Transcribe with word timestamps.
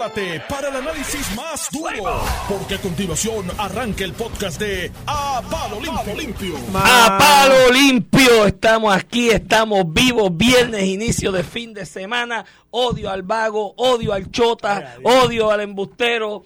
prepárate 0.00 0.40
para 0.48 0.68
el 0.68 0.76
análisis 0.76 1.36
más 1.36 1.68
duro, 1.70 2.22
porque 2.48 2.76
a 2.76 2.78
continuación 2.78 3.46
arranca 3.58 4.02
el 4.04 4.12
podcast 4.14 4.58
de 4.58 4.90
A 5.06 5.42
Palo 5.50 5.78
Limpio. 6.16 6.54
A 6.74 7.18
palo 7.18 7.70
limpio, 7.72 8.46
estamos 8.46 8.94
aquí, 8.96 9.28
estamos 9.28 9.92
vivos, 9.92 10.34
viernes, 10.34 10.84
inicio 10.84 11.30
de 11.32 11.44
fin 11.44 11.74
de 11.74 11.84
semana, 11.84 12.46
odio 12.70 13.10
al 13.10 13.22
vago, 13.22 13.74
odio 13.76 14.14
al 14.14 14.30
chota, 14.30 14.96
odio 15.02 15.50
al 15.50 15.60
embustero, 15.60 16.44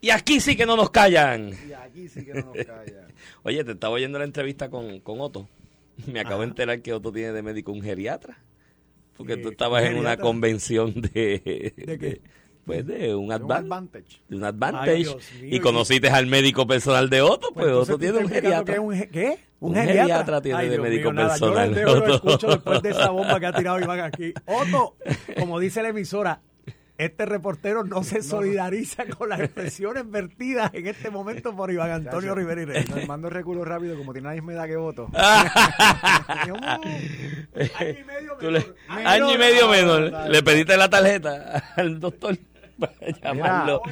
y 0.00 0.10
aquí 0.10 0.40
sí 0.40 0.56
que 0.56 0.66
no 0.66 0.74
nos 0.76 0.90
callan. 0.90 1.52
Y 1.68 1.72
aquí 1.74 2.08
sí 2.08 2.24
que 2.24 2.34
no 2.34 2.52
nos 2.52 2.66
callan. 2.66 3.06
Oye, 3.44 3.62
te 3.62 3.72
estaba 3.72 3.94
oyendo 3.94 4.18
la 4.18 4.24
entrevista 4.24 4.68
con, 4.68 4.98
con 5.00 5.20
Otto, 5.20 5.48
me 6.06 6.18
acabo 6.20 6.40
de 6.40 6.48
enterar 6.48 6.82
que 6.82 6.92
Otto 6.92 7.12
tiene 7.12 7.32
de 7.32 7.42
médico 7.42 7.70
un 7.70 7.82
geriatra, 7.82 8.36
porque 9.16 9.34
Eh, 9.34 9.36
tú 9.38 9.50
estabas 9.50 9.82
¿un 9.82 9.88
en 9.90 9.96
una 9.98 10.16
convención 10.16 10.92
de... 11.00 11.72
¿De 11.76 11.98
qué? 11.98 12.20
Pues 12.66 12.84
de 12.84 13.14
un 13.14 13.26
Un 13.26 13.30
advan- 13.30 13.58
advantage. 13.64 14.20
de 14.28 14.36
un 14.36 14.42
advantage 14.44 14.90
Ay, 14.90 15.02
Dios 15.04 15.16
mío, 15.40 15.56
y 15.56 15.60
conociste 15.60 16.08
al 16.10 16.26
médico 16.26 16.66
personal 16.66 17.08
de 17.08 17.22
Otto, 17.22 17.48
pues, 17.54 17.68
Otto 17.72 17.96
tiene 17.96 18.18
un 18.18 18.28
geriatra. 18.28 18.74
que 18.74 18.80
un 18.80 18.92
ge- 18.94 19.08
¿Qué? 19.08 19.38
¿Un, 19.60 19.70
Un 19.70 19.74
geriatra? 19.76 20.02
geriatra 20.02 20.40
tiene 20.42 20.58
Ay, 20.58 20.68
de 20.70 20.78
médico 20.80 21.12
mío, 21.12 21.22
nada, 21.22 21.28
personal. 21.28 21.74
Yo, 21.74 21.94
lo- 22.06 22.14
escucho 22.16 22.48
después 22.48 22.82
de 22.82 22.90
esa 22.90 23.10
bomba 23.10 23.38
que 23.38 23.46
ha 23.46 23.52
tirado 23.52 23.78
Iván 23.80 24.00
aquí. 24.00 24.34
Otto, 24.46 24.96
como 25.38 25.60
dice 25.60 25.80
la 25.80 25.90
emisora, 25.90 26.40
este 26.98 27.24
reportero 27.26 27.84
no 27.84 28.02
se 28.02 28.20
solidariza 28.22 29.04
con 29.06 29.28
las 29.28 29.38
expresiones 29.40 30.10
vertidas 30.10 30.72
en 30.74 30.86
este 30.88 31.08
momento 31.10 31.54
por 31.54 31.70
Iván 31.70 31.90
Antonio 31.92 32.34
Rivera 32.34 32.62
y 32.62 32.64
Reyes. 32.64 32.90
Nos 32.90 33.06
mando 33.06 33.30
reculo 33.30 33.64
rápido, 33.64 33.96
como 33.96 34.12
tiene 34.12 34.28
la 34.28 34.34
misma 34.34 34.54
edad 34.54 34.66
que 34.66 34.76
voto. 34.76 35.08
Año 36.26 36.54
y 37.54 38.04
medio 38.04 38.36
le- 38.40 38.50
menor. 38.60 38.76
año 38.88 39.34
y 39.34 39.38
medio 39.38 39.68
Menor. 39.68 40.28
Le 40.30 40.42
pediste 40.42 40.76
la 40.76 40.88
tarjeta 40.90 41.72
al 41.76 42.00
doctor 42.00 42.36
para 42.80 42.92
llamarlo. 43.22 43.82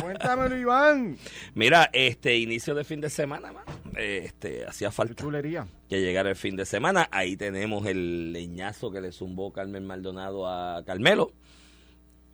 Cuéntamelo, 0.00 0.56
Iván. 0.56 1.16
Mira, 1.54 1.90
este 1.92 2.36
inicio 2.36 2.74
de 2.74 2.84
fin 2.84 3.00
de 3.00 3.10
semana, 3.10 3.52
mano, 3.52 3.66
este 3.96 4.64
hacía 4.66 4.90
falta 4.90 5.14
chulería. 5.14 5.66
que 5.88 6.00
llegara 6.00 6.30
el 6.30 6.36
fin 6.36 6.56
de 6.56 6.66
semana. 6.66 7.08
Ahí 7.10 7.36
tenemos 7.36 7.86
el 7.86 8.32
leñazo 8.32 8.90
que 8.90 9.00
le 9.00 9.12
zumbó 9.12 9.52
Carmen 9.52 9.86
Maldonado 9.86 10.46
a 10.48 10.82
Carmelo. 10.84 11.32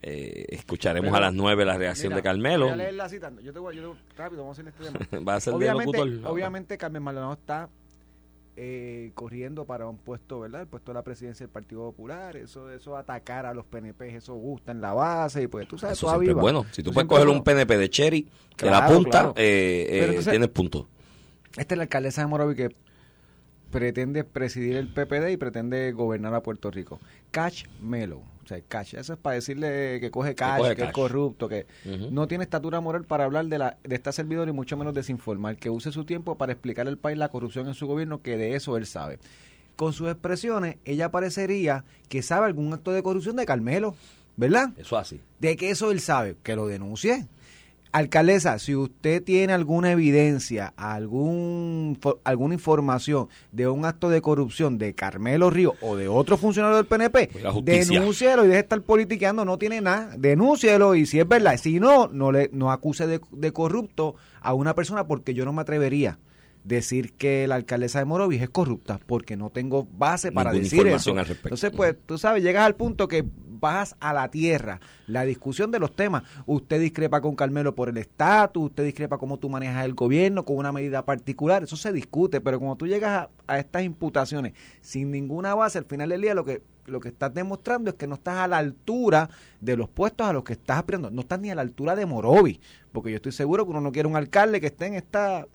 Eh, 0.03 0.47
escucharemos 0.49 1.09
Pero, 1.11 1.17
a 1.17 1.21
las 1.21 1.35
nueve 1.35 1.65
la 1.67 1.77
reacción 1.77 2.09
Mira, 2.09 2.17
de 2.17 2.23
Carmelo. 2.23 2.65
Voy 2.67 2.73
a 2.73 2.77
leer 2.77 2.95
la 2.95 3.09
cita. 3.11 3.31
Yo 3.43 3.53
te 3.53 3.59
voy, 3.59 3.77
yo 3.77 3.93
te- 3.93 4.17
rápido, 4.17 4.43
vamos 4.43 4.59
a 4.59 4.63
hacer 4.63 4.73
este 4.73 4.99
tema. 5.09 5.25
Va 5.29 5.35
a 5.35 5.41
ser 5.41 5.53
de 5.53 5.59
obviamente, 5.59 5.99
locutor. 5.99 6.31
obviamente 6.33 6.79
Carmen 6.79 7.03
Maldonado 7.03 7.35
está 7.35 7.69
eh, 8.63 9.13
corriendo 9.15 9.65
para 9.65 9.89
un 9.89 9.97
puesto, 9.97 10.41
¿verdad? 10.41 10.61
El 10.61 10.67
puesto 10.67 10.91
de 10.93 10.95
la 10.97 11.03
presidencia 11.03 11.47
del 11.47 11.51
Partido 11.51 11.81
Popular. 11.81 12.37
Eso, 12.37 12.71
eso 12.71 12.95
atacar 12.95 13.47
a 13.47 13.55
los 13.55 13.65
PNP, 13.65 14.15
eso 14.15 14.35
gusta 14.35 14.71
en 14.71 14.83
la 14.83 14.93
base. 14.93 15.45
Y 15.45 15.47
pues 15.47 15.67
tú 15.67 15.79
sabes, 15.79 15.97
Eso 15.97 16.09
siempre 16.09 16.33
es 16.33 16.37
bueno. 16.37 16.67
Si 16.71 16.83
tú 16.83 16.93
puedes 16.93 17.09
coger 17.09 17.29
un. 17.29 17.43
PNP 17.43 17.79
de 17.79 17.89
Cherry, 17.89 18.29
que 18.55 18.67
la 18.67 18.87
punta, 18.87 19.11
claro. 19.11 19.35
eh, 19.39 19.87
eh, 19.89 20.05
entonces- 20.09 20.31
tienes 20.31 20.49
puntos. 20.51 20.85
Esta 21.57 21.75
es 21.75 21.79
la 21.79 21.85
alcaldesa 21.85 22.21
de 22.21 22.27
Morovi 22.27 22.55
que 22.55 22.77
pretende 23.71 24.25
presidir 24.25 24.77
el 24.77 24.93
PPD 24.93 25.33
y 25.33 25.37
pretende 25.39 25.93
gobernar 25.93 26.35
a 26.35 26.43
Puerto 26.43 26.71
Rico. 26.71 27.01
Cash 27.31 27.65
Melo. 27.81 28.21
Sea, 28.51 28.61
Cash. 28.67 28.95
Eso 28.95 29.13
es 29.13 29.19
para 29.19 29.35
decirle 29.35 29.99
que 30.01 30.11
coge 30.11 30.35
cash, 30.35 30.57
que, 30.57 30.61
coge 30.61 30.73
es 30.73 30.79
cash. 30.79 30.93
corrupto, 30.93 31.49
que 31.49 31.67
no 32.11 32.27
tiene 32.27 32.43
estatura 32.45 32.81
moral 32.81 33.05
para 33.05 33.25
hablar 33.25 33.47
de, 33.47 33.59
la, 33.59 33.79
de 33.85 33.95
esta 33.95 34.11
servidora 34.13 34.51
y 34.51 34.55
mucho 34.55 34.77
menos 34.77 34.93
desinformar. 34.93 35.57
Que 35.57 35.71
use 35.71 35.93
su 35.93 36.05
tiempo 36.05 36.37
para 36.37 36.53
explicar 36.53 36.89
al 36.89 36.99
país 36.99 37.17
la 37.17 37.29
corrupción 37.29 37.69
en 37.69 37.75
su 37.75 37.87
gobierno, 37.87 38.23
que 38.23 38.37
de 38.37 38.57
eso 38.57 38.77
él 38.77 38.87
sabe. 38.87 39.19
Con 39.77 39.93
sus 39.93 40.11
expresiones, 40.11 40.77
ella 40.85 41.11
parecería 41.11 41.85
que 42.09 42.23
sabe 42.23 42.47
algún 42.47 42.73
acto 42.73 42.91
de 42.93 43.03
corrupción 43.03 43.37
de 43.37 43.47
Carmelo, 43.47 43.95
¿verdad? 44.37 44.71
Eso 44.77 44.99
así. 44.99 45.21
de 45.39 45.57
que 45.57 45.71
eso 45.71 45.91
él 45.91 46.01
sabe, 46.01 46.37
que 46.43 46.57
lo 46.57 46.67
denuncie. 46.67 47.29
Alcaldesa, 47.93 48.59
si 48.61 48.77
usted 48.77 49.23
tiene 49.23 49.53
alguna 49.53 49.91
evidencia, 49.91 50.73
algún, 50.77 51.99
alguna 52.23 52.55
información 52.55 53.29
de 53.51 53.67
un 53.69 53.85
acto 53.85 54.11
de 54.11 54.21
corrupción 54.23 54.79
de 54.79 54.95
Carmelo 54.95 55.51
Río 55.51 55.75
o 55.81 55.97
de 55.97 56.07
otro 56.07 56.37
funcionario 56.37 56.77
del 56.77 56.87
PNP, 56.87 57.31
Pues 57.33 57.45
denúncielo 57.65 58.45
y 58.45 58.47
deje 58.47 58.57
de 58.57 58.63
estar 58.63 58.83
politiqueando, 58.83 59.45
no 59.45 59.59
tiene 59.59 59.81
nada, 59.81 60.15
denúncielo 60.17 60.95
y 60.95 61.05
si 61.07 61.19
es 61.19 61.27
verdad, 61.27 61.57
si 61.57 61.81
no, 61.81 62.09
no 62.09 62.31
le 62.31 62.49
no 62.53 62.71
acuse 62.71 63.09
de, 63.09 63.21
de 63.33 63.53
corrupto 63.53 64.15
a 64.41 64.55
una 64.55 64.75
persona 64.75 65.07
porque 65.09 65.35
yo 65.35 65.45
no 65.45 65.53
me 65.53 65.63
atrevería 65.63 66.19
decir 66.63 67.13
que 67.15 67.47
la 67.49 67.55
alcaldesa 67.57 67.99
de 68.01 68.05
Morovis 68.05 68.43
es 68.43 68.51
corrupta 68.51 69.01
porque 69.07 69.37
no 69.37 69.51
tengo 69.51 69.89
base 69.97 70.31
para 70.31 70.53
Ninguna 70.53 70.65
decir 70.71 70.87
eso. 70.87 71.11
al 71.11 71.17
respecto. 71.19 71.49
Entonces, 71.49 71.73
pues, 71.75 71.97
tú 72.07 72.19
sabes, 72.19 72.43
llegas 72.43 72.67
al 72.67 72.77
punto 72.77 73.09
que 73.09 73.25
bajas 73.61 73.97
a 74.01 74.13
la 74.13 74.31
tierra 74.31 74.81
la 75.07 75.25
discusión 75.25 75.71
de 75.71 75.79
los 75.79 75.95
temas. 75.95 76.23
Usted 76.47 76.81
discrepa 76.81 77.21
con 77.21 77.35
Carmelo 77.35 77.75
por 77.75 77.89
el 77.89 77.97
estatus, 77.97 78.67
usted 78.67 78.85
discrepa 78.85 79.19
cómo 79.19 79.39
tú 79.39 79.49
manejas 79.49 79.85
el 79.85 79.95
gobierno 79.95 80.45
con 80.45 80.57
una 80.57 80.73
medida 80.73 81.05
particular, 81.05 81.63
eso 81.63 81.77
se 81.77 81.93
discute, 81.93 82.41
pero 82.41 82.59
cuando 82.59 82.77
tú 82.77 82.87
llegas 82.87 83.29
a, 83.47 83.59
estas 83.59 83.83
imputaciones 83.83 84.55
sin 84.81 85.11
ninguna 85.11 85.55
base, 85.55 85.79
al 85.79 85.85
final 85.85 86.09
del 86.09 86.21
día 86.21 86.35
lo 86.35 86.45
que 86.45 86.63
lo 86.87 86.99
que 86.99 87.09
estás 87.11 87.33
demostrando 87.33 87.91
es 87.91 87.97
que 87.97 88.09
no 88.09 88.17
estás 88.17 88.39
a 88.39 88.49
la 88.49 88.59
altura 88.59 89.31
de 89.61 89.77
los 89.77 89.89
puestos 89.89 90.27
a 90.27 90.33
los 90.33 90.43
que 90.43 90.55
estás 90.55 90.79
aspirando, 90.79 91.11
no 91.11 91.21
estás 91.21 91.39
ni 91.39 91.51
a 91.51 91.55
la 91.55 91.63
altura 91.63 91.95
de 91.95 92.05
Morovi, 92.05 92.59
porque 92.91 93.11
yo 93.11 93.17
estoy 93.17 93.31
seguro 93.31 93.65
que 93.65 93.71
uno 93.71 93.81
no 93.81 93.93
quiere 93.93 94.09
un 94.09 94.17
alcalde 94.17 94.61
que 94.61 94.67
esté 94.69 94.87
en 94.87 94.95
esta 94.95 95.47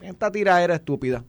en 0.00 0.10
esta 0.10 0.30
tiradera 0.30 0.74
estúpida. 0.74 1.24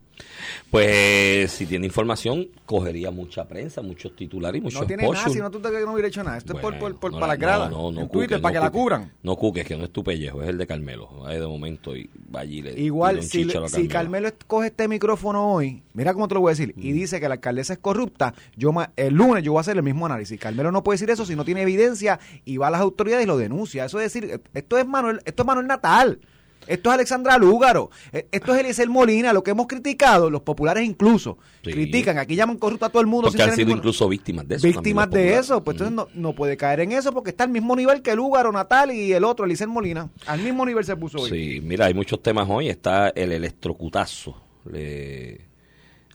Pues 0.69 1.51
si 1.51 1.65
tiene 1.65 1.85
información, 1.87 2.47
cogería 2.65 3.11
mucha 3.11 3.47
prensa, 3.47 3.81
muchos 3.81 4.15
titulares 4.15 4.59
y 4.59 4.63
muchos 4.63 4.81
No 4.81 4.87
tiene 4.87 5.07
nada, 5.07 5.29
si 5.29 5.39
no 5.39 5.49
tú 5.49 5.59
te 5.59 5.71
que 5.71 5.79
no 5.81 5.93
hubiera 5.93 6.07
hecho 6.07 6.23
nada. 6.23 6.37
Esto 6.37 6.53
es 6.53 6.59
por, 6.59 6.77
por, 6.77 6.95
por 6.95 7.11
Bueno, 7.11 7.25
para 7.25 7.33
no, 7.33 7.39
las 7.39 7.39
gradas. 7.39 7.71
No, 7.71 7.91
no, 7.91 8.01
en 8.01 8.09
Twitter, 8.09 8.37
no 8.37 8.41
para 8.41 8.53
que 8.53 8.59
la 8.59 8.71
cubran. 8.71 9.11
No 9.23 9.35
cuques, 9.35 9.65
que 9.65 9.75
no 9.75 9.85
es 9.85 9.91
tu 9.91 10.03
pellejo, 10.03 10.43
es 10.43 10.49
el 10.49 10.57
de 10.57 10.67
Carmelo. 10.67 11.25
Ahí 11.25 11.39
de 11.39 11.47
momento 11.47 11.95
y 11.95 12.09
allí 12.33 12.61
le 12.61 12.79
Igual, 12.79 13.23
si, 13.23 13.49
a 13.55 13.67
si 13.67 13.87
Carmelo 13.87 14.29
coge 14.47 14.67
este 14.67 14.87
micrófono 14.87 15.53
hoy, 15.53 15.81
mira 15.93 16.13
cómo 16.13 16.27
te 16.27 16.35
lo 16.35 16.41
voy 16.41 16.49
a 16.49 16.53
decir, 16.53 16.73
Mm. 16.75 16.85
y 16.85 16.91
dice 16.91 17.19
que 17.19 17.27
la 17.27 17.35
alcaldesa 17.35 17.73
es 17.73 17.79
corrupta, 17.79 18.33
yo 18.55 18.71
el 18.95 19.13
lunes 19.13 19.43
yo 19.43 19.53
voy 19.53 19.59
a 19.59 19.61
hacer 19.61 19.75
el 19.77 19.83
mismo 19.83 20.05
análisis. 20.05 20.39
Carmelo 20.39 20.71
no 20.71 20.83
puede 20.83 20.95
decir 20.95 21.09
eso 21.09 21.25
si 21.25 21.35
no 21.35 21.45
tiene 21.45 21.63
evidencia 21.63 22.19
y 22.45 22.57
va 22.57 22.67
a 22.67 22.71
las 22.71 22.81
autoridades 22.81 23.23
y 23.23 23.27
lo 23.27 23.37
denuncia. 23.37 23.85
Eso 23.85 23.99
es 23.99 24.13
decir, 24.13 24.41
esto 24.53 24.77
es 24.77 24.87
Manuel, 24.87 25.21
esto 25.25 25.43
es 25.43 25.47
Manuel 25.47 25.67
Natal. 25.67 26.19
Esto 26.67 26.89
es 26.89 26.93
Alexandra 26.95 27.37
Lúgaro, 27.37 27.89
e- 28.11 28.27
esto 28.31 28.53
es 28.53 28.59
Eliezer 28.59 28.87
Molina, 28.89 29.33
lo 29.33 29.43
que 29.43 29.51
hemos 29.51 29.65
criticado, 29.67 30.29
los 30.29 30.41
populares 30.41 30.83
incluso, 30.83 31.37
Sí. 31.63 31.71
critican, 31.71 32.17
aquí 32.19 32.35
llaman 32.35 32.57
corrupto 32.57 32.85
a 32.85 32.89
todo 32.89 33.01
el 33.01 33.07
mundo. 33.07 33.27
Porque 33.29 33.41
han 33.41 33.55
sido 33.55 33.71
incluso 33.71 34.07
víctimas 34.07 34.47
de 34.47 34.55
eso. 34.55 34.67
víctimas 34.67 35.09
de 35.09 35.35
eso, 35.37 35.63
pues 35.63 35.75
entonces 35.75 35.95
no, 35.95 36.07
no 36.13 36.33
puede 36.35 36.57
caer 36.57 36.81
en 36.81 36.91
eso 36.91 37.11
porque 37.11 37.31
está 37.31 37.45
al 37.45 37.49
mismo 37.49 37.75
nivel 37.75 38.01
que 38.01 38.15
Lúgaro, 38.15 38.51
Natal 38.51 38.91
y 38.91 39.13
el 39.13 39.23
otro, 39.23 39.45
Eliezer 39.45 39.67
Molina. 39.67 40.09
Al 40.27 40.41
mismo 40.41 40.65
nivel 40.65 40.83
se 40.85 40.95
puso 40.95 41.19
hoy. 41.19 41.29
Sí, 41.29 41.61
mira, 41.63 41.85
hay 41.87 41.93
muchos 41.93 42.21
temas 42.21 42.47
hoy. 42.49 42.69
Está 42.69 43.09
el 43.09 43.31
electrocutazo. 43.31 44.35
Le... 44.71 45.47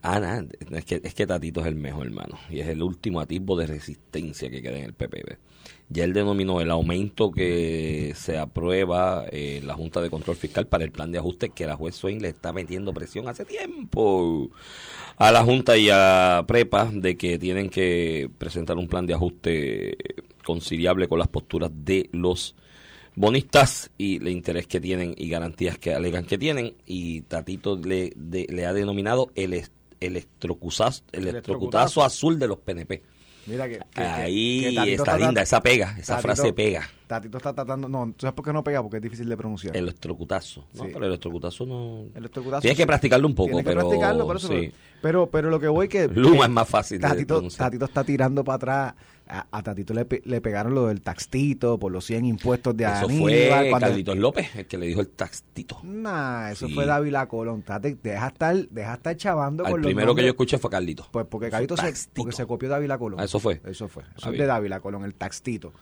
Nada, 0.03 0.45
es 0.71 0.85
que, 0.85 1.01
es 1.03 1.15
que 1.15 1.27
Tatito 1.27 1.63
es 1.63 1.67
el 1.67 1.77
mejor, 1.77 2.07
hermano. 2.07 2.39
Y 2.51 2.61
es 2.61 2.69
el 2.69 2.83
último 2.83 3.21
atisbo 3.21 3.57
de 3.57 3.67
resistencia 3.67 4.51
que 4.51 4.61
queda 4.61 4.77
en 4.77 4.85
el 4.85 4.93
PPB. 4.93 5.39
Ya 5.91 6.05
él 6.05 6.13
denominó 6.15 6.61
el 6.61 6.71
aumento 6.71 7.31
que 7.31 8.13
se 8.17 8.39
aprueba 8.39 9.27
eh, 9.31 9.61
la 9.65 9.75
Junta 9.75 10.01
de 10.01 10.11
Control 10.11 10.35
Fiscal 10.37 10.67
para 10.67 10.83
el 10.83 10.91
plan 10.91 11.13
de 11.13 11.19
ajuste 11.19 11.51
que 11.51 11.67
la 11.67 11.77
juez 11.77 11.95
Swain 11.95 12.23
le 12.23 12.29
está 12.29 12.53
metiendo 12.53 12.93
presión 12.95 13.29
hace 13.29 13.45
tiempo 13.45 14.51
a 15.17 15.31
la 15.31 15.45
Junta 15.45 15.77
y 15.77 15.89
a 15.93 16.43
Prepa 16.49 16.91
de 16.93 17.17
que 17.17 17.39
tienen 17.39 17.69
que 17.69 18.31
presentar 18.39 18.77
un 18.79 18.89
plan 18.89 19.07
de 19.07 19.15
ajuste 19.15 19.97
conciliable 20.45 21.07
con 21.07 21.19
las 21.19 21.29
posturas 21.29 21.71
de 21.75 22.09
los 22.13 22.55
bonistas 23.15 23.91
y 23.97 24.17
el 24.17 24.29
interés 24.29 24.67
que 24.67 24.81
tienen 24.81 25.15
y 25.17 25.29
garantías 25.29 25.79
que 25.79 25.95
alegan 25.95 26.25
que 26.25 26.39
tienen 26.39 26.75
y 26.87 27.21
Tatito 27.23 27.77
le, 27.77 28.13
de- 28.17 28.47
le 28.51 28.67
ha 28.67 28.73
denominado 28.73 29.31
el 29.37 29.63
electrocutazo, 30.01 31.03
electrocutazo 31.13 32.03
azul 32.03 32.39
de 32.39 32.49
los 32.49 32.59
PNP. 32.59 33.03
Mira 33.47 33.69
que, 33.69 33.79
que- 33.79 33.85
que- 33.95 34.01
Ahí 34.03 34.75
que 34.85 34.95
está 34.95 35.19
linda, 35.19 35.43
esa 35.43 35.61
pega, 35.61 35.97
esa 35.99 36.15
Tatito- 36.17 36.23
frase 36.23 36.53
pega. 36.53 36.89
Tatito 37.07 37.37
está 37.37 37.53
tratando, 37.53 37.89
no, 37.89 38.07
¿tú 38.07 38.23
sabes 38.23 38.35
por 38.35 38.45
qué 38.45 38.53
no 38.53 38.65
pega? 38.65 38.83
Porque 38.83 38.97
es 38.97 39.03
difícil 39.03 39.29
de 39.29 39.37
pronunciar. 39.37 39.77
Electrocutazo. 39.77 40.65
No, 40.73 40.85
Sí. 40.85 40.91
pero 40.93 41.05
el 41.05 41.11
electrocutazo 41.13 41.67
no... 41.67 42.05
El 42.13 42.17
electrocutazo, 42.19 42.63
Tienes 42.63 42.77
que 42.79 42.83
sí. 42.83 42.87
practicarlo 42.87 43.27
un 43.29 43.35
poco, 43.35 43.49
Tiene 43.49 43.63
que 43.65 43.69
pero... 43.71 43.81
practicarlo, 43.81 44.27
por 44.27 44.37
eso, 44.37 44.49
sí. 44.49 44.73
pero, 45.03 45.29
pero 45.31 45.51
lo 45.51 45.61
que 45.61 45.69
voy 45.69 45.89
que... 45.89 46.09
Luma 46.09 46.39
que 46.39 46.43
es 46.45 46.51
más 46.51 46.69
fácil 46.69 46.99
de 46.99 47.07
Tatito, 47.09 47.35
pronunciar. 47.35 47.67
Tatito 47.69 47.85
está 47.85 48.05
tirando 48.05 48.43
para 48.43 48.57
atrás. 48.57 48.95
A, 49.27 49.47
a 49.51 49.63
Tatito 49.63 49.95
le, 49.95 50.07
le 50.25 50.41
pegaron 50.43 50.75
lo 50.75 50.87
del 50.89 51.01
taxtito 51.01 51.79
por 51.79 51.91
los 51.91 52.05
100 52.05 52.27
impuestos 52.27 52.77
de 52.77 52.85
Eso 52.85 53.07
Aníbal. 53.07 53.21
fue 53.33 53.67
cuando- 53.71 53.87
Carlitos 53.89 54.17
López 54.19 54.55
el 54.55 54.67
que 54.67 54.77
le 54.77 54.87
dijo 54.87 55.01
el 55.01 55.09
taxtito. 55.09 55.79
Nah, 55.83 56.51
eso 56.51 56.67
Sí. 56.69 56.75
fue 56.75 56.85
Dávila 56.85 57.27
Colón. 57.27 57.63
Tate, 57.63 57.97
deja 58.03 58.27
estar, 58.29 58.55
deja 58.69 58.95
estar 58.95 59.17
chavando 59.17 59.65
Al 59.65 59.73
con 59.73 59.81
los 59.81 59.87
primero 59.89 60.15
que 60.15 60.23
yo 60.23 60.29
escuché 60.29 60.59
fue 60.59 60.69
Carlitos. 60.71 61.09
Pues 61.11 61.25
porque 61.27 61.49
Carlitos 61.49 61.81
se, 61.81 61.95
porque 62.13 62.33
se 62.33 62.45
copió 62.45 62.69
Dávila 62.69 62.99
Colón. 62.99 63.19
Ah, 63.19 63.25
eso 63.25 63.41
fue. 63.41 63.63
Eso 63.65 63.89
fue. 63.89 64.03
Eso 64.17 64.29
Ah, 64.29 64.33
es 64.33 64.39
de 64.39 64.45
Dávila 64.47 64.81
Colón, 64.81 65.05
el 65.05 65.15
taxtito. 65.15 65.73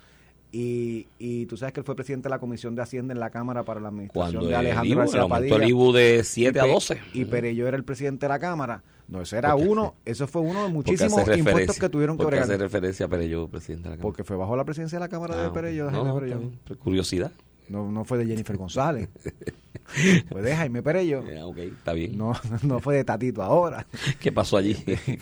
Y, 0.54 1.06
y 1.18 1.46
tú 1.46 1.56
sabes 1.56 1.72
que 1.72 1.80
él 1.80 1.86
fue 1.86 1.96
presidente 1.96 2.24
de 2.24 2.30
la 2.30 2.38
Comisión 2.38 2.74
de 2.74 2.82
Hacienda 2.82 3.14
en 3.14 3.20
la 3.20 3.30
Cámara 3.30 3.62
para 3.64 3.80
la 3.80 3.88
administración 3.88 4.32
Cuando 4.34 4.48
de 4.50 4.54
Alejandro 4.54 4.98
García 4.98 5.26
Padilla. 5.26 5.56
el 5.56 5.68
IBU 5.70 5.92
de 5.92 6.24
7 6.24 6.60
a 6.60 6.64
Pe- 6.64 6.70
12. 6.70 6.98
Y 7.14 7.24
Perello 7.24 7.66
era 7.66 7.76
el 7.78 7.84
presidente 7.84 8.26
de 8.26 8.28
la 8.28 8.38
Cámara. 8.38 8.82
No, 9.08 9.22
ese 9.22 9.38
era 9.38 9.54
uno, 9.56 9.94
eso 10.04 10.26
fue 10.26 10.42
uno 10.42 10.64
de 10.64 10.68
muchísimos 10.70 11.26
impuestos 11.36 11.78
que 11.78 11.88
tuvieron 11.88 12.18
que 12.18 12.24
bregar. 12.26 12.44
hace 12.44 12.58
referencia 12.58 13.06
a 13.06 13.08
Perello, 13.08 13.48
presidente 13.48 13.84
de 13.84 13.90
la 13.90 13.96
Cámara. 13.96 14.02
Porque 14.02 14.24
fue 14.24 14.36
bajo 14.36 14.54
la 14.56 14.64
presidencia 14.64 14.98
de 14.98 15.04
la 15.04 15.08
Cámara 15.08 15.36
de 15.36 15.46
Ah, 15.46 15.52
Perello, 15.54 15.86
de 15.86 15.92
no, 15.92 16.14
Perello. 16.14 16.40
curiosidad. 16.80 17.32
No, 17.68 17.90
no 17.90 18.04
fue 18.04 18.18
de 18.18 18.26
Jennifer 18.26 18.56
González. 18.58 19.08
fue 20.30 20.42
de 20.42 20.56
Jaime 20.56 20.82
Perello. 20.82 21.22
Ah, 21.38 21.46
ok, 21.46 21.58
está 21.58 21.92
bien. 21.92 22.16
No, 22.16 22.32
no 22.62 22.80
fue 22.80 22.96
de 22.96 23.04
Tatito 23.04 23.42
ahora. 23.42 23.86
¿Qué 24.20 24.32
pasó 24.32 24.56
allí 24.56 24.74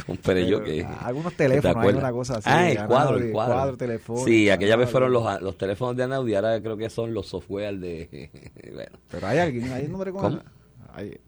con 0.07 0.17
Perello? 0.17 0.63
Que, 0.63 0.85
algunos 0.85 1.35
teléfonos, 1.35 1.77
hay 1.85 1.95
una 1.95 2.13
cosa 2.13 2.35
así, 2.39 2.49
Ah, 2.51 2.71
el 2.71 2.79
Anaudi, 2.79 2.89
cuadro, 2.89 3.17
el 3.19 3.33
cuadro. 3.33 4.25
Sí, 4.25 4.51
aquella 4.51 4.77
vez 4.77 4.91
fueron 4.91 5.13
los, 5.13 5.43
los 5.43 5.57
teléfonos 5.57 5.97
de 5.97 6.03
Anaudi, 6.05 6.35
ahora 6.35 6.61
creo 6.61 6.77
que 6.77 6.91
son 6.91 7.13
los 7.15 7.27
software 7.29 7.79
de... 7.79 8.31
bueno, 8.75 8.99
Pero 9.11 9.27
hay 9.27 9.39
alguien, 9.39 9.73
hay 9.73 9.87
un 9.87 9.93
nombre 9.93 10.13
con 10.13 10.23
¿Cómo? 10.23 10.43
hay- 10.93 11.19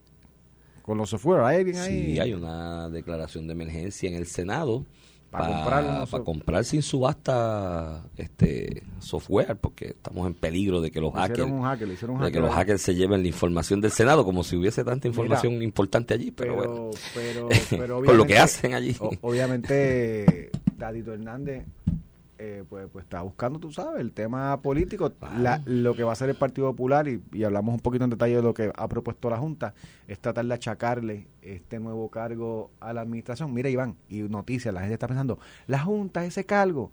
con 0.82 0.98
los 0.98 1.10
software, 1.10 1.42
hay 1.42 1.58
alguien 1.58 1.76
ahí. 1.76 2.04
sí, 2.14 2.18
hay 2.20 2.34
una 2.34 2.88
declaración 2.88 3.46
de 3.46 3.52
emergencia 3.52 4.08
en 4.08 4.16
el 4.16 4.26
Senado 4.26 4.84
Pa' 5.32 6.04
para 6.10 6.24
comprar 6.24 6.64
sin 6.64 6.82
subasta 6.82 8.04
este 8.18 8.82
software, 9.00 9.56
porque 9.56 9.86
estamos 9.86 10.26
en 10.26 10.34
peligro 10.34 10.80
de 10.82 10.90
que 10.90 11.00
los 11.00 11.14
hackers... 11.14 11.50
hacker, 11.62 11.88
de 11.88 12.32
que 12.32 12.38
los 12.40 12.52
hackers 12.54 12.82
se 12.82 12.94
lleven 12.94 13.22
la 13.22 13.28
información 13.28 13.80
del 13.80 13.90
Senado 13.92 14.24
como 14.26 14.44
si 14.44 14.56
hubiese 14.56 14.84
tanta 14.84 15.08
información 15.08 15.62
importante 15.62 16.12
allí, 16.14 16.30
pero, 16.30 16.54
pero, 16.56 16.72
bueno. 16.74 16.90
pero, 17.14 17.48
pero 17.70 18.02
Con 18.04 18.16
lo 18.18 18.26
que 18.26 18.38
hacen 18.38 18.74
allí. 18.74 18.94
o- 19.00 19.10
obviamente, 19.22 20.50
Dadito 20.76 21.14
Hernández, 21.14 21.64
eh, 22.44 22.64
pues, 22.68 22.88
pues 22.92 23.04
está 23.04 23.22
buscando, 23.22 23.60
tú 23.60 23.70
sabes, 23.70 24.00
el 24.00 24.10
tema 24.10 24.60
político, 24.62 25.12
la- 25.38 25.62
lo 25.64 25.94
que 25.94 26.02
va 26.02 26.10
a 26.10 26.12
hacer 26.14 26.28
el 26.28 26.34
Partido 26.34 26.68
Popular, 26.72 27.06
y, 27.06 27.22
y 27.32 27.44
hablamos 27.44 27.72
un 27.74 27.80
poquito 27.80 28.02
en 28.02 28.10
detalle 28.10 28.34
de 28.36 28.42
lo 28.42 28.52
que 28.52 28.72
ha 28.74 28.88
propuesto 28.88 29.30
la 29.30 29.36
Junta, 29.38 29.74
es 30.08 30.18
tratar 30.18 30.44
de 30.46 30.54
achacarle 30.54 31.28
este 31.40 31.78
nuevo 31.78 32.08
cargo 32.10 32.72
a 32.80 32.92
la 32.92 33.02
administración. 33.02 33.54
Mira, 33.54 33.68
Iván, 33.68 33.94
y 34.08 34.22
noticias, 34.22 34.74
la 34.74 34.80
gente 34.80 34.94
está 34.94 35.06
pensando, 35.06 35.38
la 35.68 35.78
Junta, 35.78 36.24
ese 36.24 36.44
cargo, 36.44 36.90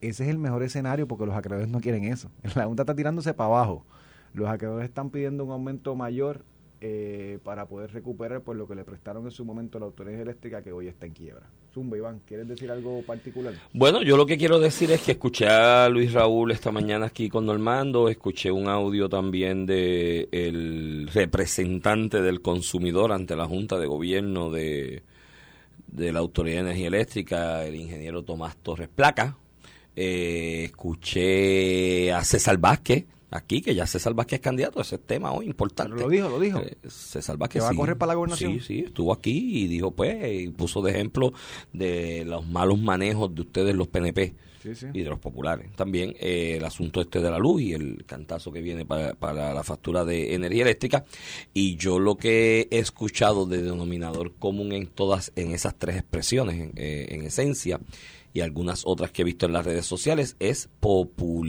ese 0.00 0.24
es 0.24 0.28
el 0.30 0.38
mejor 0.38 0.64
escenario 0.64 1.06
porque 1.06 1.24
los 1.24 1.36
acreedores 1.36 1.68
no 1.70 1.80
quieren 1.80 2.04
eso. 2.04 2.30
La 2.56 2.66
Junta 2.66 2.82
está 2.82 2.94
tirándose 2.96 3.32
para 3.32 3.46
abajo. 3.46 3.86
Los 4.34 4.48
acreedores 4.48 4.86
están 4.88 5.10
pidiendo 5.10 5.44
un 5.44 5.52
aumento 5.52 5.94
mayor 5.94 6.44
eh, 6.80 7.38
para 7.44 7.66
poder 7.66 7.92
recuperar 7.92 8.42
por 8.42 8.56
lo 8.56 8.66
que 8.66 8.74
le 8.74 8.84
prestaron 8.84 9.24
en 9.24 9.30
su 9.30 9.44
momento 9.44 9.78
la 9.78 9.86
autoridad 9.86 10.20
eléctrica 10.20 10.60
que 10.62 10.72
hoy 10.72 10.88
está 10.88 11.06
en 11.06 11.12
quiebra. 11.12 11.46
Iván, 11.76 12.20
¿quieres 12.26 12.48
decir 12.48 12.70
algo 12.70 13.02
particular? 13.02 13.54
Bueno, 13.72 14.02
yo 14.02 14.16
lo 14.16 14.26
que 14.26 14.38
quiero 14.38 14.58
decir 14.58 14.90
es 14.92 15.02
que 15.02 15.12
escuché 15.12 15.46
a 15.46 15.88
Luis 15.88 16.12
Raúl 16.12 16.52
esta 16.52 16.70
mañana 16.70 17.06
aquí 17.06 17.28
con 17.28 17.46
Normando, 17.46 18.08
escuché 18.08 18.50
un 18.50 18.68
audio 18.68 19.08
también 19.08 19.66
de 19.66 20.28
el 20.30 21.08
representante 21.12 22.22
del 22.22 22.40
consumidor 22.40 23.12
ante 23.12 23.36
la 23.36 23.46
Junta 23.46 23.78
de 23.78 23.86
Gobierno 23.86 24.50
de, 24.50 25.02
de 25.88 26.12
la 26.12 26.20
Autoridad 26.20 26.56
de 26.56 26.70
Energía 26.70 26.88
Eléctrica, 26.88 27.64
el 27.64 27.74
ingeniero 27.74 28.22
Tomás 28.22 28.56
Torres 28.56 28.88
Placa. 28.88 29.36
Eh, 29.96 30.64
escuché 30.64 32.12
a 32.12 32.24
César 32.24 32.58
Vázquez 32.58 33.04
aquí, 33.34 33.60
que 33.60 33.74
ya 33.74 33.86
César 33.86 34.14
Vázquez 34.14 34.38
es 34.38 34.42
candidato, 34.42 34.80
ese 34.80 34.96
es 34.96 35.02
tema 35.02 35.32
hoy 35.32 35.46
importante. 35.46 35.92
Pero 35.94 36.06
lo 36.06 36.10
dijo, 36.10 36.28
lo 36.28 36.40
dijo. 36.40 36.60
Eh, 36.60 36.76
César 36.88 37.36
Vázquez 37.36 37.62
¿Que 37.62 37.66
va 37.66 37.72
a 37.72 37.74
correr 37.74 37.98
para 37.98 38.12
la 38.12 38.14
gobernación? 38.14 38.52
Sí, 38.54 38.60
sí, 38.60 38.78
estuvo 38.86 39.12
aquí 39.12 39.64
y 39.64 39.66
dijo, 39.66 39.90
pues, 39.90 40.16
y 40.32 40.48
puso 40.48 40.80
de 40.82 40.92
ejemplo 40.92 41.32
de 41.72 42.24
los 42.24 42.46
malos 42.46 42.78
manejos 42.78 43.34
de 43.34 43.40
ustedes, 43.42 43.74
los 43.74 43.88
PNP 43.88 44.34
Sí, 44.62 44.74
sí. 44.74 44.86
y 44.94 45.02
de 45.02 45.10
los 45.10 45.18
populares. 45.18 45.70
También 45.76 46.14
eh, 46.18 46.54
el 46.56 46.64
asunto 46.64 47.02
este 47.02 47.20
de 47.20 47.30
la 47.30 47.38
luz 47.38 47.60
y 47.60 47.74
el 47.74 48.04
cantazo 48.06 48.50
que 48.50 48.62
viene 48.62 48.86
para, 48.86 49.12
para 49.12 49.52
la 49.52 49.62
factura 49.62 50.06
de 50.06 50.34
energía 50.34 50.62
eléctrica. 50.62 51.04
Y 51.52 51.76
yo 51.76 51.98
lo 51.98 52.16
que 52.16 52.68
he 52.70 52.78
escuchado 52.78 53.44
de 53.44 53.60
denominador 53.62 54.36
común 54.36 54.72
en 54.72 54.86
todas, 54.86 55.32
en 55.36 55.50
esas 55.50 55.74
tres 55.76 55.96
expresiones, 55.96 56.54
en, 56.54 56.72
eh, 56.76 57.08
en 57.10 57.24
esencia, 57.24 57.78
y 58.32 58.40
algunas 58.40 58.84
otras 58.86 59.10
que 59.10 59.20
he 59.22 59.24
visto 59.24 59.44
en 59.44 59.52
las 59.52 59.66
redes 59.66 59.84
sociales, 59.84 60.36
es 60.40 60.70
populismo. 60.80 61.48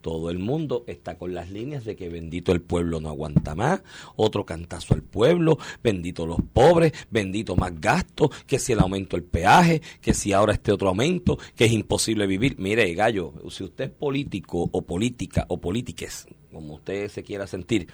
Todo 0.00 0.30
el 0.30 0.38
mundo 0.38 0.84
está 0.86 1.18
con 1.18 1.34
las 1.34 1.50
líneas 1.50 1.84
de 1.84 1.96
que 1.96 2.08
bendito 2.08 2.52
el 2.52 2.62
pueblo 2.62 3.00
no 3.00 3.08
aguanta 3.08 3.54
más, 3.54 3.82
otro 4.16 4.46
cantazo 4.46 4.94
al 4.94 5.02
pueblo, 5.02 5.58
bendito 5.82 6.26
los 6.26 6.40
pobres, 6.52 6.92
bendito 7.10 7.54
más 7.56 7.78
gasto, 7.80 8.30
que 8.46 8.58
si 8.58 8.72
el 8.72 8.80
aumento 8.80 9.16
del 9.16 9.24
peaje, 9.24 9.82
que 10.00 10.14
si 10.14 10.32
ahora 10.32 10.54
este 10.54 10.72
otro 10.72 10.88
aumento, 10.88 11.38
que 11.54 11.66
es 11.66 11.72
imposible 11.72 12.26
vivir. 12.26 12.56
Mire, 12.58 12.92
gallo, 12.94 13.34
si 13.50 13.64
usted 13.64 13.84
es 13.84 13.90
político 13.90 14.68
o 14.72 14.82
política 14.82 15.44
o 15.48 15.60
polítiques, 15.60 16.26
como 16.52 16.74
usted 16.74 17.08
se 17.08 17.22
quiera 17.22 17.46
sentir, 17.46 17.88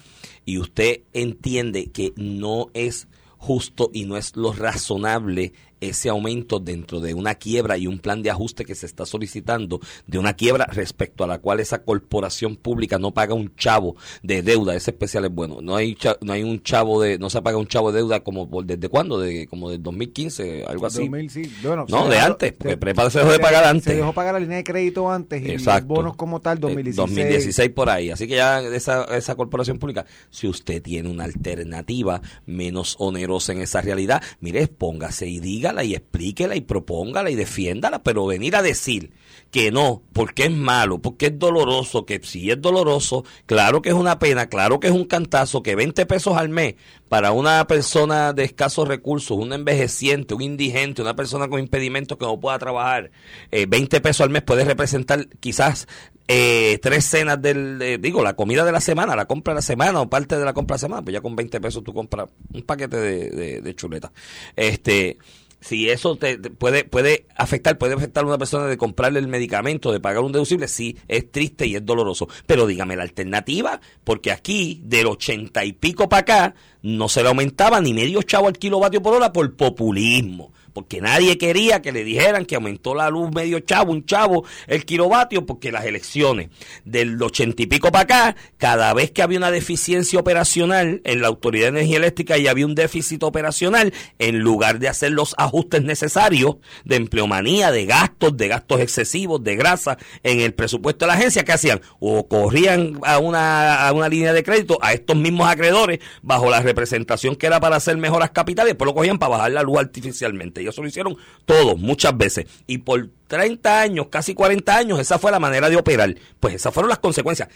y 0.44 0.58
usted 0.58 1.02
entiende 1.12 1.90
que 1.90 2.12
no 2.16 2.68
es 2.74 3.08
justo 3.38 3.90
y 3.92 4.04
no 4.06 4.16
es 4.16 4.36
lo 4.36 4.52
razonable 4.52 5.52
ese 5.80 6.08
aumento 6.08 6.58
dentro 6.58 7.00
de 7.00 7.14
una 7.14 7.34
quiebra 7.34 7.76
y 7.78 7.86
un 7.86 7.98
plan 7.98 8.22
de 8.22 8.30
ajuste 8.30 8.64
que 8.64 8.74
se 8.74 8.86
está 8.86 9.04
solicitando 9.06 9.80
de 10.06 10.18
una 10.18 10.34
quiebra 10.34 10.66
respecto 10.66 11.24
a 11.24 11.26
la 11.26 11.38
cual 11.38 11.60
esa 11.60 11.82
corporación 11.82 12.56
pública 12.56 12.98
no 12.98 13.12
paga 13.12 13.34
un 13.34 13.54
chavo 13.56 13.96
de 14.22 14.42
deuda, 14.42 14.74
ese 14.74 14.90
especial 14.90 15.24
es 15.26 15.30
bueno, 15.32 15.58
no 15.60 15.76
hay 15.76 15.96
no 16.20 16.32
hay 16.32 16.42
un 16.42 16.62
chavo 16.62 17.00
de 17.00 17.18
no 17.18 17.28
se 17.30 17.42
paga 17.42 17.58
un 17.58 17.66
chavo 17.66 17.92
de 17.92 17.98
deuda 17.98 18.20
como 18.20 18.48
por 18.48 18.64
desde 18.64 18.88
cuándo, 18.88 19.18
de 19.18 19.46
como 19.46 19.70
del 19.70 19.82
2015, 19.82 20.64
algo 20.66 20.86
así. 20.86 21.00
2000, 21.08 21.30
sí. 21.30 21.52
Bueno, 21.62 21.84
No, 21.88 22.08
de 22.08 22.16
dejó- 22.16 22.26
antes, 22.26 22.52
porque 22.52 22.76
Prepa 22.76 23.10
se 23.10 23.18
dejó 23.18 23.32
de 23.32 23.38
pagar 23.38 23.64
antes. 23.64 23.84
Se 23.84 23.94
dejó 23.96 24.12
pagar 24.12 24.34
la 24.34 24.40
línea 24.40 24.56
de 24.58 24.64
crédito 24.64 25.10
antes 25.10 25.42
y 25.42 25.50
Exacto. 25.50 25.88
los 25.88 25.96
bonos 25.98 26.16
como 26.16 26.40
tal 26.40 26.58
2016. 26.58 26.96
Eh, 26.96 27.22
2016 27.22 27.70
por 27.70 27.90
ahí. 27.90 28.10
Así 28.10 28.26
que 28.26 28.36
ya 28.36 28.60
esa, 28.62 29.04
esa 29.16 29.34
corporación 29.34 29.78
pública, 29.78 30.06
si 30.30 30.48
usted 30.48 30.82
tiene 30.82 31.08
una 31.08 31.24
alternativa 31.24 32.20
menos 32.46 32.96
onerosa 32.98 33.52
en 33.52 33.60
esa 33.62 33.80
realidad, 33.80 34.22
mire, 34.40 34.66
póngase 34.68 35.26
y 35.28 35.40
y 35.84 35.94
explíquela 35.94 36.56
y 36.56 36.60
propóngala 36.60 37.30
y 37.30 37.34
defiéndala, 37.34 38.02
pero 38.02 38.26
venir 38.26 38.56
a 38.56 38.62
decir 38.62 39.12
que 39.50 39.70
no, 39.70 40.02
porque 40.12 40.44
es 40.46 40.50
malo, 40.50 40.98
porque 41.00 41.26
es 41.26 41.38
doloroso, 41.38 42.04
que 42.04 42.20
si 42.22 42.50
es 42.50 42.60
doloroso, 42.60 43.24
claro 43.46 43.80
que 43.80 43.90
es 43.90 43.94
una 43.94 44.18
pena, 44.18 44.48
claro 44.48 44.80
que 44.80 44.88
es 44.88 44.92
un 44.92 45.04
cantazo, 45.04 45.62
que 45.62 45.74
20 45.76 46.04
pesos 46.06 46.36
al 46.36 46.48
mes 46.48 46.74
para 47.08 47.32
una 47.32 47.66
persona 47.66 48.32
de 48.32 48.44
escasos 48.44 48.88
recursos, 48.88 49.38
un 49.38 49.52
envejeciente, 49.52 50.34
un 50.34 50.42
indigente, 50.42 51.00
una 51.02 51.14
persona 51.16 51.48
con 51.48 51.60
impedimentos 51.60 52.18
que 52.18 52.24
no 52.24 52.38
pueda 52.40 52.58
trabajar, 52.58 53.10
eh, 53.52 53.66
20 53.66 54.00
pesos 54.00 54.22
al 54.22 54.30
mes 54.30 54.42
puede 54.42 54.64
representar 54.64 55.28
quizás 55.40 55.86
eh, 56.28 56.80
tres 56.82 57.04
cenas 57.04 57.40
del, 57.40 57.78
de- 57.78 57.98
digo, 57.98 58.24
la 58.24 58.34
comida 58.34 58.64
de 58.64 58.72
la 58.72 58.80
semana, 58.80 59.14
la 59.14 59.26
compra 59.26 59.52
de 59.54 59.58
la 59.58 59.62
semana 59.62 60.00
o 60.00 60.10
parte 60.10 60.36
de 60.36 60.44
la 60.44 60.52
compra 60.54 60.74
de 60.74 60.78
la 60.78 60.80
semana, 60.88 61.02
pues 61.02 61.14
ya 61.14 61.20
con 61.20 61.36
20 61.36 61.60
pesos 61.60 61.84
tú 61.84 61.94
compras 61.94 62.28
un 62.52 62.62
paquete 62.62 62.96
de, 62.96 63.30
de, 63.30 63.60
de 63.62 63.74
chuleta. 63.76 64.12
Este, 64.56 65.18
si 65.66 65.90
eso 65.90 66.14
te, 66.16 66.38
puede, 66.38 66.84
puede 66.84 67.26
afectar, 67.34 67.76
puede 67.76 67.94
afectar 67.94 68.22
a 68.22 68.26
una 68.28 68.38
persona 68.38 68.66
de 68.66 68.76
comprarle 68.76 69.18
el 69.18 69.26
medicamento, 69.26 69.90
de 69.90 69.98
pagar 69.98 70.22
un 70.22 70.30
deducible, 70.30 70.68
sí, 70.68 70.96
es 71.08 71.30
triste 71.32 71.66
y 71.66 71.74
es 71.74 71.84
doloroso. 71.84 72.28
Pero 72.46 72.66
dígame 72.66 72.94
la 72.94 73.02
alternativa, 73.02 73.80
porque 74.04 74.30
aquí, 74.30 74.80
del 74.84 75.06
ochenta 75.06 75.64
y 75.64 75.72
pico 75.72 76.08
para 76.08 76.20
acá, 76.20 76.54
no 76.82 77.08
se 77.08 77.22
le 77.22 77.28
aumentaba 77.28 77.80
ni 77.80 77.92
medio 77.94 78.22
chavo 78.22 78.46
al 78.46 78.58
kilovatio 78.58 79.02
por 79.02 79.14
hora 79.14 79.32
por 79.32 79.56
populismo. 79.56 80.52
Porque 80.76 81.00
nadie 81.00 81.38
quería 81.38 81.80
que 81.80 81.90
le 81.90 82.04
dijeran 82.04 82.44
que 82.44 82.54
aumentó 82.54 82.94
la 82.94 83.08
luz 83.08 83.30
medio 83.32 83.60
chavo, 83.60 83.92
un 83.92 84.04
chavo, 84.04 84.44
el 84.66 84.84
kilovatio, 84.84 85.46
porque 85.46 85.72
las 85.72 85.86
elecciones 85.86 86.50
del 86.84 87.22
ochenta 87.22 87.62
y 87.62 87.66
pico 87.66 87.90
para 87.90 88.02
acá, 88.02 88.36
cada 88.58 88.92
vez 88.92 89.10
que 89.10 89.22
había 89.22 89.38
una 89.38 89.50
deficiencia 89.50 90.20
operacional 90.20 91.00
en 91.04 91.22
la 91.22 91.28
Autoridad 91.28 91.72
de 91.72 91.78
Energía 91.78 91.96
Eléctrica 91.96 92.36
y 92.36 92.46
había 92.46 92.66
un 92.66 92.74
déficit 92.74 93.22
operacional, 93.22 93.94
en 94.18 94.40
lugar 94.40 94.78
de 94.78 94.88
hacer 94.88 95.12
los 95.12 95.34
ajustes 95.38 95.82
necesarios 95.82 96.56
de 96.84 96.96
empleomanía, 96.96 97.70
de 97.70 97.86
gastos, 97.86 98.36
de 98.36 98.48
gastos 98.48 98.80
excesivos, 98.80 99.42
de 99.42 99.56
grasa 99.56 99.96
en 100.24 100.40
el 100.40 100.52
presupuesto 100.52 101.06
de 101.06 101.06
la 101.06 101.14
agencia, 101.14 101.42
¿qué 101.42 101.52
hacían? 101.52 101.80
O 102.00 102.28
corrían 102.28 103.00
a 103.02 103.18
una, 103.18 103.88
a 103.88 103.92
una 103.94 104.10
línea 104.10 104.34
de 104.34 104.42
crédito 104.42 104.76
a 104.82 104.92
estos 104.92 105.16
mismos 105.16 105.48
acreedores 105.48 106.00
bajo 106.20 106.50
la 106.50 106.60
representación 106.60 107.34
que 107.34 107.46
era 107.46 107.60
para 107.60 107.76
hacer 107.76 107.96
mejoras 107.96 108.32
capitales, 108.32 108.72
después 108.72 108.84
lo 108.84 108.94
cogían 108.94 109.18
para 109.18 109.38
bajar 109.38 109.52
la 109.52 109.62
luz 109.62 109.78
artificialmente. 109.78 110.65
Y 110.66 110.68
eso 110.68 110.82
lo 110.82 110.88
hicieron 110.88 111.16
todos, 111.44 111.78
muchas 111.78 112.16
veces. 112.16 112.46
Y 112.66 112.78
por 112.78 113.08
30 113.28 113.80
años, 113.80 114.08
casi 114.10 114.34
40 114.34 114.76
años, 114.76 115.00
esa 115.00 115.18
fue 115.18 115.30
la 115.30 115.38
manera 115.38 115.70
de 115.70 115.76
operar. 115.76 116.14
Pues 116.40 116.54
esas 116.54 116.74
fueron 116.74 116.90
las 116.90 116.98
consecuencias. 116.98 117.48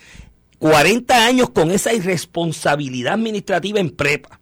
40 0.58 1.26
años 1.26 1.50
con 1.50 1.70
esa 1.70 1.92
irresponsabilidad 1.92 3.14
administrativa 3.14 3.80
en 3.80 3.90
prepa. 3.90 4.39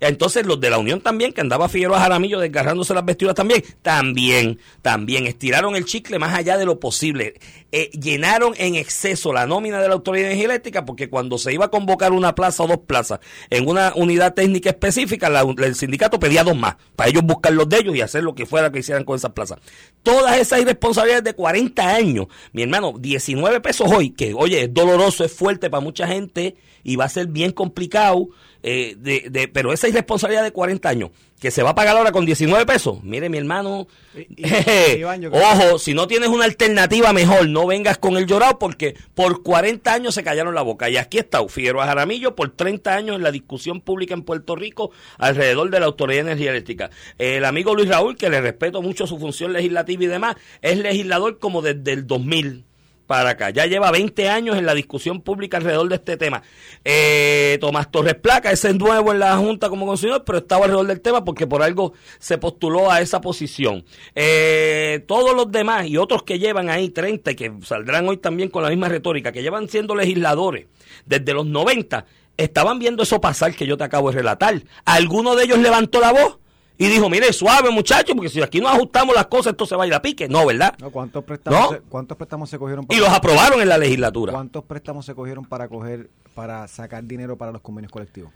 Entonces 0.00 0.46
los 0.46 0.60
de 0.60 0.70
la 0.70 0.78
Unión 0.78 1.00
también, 1.00 1.32
que 1.32 1.40
andaba 1.40 1.68
Figueroa 1.68 2.00
Jaramillo 2.00 2.40
desgarrándose 2.40 2.94
las 2.94 3.04
vestiduras 3.04 3.36
también, 3.36 3.62
también, 3.82 4.58
también 4.82 5.26
estiraron 5.26 5.76
el 5.76 5.84
chicle 5.84 6.18
más 6.18 6.34
allá 6.34 6.56
de 6.56 6.64
lo 6.64 6.80
posible. 6.80 7.34
Eh, 7.72 7.90
llenaron 7.90 8.54
en 8.56 8.74
exceso 8.74 9.32
la 9.32 9.46
nómina 9.46 9.80
de 9.80 9.88
la 9.88 9.94
Autoridad 9.94 10.24
de 10.24 10.32
Energía 10.32 10.46
Eléctrica 10.46 10.84
porque 10.84 11.08
cuando 11.08 11.38
se 11.38 11.52
iba 11.52 11.66
a 11.66 11.70
convocar 11.70 12.12
una 12.12 12.34
plaza 12.34 12.64
o 12.64 12.66
dos 12.66 12.80
plazas 12.86 13.20
en 13.50 13.68
una 13.68 13.92
unidad 13.94 14.34
técnica 14.34 14.70
específica, 14.70 15.28
el 15.28 15.74
sindicato 15.74 16.18
pedía 16.18 16.42
dos 16.42 16.56
más 16.56 16.76
para 16.96 17.10
ellos 17.10 17.22
buscar 17.22 17.52
los 17.52 17.68
de 17.68 17.78
ellos 17.78 17.96
y 17.96 18.00
hacer 18.00 18.24
lo 18.24 18.34
que 18.34 18.46
fuera 18.46 18.72
que 18.72 18.80
hicieran 18.80 19.04
con 19.04 19.16
esas 19.16 19.32
plazas. 19.32 19.58
Todas 20.02 20.38
esas 20.38 20.60
irresponsabilidades 20.60 21.24
de 21.24 21.34
40 21.34 21.94
años, 21.94 22.26
mi 22.52 22.62
hermano, 22.62 22.94
19 22.98 23.60
pesos 23.60 23.90
hoy, 23.90 24.10
que 24.10 24.34
oye, 24.34 24.62
es 24.62 24.74
doloroso, 24.74 25.24
es 25.24 25.32
fuerte 25.32 25.70
para 25.70 25.80
mucha 25.80 26.06
gente 26.06 26.56
y 26.82 26.96
va 26.96 27.04
a 27.04 27.08
ser 27.08 27.26
bien 27.26 27.52
complicado, 27.52 28.28
eh, 28.62 28.94
de, 28.98 29.48
pero 29.48 29.72
esa 29.72 29.88
irresponsabilidad 29.88 30.42
de 30.42 30.52
40 30.52 30.88
años, 30.88 31.10
que 31.40 31.50
se 31.50 31.62
va 31.62 31.70
a 31.70 31.74
pagar 31.74 31.96
ahora 31.96 32.12
con 32.12 32.26
19 32.26 32.66
pesos, 32.66 33.02
mire 33.02 33.30
mi 33.30 33.38
hermano, 33.38 33.86
ojo, 35.32 35.78
si 35.78 35.94
no 35.94 36.06
tienes 36.06 36.28
una 36.28 36.44
alternativa 36.44 37.12
mejor, 37.12 37.48
no 37.48 37.66
vengas 37.66 37.96
con 37.96 38.18
el 38.18 38.26
llorado 38.26 38.58
porque 38.58 38.94
por 39.14 39.42
40 39.42 39.92
años 39.92 40.14
se 40.14 40.22
callaron 40.22 40.54
la 40.54 40.62
boca. 40.62 40.90
Y 40.90 40.98
aquí 40.98 41.18
está 41.18 41.46
Figueroa 41.48 41.86
Jaramillo 41.86 42.36
por 42.36 42.50
30 42.50 42.94
años 42.94 43.16
en 43.16 43.22
la 43.22 43.30
discusión 43.30 43.80
pública 43.80 44.12
en 44.12 44.22
Puerto 44.22 44.54
Rico 44.56 44.90
alrededor 45.16 45.70
de 45.70 45.80
la 45.80 45.86
Autoridad 45.86 46.24
de 46.24 46.32
Energía 46.32 46.50
Eléctrica. 46.50 46.90
El 47.18 47.44
amigo 47.46 47.74
Luis 47.74 47.88
Raúl, 47.88 48.16
que 48.16 48.28
le 48.28 48.40
respeto 48.40 48.82
mucho 48.82 49.06
su 49.06 49.18
función 49.18 49.52
legislativa 49.52 50.04
y 50.04 50.08
demás, 50.08 50.36
es 50.60 50.78
legislador 50.78 51.38
como 51.38 51.62
desde 51.62 51.92
el 51.92 52.06
2000 52.06 52.64
para 53.10 53.30
acá. 53.30 53.50
Ya 53.50 53.66
lleva 53.66 53.90
20 53.90 54.28
años 54.28 54.56
en 54.56 54.64
la 54.64 54.72
discusión 54.72 55.20
pública 55.20 55.56
alrededor 55.56 55.88
de 55.88 55.96
este 55.96 56.16
tema. 56.16 56.44
Eh, 56.84 57.58
Tomás 57.60 57.90
Torres 57.90 58.14
Placa, 58.14 58.52
ese 58.52 58.68
es 58.68 58.76
nuevo 58.76 59.10
en 59.10 59.18
la 59.18 59.36
Junta 59.36 59.68
como 59.68 59.84
consumidor, 59.84 60.22
pero 60.24 60.38
estaba 60.38 60.66
alrededor 60.66 60.86
del 60.86 61.00
tema 61.00 61.24
porque 61.24 61.44
por 61.44 61.60
algo 61.60 61.92
se 62.20 62.38
postuló 62.38 62.88
a 62.88 63.00
esa 63.00 63.20
posición. 63.20 63.84
Eh, 64.14 65.02
todos 65.08 65.34
los 65.34 65.50
demás 65.50 65.88
y 65.88 65.96
otros 65.96 66.22
que 66.22 66.38
llevan 66.38 66.70
ahí 66.70 66.90
30 66.90 67.32
y 67.32 67.34
que 67.34 67.52
saldrán 67.64 68.08
hoy 68.08 68.18
también 68.18 68.48
con 68.48 68.62
la 68.62 68.68
misma 68.68 68.88
retórica, 68.88 69.32
que 69.32 69.42
llevan 69.42 69.68
siendo 69.68 69.96
legisladores 69.96 70.68
desde 71.04 71.34
los 71.34 71.46
90, 71.46 72.06
estaban 72.36 72.78
viendo 72.78 73.02
eso 73.02 73.20
pasar 73.20 73.56
que 73.56 73.66
yo 73.66 73.76
te 73.76 73.82
acabo 73.82 74.12
de 74.12 74.18
relatar. 74.18 74.62
¿Alguno 74.84 75.34
de 75.34 75.46
ellos 75.46 75.58
levantó 75.58 76.00
la 76.00 76.12
voz? 76.12 76.39
Y 76.80 76.88
dijo, 76.88 77.10
mire, 77.10 77.30
suave 77.34 77.68
muchachos, 77.68 78.14
porque 78.16 78.30
si 78.30 78.40
aquí 78.40 78.58
no 78.58 78.66
ajustamos 78.66 79.14
las 79.14 79.26
cosas, 79.26 79.50
esto 79.50 79.66
se 79.66 79.76
va 79.76 79.84
a 79.84 79.86
ir 79.86 79.92
a 79.92 80.00
pique. 80.00 80.30
No, 80.30 80.46
¿verdad? 80.46 80.74
¿cuántos, 80.90 81.22
préstamos 81.24 81.68
Se, 81.68 81.80
¿Cuántos 81.80 82.16
préstamos 82.16 82.48
se 82.48 82.58
cogieron? 82.58 82.86
Para 82.86 82.96
y 82.96 83.02
los 83.02 83.10
aprobaron 83.10 83.60
en 83.60 83.68
la 83.68 83.76
legislatura. 83.76 84.32
¿Cuántos 84.32 84.64
préstamos 84.64 85.04
se 85.04 85.14
cogieron 85.14 85.44
para 85.44 85.68
coger, 85.68 86.08
para 86.34 86.66
sacar 86.68 87.04
dinero 87.04 87.36
para 87.36 87.52
los 87.52 87.60
convenios 87.60 87.92
colectivos? 87.92 88.32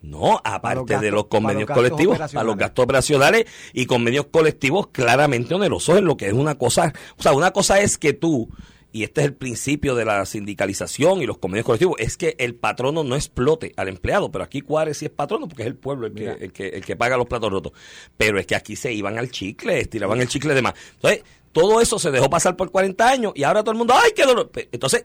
No, 0.00 0.40
aparte 0.42 0.98
de 1.00 1.10
los 1.10 1.26
convenios 1.26 1.68
colectivos, 1.68 2.18
para 2.18 2.44
los 2.44 2.56
gastos 2.56 2.82
operacionales 2.82 3.44
y 3.74 3.84
convenios 3.84 4.24
colectivos 4.30 4.86
claramente 4.86 5.54
onerosos 5.54 5.98
en 5.98 6.06
lo 6.06 6.16
que 6.16 6.28
es 6.28 6.32
una 6.32 6.54
cosa, 6.54 6.94
o 7.18 7.22
sea, 7.22 7.32
una 7.34 7.50
cosa 7.50 7.78
es 7.82 7.98
que 7.98 8.14
tú 8.14 8.48
y 8.92 9.04
este 9.04 9.22
es 9.22 9.26
el 9.28 9.34
principio 9.34 9.94
de 9.94 10.04
la 10.04 10.24
sindicalización 10.26 11.22
y 11.22 11.26
los 11.26 11.38
convenios 11.38 11.64
colectivos, 11.64 11.96
es 11.98 12.16
que 12.16 12.36
el 12.38 12.54
patrono 12.54 13.02
no 13.02 13.16
explote 13.16 13.72
al 13.76 13.88
empleado, 13.88 14.30
pero 14.30 14.44
aquí 14.44 14.60
Cuárez 14.60 14.98
sí 14.98 15.06
es 15.06 15.10
patrono 15.10 15.48
porque 15.48 15.62
es 15.62 15.68
el 15.68 15.76
pueblo 15.76 16.06
el 16.06 16.14
que, 16.14 16.26
el 16.28 16.52
que, 16.52 16.68
el 16.68 16.84
que 16.84 16.96
paga 16.96 17.16
los 17.16 17.26
platos 17.26 17.50
rotos. 17.50 17.72
Pero 18.16 18.38
es 18.38 18.46
que 18.46 18.54
aquí 18.54 18.76
se 18.76 18.92
iban 18.92 19.18
al 19.18 19.30
chicle, 19.30 19.80
estiraban 19.80 20.20
el 20.20 20.28
chicle 20.28 20.54
de 20.54 20.62
más. 20.62 20.74
Entonces, 20.96 21.24
todo 21.52 21.80
eso 21.80 21.98
se 21.98 22.10
dejó 22.10 22.28
pasar 22.30 22.56
por 22.56 22.70
40 22.70 23.08
años 23.08 23.32
y 23.34 23.44
ahora 23.44 23.62
todo 23.62 23.72
el 23.72 23.78
mundo, 23.78 23.94
¡ay, 23.94 24.12
qué 24.16 24.24
dolor! 24.24 24.50
Entonces, 24.72 25.04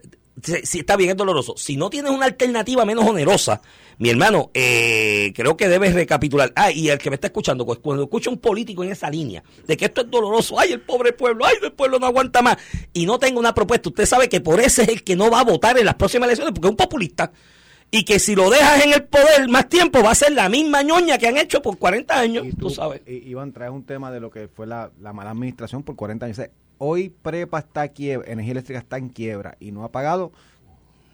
si 0.64 0.80
está 0.80 0.96
bien, 0.96 1.12
es 1.12 1.18
doloroso. 1.18 1.56
Si 1.58 1.78
no 1.78 1.90
tienes 1.90 2.12
una 2.12 2.26
alternativa 2.26 2.86
menos 2.86 3.06
onerosa, 3.06 3.62
mi 3.98 4.10
hermano, 4.10 4.52
eh, 4.54 5.34
creo 5.36 5.58
que 5.58 5.68
debes 5.68 5.94
recapitular. 5.94 6.54
Ah, 6.56 6.72
y 6.72 6.90
el 6.90 7.00
que 7.00 7.10
me 7.10 7.16
está 7.16 7.28
escuchando, 7.28 7.66
pues, 7.66 7.80
cuando 7.80 8.04
escucha 8.04 8.30
un 8.30 8.38
político 8.38 8.84
en 8.84 8.92
esa 8.92 9.10
línea 9.10 9.44
de 9.66 9.76
que 9.76 9.86
esto 9.86 10.02
es 10.02 10.12
doloroso, 10.12 10.60
¡ay, 10.60 10.74
el 10.74 10.82
pobre 10.82 11.14
pueblo! 11.14 11.46
¡ay, 11.46 11.56
el 11.62 11.72
pueblo 11.74 12.00
no 12.00 12.06
aguanta 12.06 12.42
más! 12.42 12.58
Y 12.94 13.06
no 13.06 13.18
tenga 13.18 13.40
una 13.40 13.54
propuesta, 13.54 13.90
usted 13.90 14.06
sabe 14.06 14.30
que 14.30 14.40
por 14.40 14.60
ese 14.60 14.84
es 14.84 14.90
el 14.90 15.04
que 15.04 15.16
no 15.16 15.32
va 15.32 15.42
a 15.42 15.44
votar 15.44 15.78
en 15.78 15.86
las 15.86 15.96
próximas 15.96 16.28
elecciones 16.28 16.54
porque 16.54 16.68
es 16.68 16.72
un 16.72 16.78
populista 16.78 17.32
y 17.90 18.04
que 18.04 18.20
si 18.20 18.36
lo 18.36 18.50
dejas 18.50 18.84
en 18.84 18.94
el 18.94 19.04
poder 19.06 19.48
más 19.50 19.70
tiempo 19.70 20.04
va 20.04 20.12
a 20.12 20.16
ser 20.16 20.34
la 20.34 20.50
misma 20.50 20.84
ñoña 20.84 21.18
que 21.18 21.28
han 21.28 21.38
hecho 21.38 21.62
por 21.62 21.78
40 21.78 22.20
años, 22.20 22.46
tú, 22.60 22.70
sabes. 22.70 23.02
Iván, 23.08 23.54
traes 23.54 23.72
un 23.72 23.84
tema 23.84 24.12
de 24.12 24.20
lo 24.20 24.30
que 24.30 24.48
fue 24.48 24.68
la, 24.68 24.92
mala 25.00 25.32
administración 25.32 25.84
por 25.84 25.96
40 25.96 26.26
años. 26.26 26.42
Hoy 26.80 27.10
Prepa 27.10 27.60
está 27.60 27.88
quiebra, 27.88 28.32
Energía 28.32 28.52
Eléctrica 28.52 28.80
está 28.80 28.98
en 28.98 29.10
quiebra 29.10 29.56
y 29.60 29.72
no 29.72 29.84
ha 29.84 29.92
pagado 29.92 30.32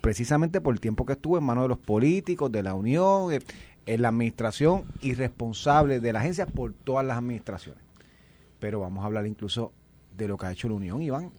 precisamente 0.02 0.60
por 0.60 0.74
el 0.74 0.82
tiempo 0.82 1.06
que 1.06 1.14
estuvo 1.14 1.38
en 1.38 1.44
manos 1.46 1.64
de 1.66 1.70
los 1.70 1.78
políticos, 1.78 2.52
de 2.52 2.64
la 2.64 2.74
Unión, 2.74 3.32
eh, 3.32 3.40
en 3.86 4.02
la 4.02 4.10
administración 4.10 4.84
irresponsable 5.02 6.00
de 6.00 6.12
la 6.12 6.20
agencia 6.20 6.46
por 6.46 6.74
todas 6.74 7.06
las 7.06 7.18
administraciones. 7.18 7.82
Pero 8.60 8.80
vamos 8.80 9.04
a 9.04 9.08
hablar 9.08 9.28
incluso 9.28 9.72
de 10.18 10.28
lo 10.28 10.38
que 10.38 10.48
ha 10.48 10.52
hecho 10.52 10.68
la 10.68 10.76
Unión, 10.76 11.02
Iván. 11.02 11.32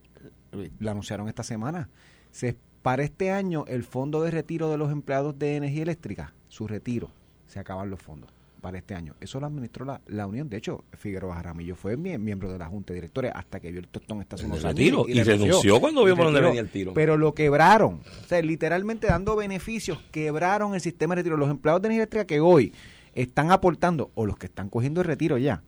La 0.79 0.93
anunciaron 0.93 1.29
esta 1.29 1.43
semana. 1.43 1.89
Se 2.31 2.57
para 2.85 3.03
este 3.03 3.31
año, 3.31 3.65
el 3.67 3.83
fondo 3.83 4.21
de 4.21 4.31
retiro 4.31 4.69
de 4.69 4.77
los 4.77 4.93
empleados 4.93 5.39
de 5.39 5.57
energía 5.57 5.85
eléctrica, 5.85 6.35
su 6.49 6.69
retiro, 6.69 7.09
se 7.47 7.59
acaban 7.59 7.89
los 7.89 7.99
fondos 8.03 8.29
para 8.61 8.77
este 8.77 8.95
año. 8.95 9.15
Eso 9.23 9.41
lo 9.41 9.47
administró 9.47 9.87
la, 10.07 10.27
Unión. 10.27 10.51
De 10.51 10.59
hecho, 10.59 10.85
Figueroa 10.93 11.37
Jaramillo 11.37 11.77
fue 11.77 11.97
miembro 11.97 12.53
de 12.53 12.59
la 12.59 12.67
Junta 12.67 12.93
de 12.93 12.97
Directores 12.97 13.33
hasta 13.35 13.59
que 13.59 13.71
vio 13.71 13.81
el 13.81 13.89
tostón 13.89 14.21
esta 14.21 14.37
semana. 14.37 14.75
Y, 14.77 15.23
renunció 15.23 15.81
cuando 15.81 16.05
vio 16.05 16.15
por 16.15 16.27
dónde 16.27 16.43
venía 16.43 16.61
el 16.61 16.69
tiro. 16.69 16.93
Pero 16.93 17.17
lo 17.17 17.33
quebraron. 17.33 18.03
O 18.23 18.29
sea, 18.29 18.43
literalmente 18.43 19.07
dando 19.07 19.35
beneficios, 19.35 19.99
quebraron 20.11 20.75
el 20.75 20.83
sistema 20.83 21.15
de 21.15 21.23
retiro. 21.23 21.39
Los 21.39 21.49
empleados 21.49 21.81
de 21.81 21.87
energía 21.87 22.03
eléctrica 22.03 22.27
que 22.27 22.41
hoy 22.41 22.75
están 23.15 23.51
aportando, 23.51 24.11
o 24.15 24.27
los 24.27 24.37
que 24.37 24.45
están 24.45 24.69
cogiendo 24.69 25.01
el 25.01 25.07
retiro 25.07 25.39
ya, 25.39 25.63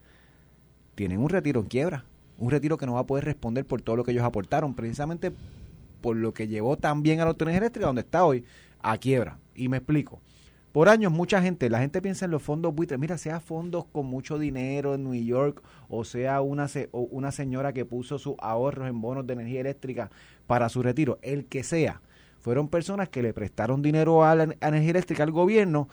tienen 0.95 1.21
un 1.21 1.31
retiro 1.31 1.63
en 1.63 1.67
quiebra. 1.69 2.05
Un 2.37 2.51
retiro 2.51 2.77
que 2.77 2.85
no 2.85 2.93
va 2.93 3.01
a 3.01 3.07
poder 3.07 3.25
responder 3.25 3.65
por 3.65 3.81
todo 3.81 3.97
lo 3.97 4.05
que 4.05 4.11
ellos 4.11 4.25
aportaron, 4.25 4.75
precisamente 4.75 5.33
por 6.07 6.17
lo 6.17 6.33
que 6.33 6.47
llevó 6.47 6.77
también 6.77 7.19
a 7.19 7.25
la 7.25 7.31
autoridad 7.31 7.59
eléctrica 7.59 7.89
donde 7.89 8.03
está 8.03 8.25
hoy, 8.25 8.45
a 8.81 8.97
quiebra. 8.97 9.41
Y 9.57 9.69
me 9.69 9.79
explico. 9.79 10.21
Por 10.71 10.89
años 10.89 11.11
mucha 11.11 11.43
gente, 11.43 11.69
la 11.69 11.81
gente 11.81 12.01
piensa 12.01 12.27
en 12.27 12.31
los 12.31 12.45
fondos 12.45 12.73
buitres, 12.73 13.01
mira, 13.01 13.19
sea 13.19 13.41
fondos 13.41 13.87
con 13.87 14.07
mucho 14.07 14.39
dinero 14.39 14.95
en 14.95 15.03
New 15.03 15.21
York 15.21 15.65
o 15.89 16.05
sea 16.05 16.43
una, 16.43 16.69
una 16.93 17.33
señora 17.33 17.73
que 17.73 17.85
puso 17.85 18.21
sus 18.21 18.37
ahorros 18.39 18.89
en 18.89 19.01
bonos 19.01 19.27
de 19.27 19.33
energía 19.33 19.63
eléctrica 19.63 20.13
para 20.47 20.69
su 20.69 20.81
retiro, 20.81 21.19
el 21.23 21.47
que 21.47 21.65
sea. 21.65 22.03
Fueron 22.39 22.69
personas 22.69 23.09
que 23.09 23.21
le 23.21 23.35
prestaron 23.35 23.83
dinero 23.83 24.25
a 24.25 24.37
la 24.37 24.45
energía 24.45 24.91
eléctrica 24.91 25.25
al 25.25 25.33
gobierno 25.33 25.89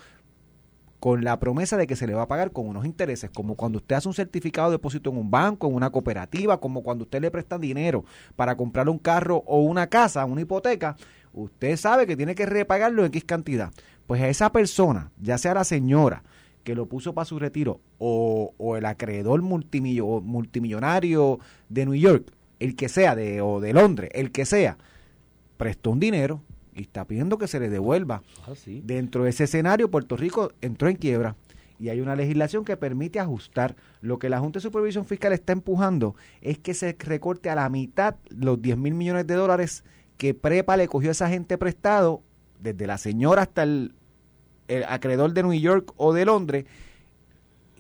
con 1.04 1.26
la 1.26 1.38
promesa 1.38 1.76
de 1.76 1.86
que 1.86 1.98
se 1.98 2.08
le 2.08 2.14
va 2.14 2.22
a 2.22 2.28
pagar 2.30 2.54
con 2.54 2.66
unos 2.66 2.86
intereses, 2.86 3.30
como 3.30 3.56
cuando 3.56 3.80
usted 3.80 3.98
hace 3.98 4.08
un 4.08 4.14
certificado 4.14 4.70
de 4.70 4.76
depósito 4.76 5.10
en 5.10 5.18
un 5.18 5.30
banco, 5.30 5.68
en 5.68 5.76
una 5.76 5.90
cooperativa, 5.90 6.62
como 6.62 6.82
cuando 6.82 7.04
usted 7.04 7.20
le 7.20 7.30
presta 7.30 7.60
dinero 7.60 8.06
para 8.38 8.56
comprar 8.56 8.88
un 8.88 9.00
carro 9.00 9.44
o 9.46 9.64
una 9.64 9.88
casa, 9.88 10.24
una 10.24 10.40
hipoteca, 10.40 10.96
usted 11.34 11.76
sabe 11.76 12.08
que 12.08 12.16
tiene 12.16 12.36
que 12.36 12.46
repagarlo 12.46 13.02
en 13.02 13.08
X 13.08 13.26
cantidad. 13.26 13.74
Pues 14.08 14.22
a 14.22 14.30
esa 14.30 14.54
persona, 14.54 15.12
ya 15.22 15.38
sea 15.38 15.54
la 15.54 15.66
señora 15.66 16.24
que 16.64 16.74
lo 16.74 16.86
puso 16.86 17.14
para 17.14 17.26
su 17.26 17.38
retiro 17.38 17.82
o, 17.98 18.54
el 18.78 18.86
acreedor 18.86 19.42
multimillonario 19.42 21.40
de 21.68 21.86
New 21.86 21.96
York, 21.96 22.32
el 22.62 22.78
que 22.78 22.88
sea, 22.88 23.14
de, 23.14 23.42
o 23.42 23.60
de 23.60 23.74
Londres, 23.74 24.10
el 24.14 24.32
que 24.32 24.46
sea, 24.46 24.78
prestó 25.58 25.92
un 25.92 26.00
dinero, 26.00 26.44
y 26.76 26.82
está 26.82 27.06
pidiendo 27.06 27.38
que 27.38 27.48
se 27.48 27.60
le 27.60 27.70
devuelva. 27.70 28.24
Ah, 28.48 28.54
Dentro 28.84 29.24
de 29.24 29.30
ese 29.30 29.46
escenario, 29.46 29.90
Puerto 29.90 30.18
Rico 30.18 30.52
entró 30.62 30.90
en 30.90 30.96
quiebra 30.96 31.36
y 31.80 31.90
hay 31.90 32.00
una 32.02 32.16
legislación 32.16 32.64
que 32.66 32.78
permite 32.78 33.20
ajustar. 33.20 33.76
Lo 34.02 34.20
que 34.20 34.30
la 34.30 34.40
Junta 34.40 34.60
de 34.60 34.64
Supervisión 34.64 35.06
Fiscal 35.06 35.34
está 35.34 35.54
empujando 35.54 36.16
es 36.42 36.58
que 36.58 36.74
se 36.74 36.96
recorte 37.00 37.50
a 37.50 37.56
la 37.56 37.70
mitad 37.70 38.16
los 38.30 38.62
10 38.62 38.78
mil 38.78 38.94
millones 38.94 39.28
de 39.28 39.36
dólares 39.36 39.84
que 40.18 40.34
Prepa 40.34 40.78
le 40.78 40.88
cogió 40.88 41.10
a 41.10 41.12
esa 41.12 41.30
gente 41.30 41.58
prestado, 41.58 42.22
desde 42.60 42.88
la 42.88 42.98
señora 42.98 43.42
hasta 43.42 43.64
el, 43.64 43.94
acreedor 44.88 45.34
de 45.34 45.44
New 45.44 45.54
York 45.54 45.94
o 45.98 46.14
de 46.14 46.26
Londres, 46.26 46.66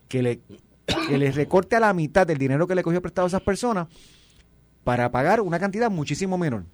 que 0.09 0.21
le, 0.21 0.41
que 1.07 1.17
le 1.17 1.31
recorte 1.31 1.77
a 1.77 1.79
la 1.79 1.93
mitad 1.93 2.27
del 2.27 2.37
dinero 2.37 2.67
que 2.67 2.75
le 2.75 2.83
cogió 2.83 3.01
prestado 3.01 3.25
a 3.25 3.29
esas 3.29 3.41
personas 3.41 3.87
para 4.83 5.11
pagar 5.11 5.39
una 5.39 5.59
cantidad 5.59 5.89
muchísimo 5.89 6.37
menor. 6.37 6.65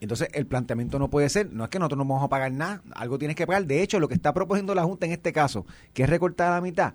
Entonces, 0.00 0.28
el 0.32 0.46
planteamiento 0.46 0.98
no 0.98 1.08
puede 1.08 1.28
ser, 1.28 1.52
no 1.52 1.64
es 1.64 1.70
que 1.70 1.78
nosotros 1.78 1.98
no 1.98 2.04
vamos 2.04 2.24
a 2.24 2.28
pagar 2.28 2.52
nada, 2.52 2.82
algo 2.94 3.18
tienes 3.18 3.36
que 3.36 3.46
pagar. 3.46 3.66
De 3.66 3.82
hecho, 3.82 3.98
lo 3.98 4.08
que 4.08 4.14
está 4.14 4.34
proponiendo 4.34 4.74
la 4.74 4.84
Junta 4.84 5.06
en 5.06 5.12
este 5.12 5.32
caso, 5.32 5.66
que 5.94 6.02
es 6.02 6.10
recortar 6.10 6.50
la 6.52 6.60
mitad, 6.60 6.94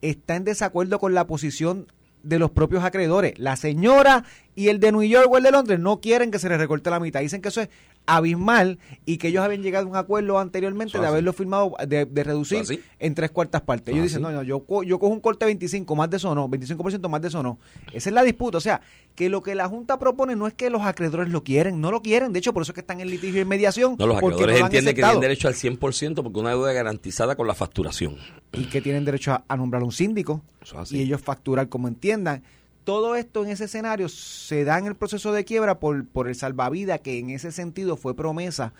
está 0.00 0.36
en 0.36 0.44
desacuerdo 0.44 0.98
con 0.98 1.14
la 1.14 1.26
posición 1.26 1.86
de 2.22 2.38
los 2.38 2.50
propios 2.50 2.84
acreedores. 2.84 3.38
La 3.38 3.56
señora 3.56 4.24
Y 4.56 4.68
el 4.68 4.80
de 4.80 4.90
New 4.90 5.02
York 5.02 5.28
o 5.30 5.36
el 5.36 5.42
de 5.44 5.50
Londres 5.52 5.78
no 5.78 6.00
quieren 6.00 6.30
que 6.32 6.38
se 6.38 6.48
les 6.48 6.56
recorte 6.58 6.90
la 6.90 6.98
mitad. 6.98 7.20
Dicen 7.20 7.40
que 7.42 7.48
eso 7.50 7.60
es 7.60 7.68
abismal 8.06 8.78
y 9.04 9.18
que 9.18 9.28
ellos 9.28 9.44
habían 9.44 9.62
llegado 9.62 9.86
a 9.86 9.90
un 9.90 9.96
acuerdo 9.96 10.38
anteriormente 10.38 10.98
de 10.98 11.06
haberlo 11.06 11.32
firmado, 11.32 11.74
de, 11.86 12.04
de 12.06 12.24
reducir 12.24 12.60
así. 12.60 12.80
en 12.98 13.14
tres 13.14 13.30
cuartas 13.32 13.60
partes. 13.62 13.92
Ellos 13.92 14.04
dicen, 14.04 14.22
no, 14.22 14.30
no, 14.30 14.42
yo, 14.42 14.60
co- 14.64 14.82
yo 14.82 14.98
cojo 14.98 15.12
un 15.12 15.20
corte 15.20 15.44
de 15.44 15.50
25, 15.50 15.94
más 15.96 16.08
de 16.08 16.16
eso 16.16 16.34
no, 16.34 16.48
25% 16.48 17.08
más 17.08 17.20
de 17.20 17.28
eso 17.28 17.42
no. 17.42 17.58
Esa 17.92 18.08
es 18.08 18.14
la 18.14 18.22
disputa. 18.22 18.58
O 18.58 18.60
sea, 18.60 18.80
que 19.14 19.28
lo 19.28 19.42
que 19.42 19.54
la 19.54 19.68
Junta 19.68 19.98
propone 19.98 20.36
no 20.36 20.46
es 20.46 20.54
que 20.54 20.70
los 20.70 20.82
acreedores 20.82 21.30
lo 21.30 21.42
quieren, 21.44 21.80
no 21.80 21.90
lo 21.90 22.00
quieren. 22.00 22.32
De 22.32 22.38
hecho, 22.38 22.54
por 22.54 22.62
eso 22.62 22.72
es 22.72 22.74
que 22.74 22.80
están 22.80 23.00
en 23.00 23.10
litigio 23.10 23.38
y 23.38 23.42
en 23.42 23.48
mediación. 23.48 23.96
No, 23.98 24.06
los 24.06 24.16
acreedores 24.36 24.56
entienden 24.66 24.94
que 24.94 25.02
tienen 25.02 25.20
derecho 25.20 25.48
al 25.48 25.54
100% 25.54 26.22
porque 26.22 26.38
una 26.40 26.50
deuda 26.50 26.72
garantizada 26.72 27.34
con 27.36 27.46
la 27.46 27.54
facturación. 27.54 28.16
y 28.52 28.64
que 28.66 28.80
tienen 28.80 29.04
derecho 29.04 29.32
a, 29.32 29.44
a 29.48 29.56
nombrar 29.56 29.82
un 29.82 29.92
síndico 29.92 30.42
y 30.96 31.00
ellos 31.02 31.20
facturar 31.20 31.68
como 31.68 31.88
entiendan. 31.88 32.42
Todo 32.86 33.16
esto 33.16 33.42
en 33.44 33.50
ese 33.50 33.64
escenario 33.64 34.08
se 34.08 34.62
da 34.62 34.78
en 34.78 34.86
el 34.86 34.94
proceso 34.94 35.32
de 35.32 35.44
quiebra 35.44 35.80
por, 35.80 36.06
por 36.06 36.28
el 36.28 36.36
salvavidas 36.36 37.00
que 37.00 37.18
en 37.18 37.30
ese 37.30 37.50
sentido 37.50 37.96
fue 37.96 38.14
promesa 38.14 38.72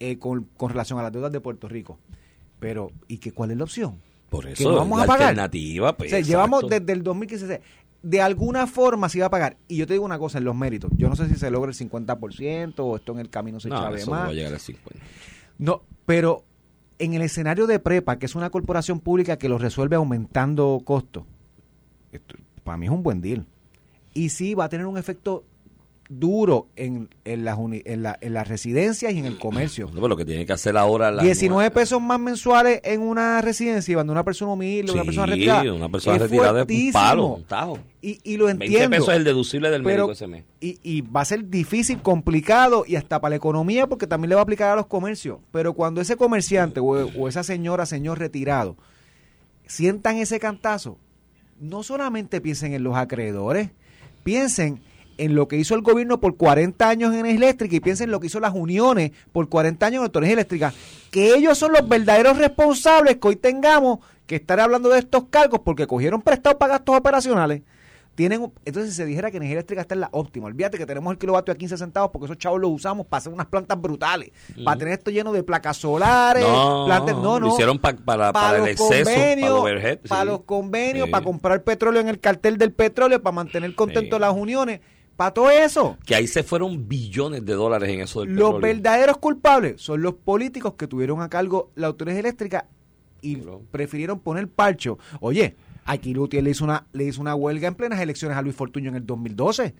eh, 0.00 0.18
con, 0.18 0.48
con 0.56 0.70
relación 0.70 0.98
a 0.98 1.02
las 1.02 1.12
deudas 1.12 1.30
de 1.32 1.40
Puerto 1.40 1.68
Rico. 1.68 1.98
Pero, 2.58 2.90
¿y 3.08 3.18
qué, 3.18 3.30
cuál 3.30 3.50
es 3.50 3.58
la 3.58 3.64
opción? 3.64 4.00
Por 4.30 4.46
Que 4.46 4.52
eso, 4.54 4.70
no 4.70 4.76
vamos 4.78 4.98
la 4.98 5.04
a 5.04 5.06
pagar. 5.06 5.28
alternativa, 5.28 5.94
pues, 5.94 6.08
o 6.08 6.16
sea, 6.16 6.20
llevamos 6.20 6.64
desde 6.66 6.92
el 6.94 7.02
2015. 7.02 7.60
De 8.02 8.22
alguna 8.22 8.66
forma 8.66 9.10
se 9.10 9.18
iba 9.18 9.26
a 9.26 9.30
pagar. 9.30 9.58
Y 9.68 9.76
yo 9.76 9.86
te 9.86 9.92
digo 9.92 10.04
una 10.06 10.18
cosa 10.18 10.38
en 10.38 10.44
los 10.44 10.56
méritos. 10.56 10.90
Yo 10.96 11.10
no 11.10 11.14
sé 11.16 11.28
si 11.28 11.34
se 11.36 11.50
logra 11.50 11.70
el 11.70 11.76
50% 11.76 12.74
o 12.78 12.96
esto 12.96 13.12
en 13.12 13.18
el 13.18 13.28
camino 13.28 13.60
se 13.60 13.68
No, 13.68 13.94
eso 13.94 14.06
no 14.06 14.16
más. 14.16 14.24
va 14.26 14.30
a 14.30 14.32
llegar 14.32 14.54
al 14.54 14.60
50. 14.60 14.98
No, 15.58 15.82
pero 16.06 16.42
en 16.98 17.12
el 17.14 17.20
escenario 17.22 17.66
de 17.66 17.78
Prepa, 17.78 18.18
que 18.18 18.24
es 18.26 18.34
una 18.34 18.48
corporación 18.48 18.98
pública 19.00 19.36
que 19.36 19.48
lo 19.50 19.58
resuelve 19.58 19.96
aumentando 19.96 20.80
costos, 20.84 21.24
esto, 22.12 22.34
para 22.64 22.76
mí 22.78 22.86
es 22.86 22.92
un 22.92 23.02
buen 23.02 23.20
deal. 23.20 23.46
Y 24.14 24.28
sí 24.30 24.54
va 24.54 24.64
a 24.64 24.68
tener 24.68 24.86
un 24.86 24.98
efecto 24.98 25.44
duro 26.08 26.66
en, 26.76 27.08
en, 27.24 27.42
las, 27.46 27.56
uni- 27.56 27.80
en, 27.86 28.02
la- 28.02 28.18
en 28.20 28.34
las 28.34 28.46
residencias 28.46 29.10
y 29.14 29.18
en 29.18 29.24
el 29.24 29.38
comercio. 29.38 29.86
No, 29.86 29.94
pero 29.94 30.08
lo 30.08 30.16
que 30.18 30.26
tiene 30.26 30.44
que 30.44 30.52
hacer 30.52 30.76
ahora 30.76 31.10
la 31.10 31.22
19 31.22 31.70
pesos 31.70 32.02
más 32.02 32.20
mensuales 32.20 32.82
en 32.84 33.00
una 33.00 33.40
residencia 33.40 33.92
y 33.92 33.94
cuando 33.94 34.12
una 34.12 34.22
persona 34.22 34.52
humilde, 34.52 34.92
una 34.92 35.04
persona 35.04 35.26
retirada. 35.26 35.72
una 35.72 35.88
persona 35.88 36.16
es 36.16 36.22
retirada 36.22 36.66
es 36.68 36.86
un 36.86 36.92
palo, 36.92 37.26
un 37.28 37.44
tajo. 37.44 37.78
Y, 38.02 38.18
y 38.24 38.36
lo 38.36 38.44
20 38.46 38.64
entiendo. 38.66 38.90
pesos 38.90 39.08
es 39.08 39.14
el 39.16 39.24
deducible 39.24 39.70
del 39.70 39.82
pero, 39.82 40.02
médico 40.08 40.12
ese 40.12 40.26
mes. 40.26 40.44
y, 40.60 40.78
y 40.82 41.00
va 41.00 41.22
a 41.22 41.24
ser 41.24 41.48
difícil, 41.48 42.02
complicado 42.02 42.84
y 42.86 42.96
hasta 42.96 43.18
para 43.22 43.30
la 43.30 43.36
economía 43.36 43.86
porque 43.86 44.06
también 44.06 44.28
le 44.28 44.34
va 44.34 44.42
a 44.42 44.44
aplicar 44.44 44.68
a 44.70 44.76
los 44.76 44.86
comercios. 44.88 45.38
Pero 45.50 45.72
cuando 45.72 46.02
ese 46.02 46.16
comerciante 46.16 46.80
o, 46.80 46.84
o 46.88 47.28
esa 47.28 47.42
señora, 47.42 47.86
señor 47.86 48.18
retirado, 48.18 48.76
sientan 49.66 50.16
ese 50.18 50.38
cantazo, 50.38 50.98
no 51.62 51.84
solamente 51.84 52.40
piensen 52.40 52.74
en 52.74 52.82
los 52.82 52.96
acreedores, 52.96 53.70
piensen 54.24 54.82
en 55.16 55.36
lo 55.36 55.46
que 55.46 55.56
hizo 55.56 55.76
el 55.76 55.82
gobierno 55.82 56.18
por 56.18 56.36
40 56.36 56.88
años 56.88 57.14
en 57.14 57.24
eléctrica 57.24 57.76
y 57.76 57.80
piensen 57.80 58.06
en 58.06 58.10
lo 58.10 58.18
que 58.18 58.26
hizo 58.26 58.40
las 58.40 58.52
uniones 58.52 59.12
por 59.30 59.48
40 59.48 59.86
años 59.86 59.98
en 60.00 60.04
autoridad 60.04 60.32
eléctrica, 60.32 60.74
que 61.12 61.34
ellos 61.34 61.56
son 61.56 61.72
los 61.72 61.88
verdaderos 61.88 62.36
responsables 62.36 63.18
que 63.18 63.28
hoy 63.28 63.36
tengamos 63.36 64.00
que 64.26 64.36
estar 64.36 64.58
hablando 64.58 64.88
de 64.88 64.98
estos 64.98 65.26
cargos 65.30 65.60
porque 65.64 65.86
cogieron 65.86 66.20
prestado 66.20 66.58
para 66.58 66.74
gastos 66.74 66.96
operacionales. 66.96 67.62
Tienen, 68.14 68.52
entonces 68.66 68.90
si 68.90 68.96
se 68.98 69.06
dijera 69.06 69.30
que 69.30 69.38
energía 69.38 69.54
eléctrica 69.54 69.80
está 69.80 69.94
en 69.94 70.00
la 70.02 70.08
óptima. 70.12 70.46
Olvídate 70.46 70.76
que 70.76 70.84
tenemos 70.84 71.10
el 71.12 71.18
kilovatio 71.18 71.52
a 71.52 71.56
15 71.56 71.78
centavos 71.78 72.10
porque 72.12 72.26
esos 72.26 72.36
chavos 72.36 72.60
los 72.60 72.70
usamos 72.70 73.06
para 73.06 73.18
hacer 73.18 73.32
unas 73.32 73.46
plantas 73.46 73.80
brutales, 73.80 74.30
para 74.64 74.76
tener 74.76 74.92
esto 74.94 75.10
lleno 75.10 75.32
de 75.32 75.42
placas 75.42 75.78
solares, 75.78 76.44
No, 76.46 76.84
plantas, 76.86 77.16
no, 77.16 77.40
lo 77.40 77.46
no. 77.46 77.52
hicieron 77.54 77.78
pa- 77.78 77.94
para, 77.96 78.30
para 78.32 78.58
el 78.58 78.68
exceso, 78.68 79.10
para 79.58 79.98
para 80.08 80.24
los 80.26 80.40
convenios, 80.42 81.06
Sí. 81.06 81.10
para 81.10 81.24
comprar 81.24 81.62
petróleo 81.64 82.00
en 82.02 82.08
el 82.08 82.20
cartel 82.20 82.58
del 82.58 82.72
petróleo, 82.72 83.22
para 83.22 83.34
mantener 83.34 83.74
contentos 83.74 84.18
Sí. 84.18 84.20
las 84.20 84.34
uniones, 84.34 84.80
para 85.16 85.32
todo 85.32 85.50
eso. 85.50 85.96
Que 86.04 86.14
ahí 86.14 86.26
se 86.26 86.42
fueron 86.42 86.86
billones 86.88 87.44
de 87.46 87.54
dólares 87.54 87.88
en 87.88 88.00
eso 88.00 88.20
del 88.20 88.34
Los 88.34 88.54
petróleo. 88.56 88.60
verdaderos 88.74 89.16
culpables 89.18 89.80
son 89.80 90.02
los 90.02 90.14
políticos 90.14 90.74
que 90.74 90.86
tuvieron 90.86 91.22
a 91.22 91.30
cargo 91.30 91.70
la 91.76 91.86
autoridad 91.86 92.18
eléctrica 92.18 92.66
y 93.22 93.38
prefirieron 93.70 94.18
poner 94.20 94.48
parcho. 94.48 94.98
Oye, 95.20 95.54
aquí 95.84 96.14
Lutier 96.14 96.42
le 96.42 96.50
hizo 96.50 96.64
una 96.64 96.86
le 96.92 97.04
hizo 97.04 97.20
una 97.20 97.34
huelga 97.34 97.68
en 97.68 97.74
plenas 97.74 98.00
elecciones 98.00 98.36
a 98.36 98.42
Luis 98.42 98.54
Fortuño 98.56 98.88
en 98.90 98.96
el 98.96 99.06
2012. 99.06 99.74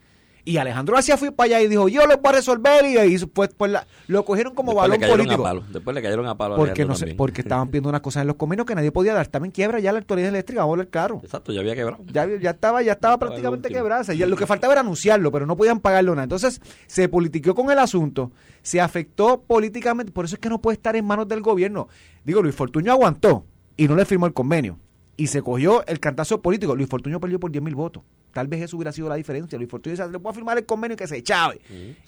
Y 0.44 0.56
Alejandro 0.56 0.94
García 0.96 1.16
fue 1.16 1.30
para 1.30 1.46
allá 1.46 1.60
y 1.60 1.68
dijo, 1.68 1.88
yo 1.88 2.04
lo 2.04 2.16
voy 2.16 2.30
a 2.30 2.32
resolver 2.32 2.84
y 2.84 2.96
ahí 2.98 3.16
pues, 3.32 3.50
pues 3.56 3.70
la- 3.70 3.86
lo 4.08 4.24
cogieron 4.24 4.52
como 4.56 4.72
Después 4.72 4.88
balón 4.90 5.00
político. 5.16 5.42
A 5.46 5.50
palo. 5.50 5.64
Después 5.72 5.94
le 5.94 6.02
cayeron 6.02 6.26
a 6.26 6.36
palo 6.36 6.54
a 6.54 6.56
Porque 6.56 6.70
Alejandro 6.82 6.94
no 6.94 6.98
sé, 6.98 7.14
porque 7.14 7.42
estaban 7.42 7.68
pidiendo 7.68 7.90
unas 7.90 8.00
cosas 8.00 8.22
en 8.22 8.26
los 8.26 8.34
convenios 8.34 8.66
que 8.66 8.74
nadie 8.74 8.90
podía 8.90 9.14
dar. 9.14 9.22
Estaba 9.22 9.46
en 9.46 9.52
quiebra 9.52 9.78
ya 9.78 9.92
la 9.92 10.00
autoridad 10.00 10.30
eléctrica, 10.30 10.62
vamos 10.62 10.72
a 10.72 10.76
volver 10.78 10.88
claro. 10.88 11.20
Exacto, 11.22 11.52
ya 11.52 11.60
había 11.60 11.76
quebrado. 11.76 12.02
Ya, 12.12 12.26
ya 12.40 12.50
estaba, 12.50 12.82
ya 12.82 12.90
estaba 12.94 13.18
prácticamente 13.20 13.68
quebrada. 13.68 14.12
Ya 14.14 14.26
lo 14.26 14.34
que 14.36 14.46
faltaba 14.48 14.72
era 14.72 14.80
anunciarlo, 14.80 15.30
pero 15.30 15.46
no 15.46 15.56
podían 15.56 15.78
pagarlo 15.78 16.10
nada. 16.16 16.24
Entonces, 16.24 16.60
se 16.88 17.08
politiqueó 17.08 17.54
con 17.54 17.70
el 17.70 17.78
asunto, 17.78 18.32
se 18.62 18.80
afectó 18.80 19.42
políticamente, 19.46 20.10
por 20.10 20.24
eso 20.24 20.34
es 20.34 20.40
que 20.40 20.48
no 20.48 20.60
puede 20.60 20.74
estar 20.74 20.96
en 20.96 21.04
manos 21.04 21.28
del 21.28 21.40
gobierno. 21.40 21.86
Digo, 22.24 22.42
Luis 22.42 22.56
Fortuño 22.56 22.90
aguantó 22.90 23.46
y 23.76 23.86
no 23.86 23.94
le 23.94 24.04
firmó 24.04 24.26
el 24.26 24.32
convenio. 24.32 24.76
Y 25.16 25.26
se 25.26 25.42
cogió 25.42 25.84
el 25.86 26.00
cantazo 26.00 26.40
político. 26.40 26.74
Luis 26.74 26.88
Fortuño 26.88 27.20
perdió 27.20 27.38
por 27.38 27.50
10 27.50 27.62
mil 27.62 27.74
votos. 27.74 28.02
Tal 28.32 28.48
vez 28.48 28.62
eso 28.62 28.76
hubiera 28.78 28.92
sido 28.92 29.10
la 29.10 29.16
diferencia. 29.16 29.58
Luis 29.58 29.70
Fortuño 29.70 29.92
dice, 29.94 30.08
le 30.10 30.18
puedo 30.18 30.32
firmar 30.34 30.56
el 30.56 30.64
convenio 30.64 30.94
y 30.94 30.96
que 30.96 31.06
se 31.06 31.22
chave. 31.22 31.60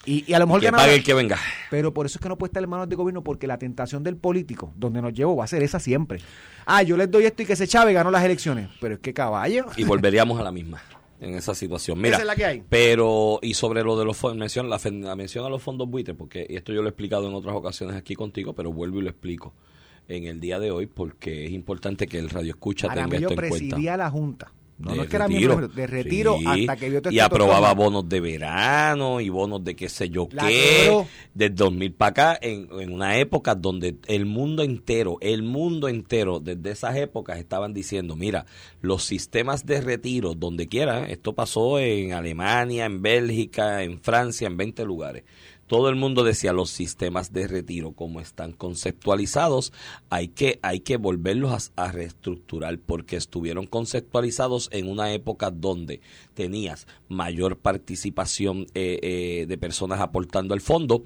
y, 0.05 0.23
y 0.29 0.33
a 0.33 0.39
lo 0.39 0.47
mejor 0.47 0.59
que 0.61 0.65
ganaba- 0.67 0.83
pague 0.85 0.95
el 0.95 1.03
que 1.03 1.13
venga. 1.13 1.37
pero 1.69 1.93
por 1.93 2.07
eso 2.07 2.17
es 2.17 2.23
que 2.23 2.29
no 2.29 2.35
puede 2.37 2.49
estar 2.49 2.63
en 2.63 2.69
manos 2.69 2.89
del 2.89 2.97
gobierno, 2.97 3.23
porque 3.23 3.45
la 3.45 3.59
tentación 3.59 4.03
del 4.03 4.17
político, 4.17 4.73
donde 4.75 5.03
nos 5.03 5.13
llevo, 5.13 5.35
va 5.35 5.43
a 5.43 5.47
ser 5.47 5.61
esa 5.61 5.79
siempre. 5.79 6.19
Ah, 6.65 6.81
yo 6.81 6.97
les 6.97 7.11
doy 7.11 7.25
esto 7.25 7.43
y 7.43 7.45
que 7.45 7.55
se 7.55 7.67
chave 7.67 7.93
ganó 7.93 8.09
las 8.09 8.23
elecciones. 8.25 8.69
Pero 8.81 8.95
es 8.95 8.99
que 9.01 9.13
caballo. 9.13 9.67
Y 9.77 9.83
volveríamos 9.83 10.39
a 10.39 10.43
la 10.43 10.51
misma 10.51 10.81
en 11.21 11.35
esa 11.35 11.53
situación. 11.53 11.99
Mira, 11.99 12.15
Esa 12.15 12.23
es 12.23 12.27
la 12.27 12.35
que 12.35 12.45
hay. 12.45 12.63
pero 12.67 13.37
y 13.43 13.53
sobre 13.53 13.83
lo 13.83 13.97
de 13.97 14.03
los 14.05 14.17
fondos, 14.17 14.37
mención, 14.39 14.67
la, 14.69 14.79
la 14.83 15.15
mención 15.15 15.45
a 15.45 15.49
los 15.49 15.61
fondos 15.61 15.87
buitres, 15.87 16.17
porque 16.17 16.47
esto 16.49 16.73
yo 16.73 16.81
lo 16.81 16.87
he 16.87 16.89
explicado 16.89 17.27
en 17.29 17.35
otras 17.35 17.55
ocasiones 17.55 17.95
aquí 17.95 18.15
contigo, 18.15 18.53
pero 18.53 18.73
vuelvo 18.73 18.97
y 18.99 19.03
lo 19.03 19.09
explico 19.11 19.53
en 20.07 20.25
el 20.25 20.39
día 20.39 20.59
de 20.59 20.71
hoy 20.71 20.85
porque 20.87 21.45
es 21.45 21.51
importante 21.51 22.07
que 22.07 22.19
el 22.19 22.29
radio 22.29 22.51
escucha 22.51 22.87
tenga 22.89 23.03
esto 23.05 23.15
en 23.15 23.21
cuenta. 23.35 23.41
presidía 23.41 23.97
la 23.97 24.09
Junta. 24.09 24.51
No, 24.77 24.91
de 24.91 24.97
no 24.97 25.03
es 25.03 25.09
que 25.09 25.15
era 25.15 25.27
retiro. 25.27 25.55
miembro 25.57 25.67
de 25.69 25.87
retiro 25.87 26.35
Sí, 26.37 26.45
hasta 26.45 26.75
que 26.75 26.89
vio 26.89 27.01
y 27.09 27.19
aprobaba 27.19 27.73
bonos 27.73 28.09
de 28.09 28.19
verano 28.19 29.21
y 29.21 29.29
bonos 29.29 29.63
de 29.63 29.73
qué 29.73 29.87
sé 29.87 30.09
yo 30.09 30.27
La 30.31 30.49
qué 30.49 30.81
quebró. 30.83 31.07
del 31.33 31.55
2000 31.55 31.93
para 31.93 32.09
acá 32.09 32.39
en, 32.41 32.67
en 32.81 32.91
una 32.91 33.17
época 33.17 33.55
donde 33.55 33.95
el 34.07 34.25
mundo 34.25 34.63
entero 34.63 35.17
el 35.21 35.43
mundo 35.43 35.87
entero 35.87 36.41
desde 36.41 36.71
esas 36.71 36.97
épocas 36.97 37.39
estaban 37.39 37.73
diciendo 37.73 38.17
mira 38.17 38.45
los 38.81 39.05
sistemas 39.05 39.65
de 39.65 39.79
retiro 39.79 40.33
donde 40.35 40.67
quiera 40.67 41.05
esto 41.05 41.31
pasó 41.31 41.79
en 41.79 42.11
Alemania 42.11 42.83
en 42.85 43.01
Bélgica 43.01 43.81
en 43.81 44.01
Francia 44.01 44.45
en 44.47 44.57
20 44.57 44.83
lugares 44.83 45.23
todo 45.67 45.89
el 45.89 45.95
mundo 45.95 46.23
decía 46.23 46.53
los 46.53 46.69
sistemas 46.69 47.33
de 47.33 47.47
retiro 47.47 47.91
como 47.93 48.19
están 48.21 48.51
conceptualizados 48.51 49.73
hay 50.09 50.27
que 50.27 50.59
hay 50.61 50.79
que 50.79 50.97
volverlos 50.97 51.71
a, 51.75 51.91
reestructurar 51.91 52.77
porque 52.79 53.15
estuvieron 53.15 53.67
conceptualizados 53.67 54.69
en 54.71 54.89
una 54.89 55.13
época 55.13 55.51
donde 55.51 56.01
tenías 56.33 56.87
mayor 57.07 57.57
participación 57.57 58.67
eh, 58.73 58.99
eh, 59.01 59.45
de 59.47 59.57
personas 59.57 60.01
aportando 60.01 60.53
al 60.53 60.61
fondo. 60.61 61.03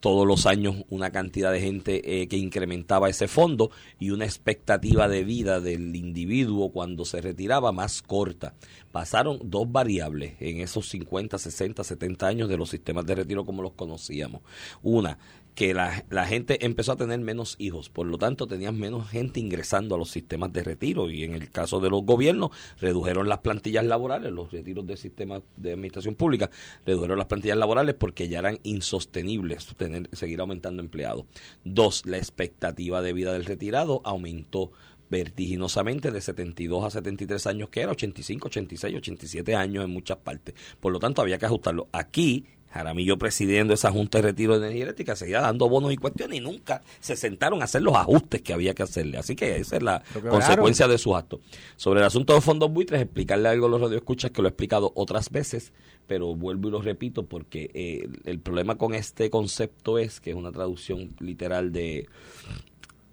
Todos 0.00 0.26
los 0.26 0.46
años 0.46 0.76
una 0.88 1.10
cantidad 1.10 1.52
de 1.52 1.60
gente 1.60 2.22
eh, 2.22 2.28
que 2.28 2.36
incrementaba 2.36 3.08
ese 3.08 3.28
fondo 3.28 3.70
y 3.98 4.10
una 4.10 4.24
expectativa 4.24 5.08
de 5.08 5.24
vida 5.24 5.60
del 5.60 5.94
individuo 5.94 6.70
cuando 6.70 7.04
se 7.04 7.20
retiraba 7.20 7.72
más 7.72 8.02
corta 8.02 8.54
pasaron 8.92 9.40
dos 9.42 9.70
variables 9.70 10.34
en 10.40 10.60
esos 10.60 10.88
50, 10.90 11.38
60, 11.38 11.82
70 11.82 12.26
años 12.26 12.48
de 12.48 12.56
los 12.56 12.70
sistemas 12.70 13.06
de 13.06 13.16
retiro 13.16 13.44
como 13.44 13.62
los 13.62 13.72
conocíamos. 13.72 14.42
Una, 14.82 15.18
que 15.54 15.74
la, 15.74 16.26
gente 16.26 16.64
empezó 16.64 16.92
a 16.92 16.96
tener 16.96 17.20
menos 17.20 17.56
hijos, 17.58 17.90
por 17.90 18.06
lo 18.06 18.16
tanto 18.16 18.46
tenían 18.46 18.78
menos 18.78 19.08
gente 19.10 19.38
ingresando 19.38 19.94
a 19.94 19.98
los 19.98 20.10
sistemas 20.10 20.52
de 20.52 20.62
retiro 20.62 21.10
y 21.10 21.24
en 21.24 21.34
el 21.34 21.50
caso 21.50 21.78
de 21.80 21.90
los 21.90 22.04
gobiernos 22.04 22.50
redujeron 22.80 23.28
las 23.28 23.40
plantillas 23.40 23.84
laborales, 23.84 24.32
los 24.32 24.50
retiros 24.50 24.86
del 24.86 24.96
sistema 24.96 25.42
de 25.56 25.72
administración 25.72 26.14
pública 26.14 26.50
redujeron 26.86 27.18
las 27.18 27.26
plantillas 27.26 27.58
laborales 27.58 27.94
porque 27.96 28.28
ya 28.28 28.38
eran 28.38 28.60
insostenibles 28.62 29.66
tener, 29.76 30.08
seguir 30.12 30.40
aumentando 30.40 30.82
empleados. 30.82 31.26
Dos, 31.64 32.06
la 32.06 32.16
expectativa 32.16 33.02
de 33.02 33.12
vida 33.12 33.32
del 33.34 33.44
retirado 33.44 34.00
aumentó 34.04 34.72
vertiginosamente 35.12 36.10
de 36.10 36.22
72 36.22 36.84
a 36.84 36.90
73 36.90 37.46
años 37.46 37.68
que 37.68 37.82
era, 37.82 37.92
85, 37.92 38.48
86, 38.48 38.96
87 38.96 39.54
años 39.54 39.84
en 39.84 39.90
muchas 39.90 40.16
partes. 40.16 40.54
Por 40.80 40.90
lo 40.90 40.98
tanto, 40.98 41.20
había 41.20 41.38
que 41.38 41.44
ajustarlo. 41.44 41.88
Aquí, 41.92 42.46
Jaramillo 42.70 43.18
presidiendo 43.18 43.74
esa 43.74 43.90
Junta 43.90 44.18
de 44.18 44.22
Retiro 44.22 44.54
de 44.54 44.64
Energía 44.64 44.84
Eléctrica, 44.84 45.14
seguía 45.14 45.42
dando 45.42 45.68
bonos 45.68 45.92
y 45.92 45.98
cuestiones 45.98 46.38
y 46.38 46.40
nunca 46.40 46.82
se 47.00 47.14
sentaron 47.14 47.60
a 47.60 47.66
hacer 47.66 47.82
los 47.82 47.94
ajustes 47.94 48.40
que 48.40 48.54
había 48.54 48.72
que 48.72 48.84
hacerle. 48.84 49.18
Así 49.18 49.36
que 49.36 49.56
esa 49.56 49.76
es 49.76 49.82
la 49.82 50.02
consecuencia 50.30 50.88
de 50.88 50.96
sus 50.96 51.14
actos. 51.14 51.40
Sobre 51.76 52.00
el 52.00 52.06
asunto 52.06 52.32
de 52.32 52.40
fondos 52.40 52.72
buitres, 52.72 53.02
explicarle 53.02 53.50
algo 53.50 53.66
a 53.66 53.68
los 53.68 53.82
radioescuchas 53.82 54.30
que 54.30 54.40
lo 54.40 54.48
he 54.48 54.52
explicado 54.52 54.92
otras 54.94 55.28
veces, 55.28 55.74
pero 56.06 56.34
vuelvo 56.34 56.68
y 56.68 56.70
lo 56.70 56.80
repito 56.80 57.26
porque 57.26 57.70
eh, 57.74 58.08
el 58.24 58.40
problema 58.40 58.78
con 58.78 58.94
este 58.94 59.28
concepto 59.28 59.98
es 59.98 60.20
que 60.20 60.30
es 60.30 60.36
una 60.36 60.52
traducción 60.52 61.14
literal 61.20 61.70
de 61.70 62.08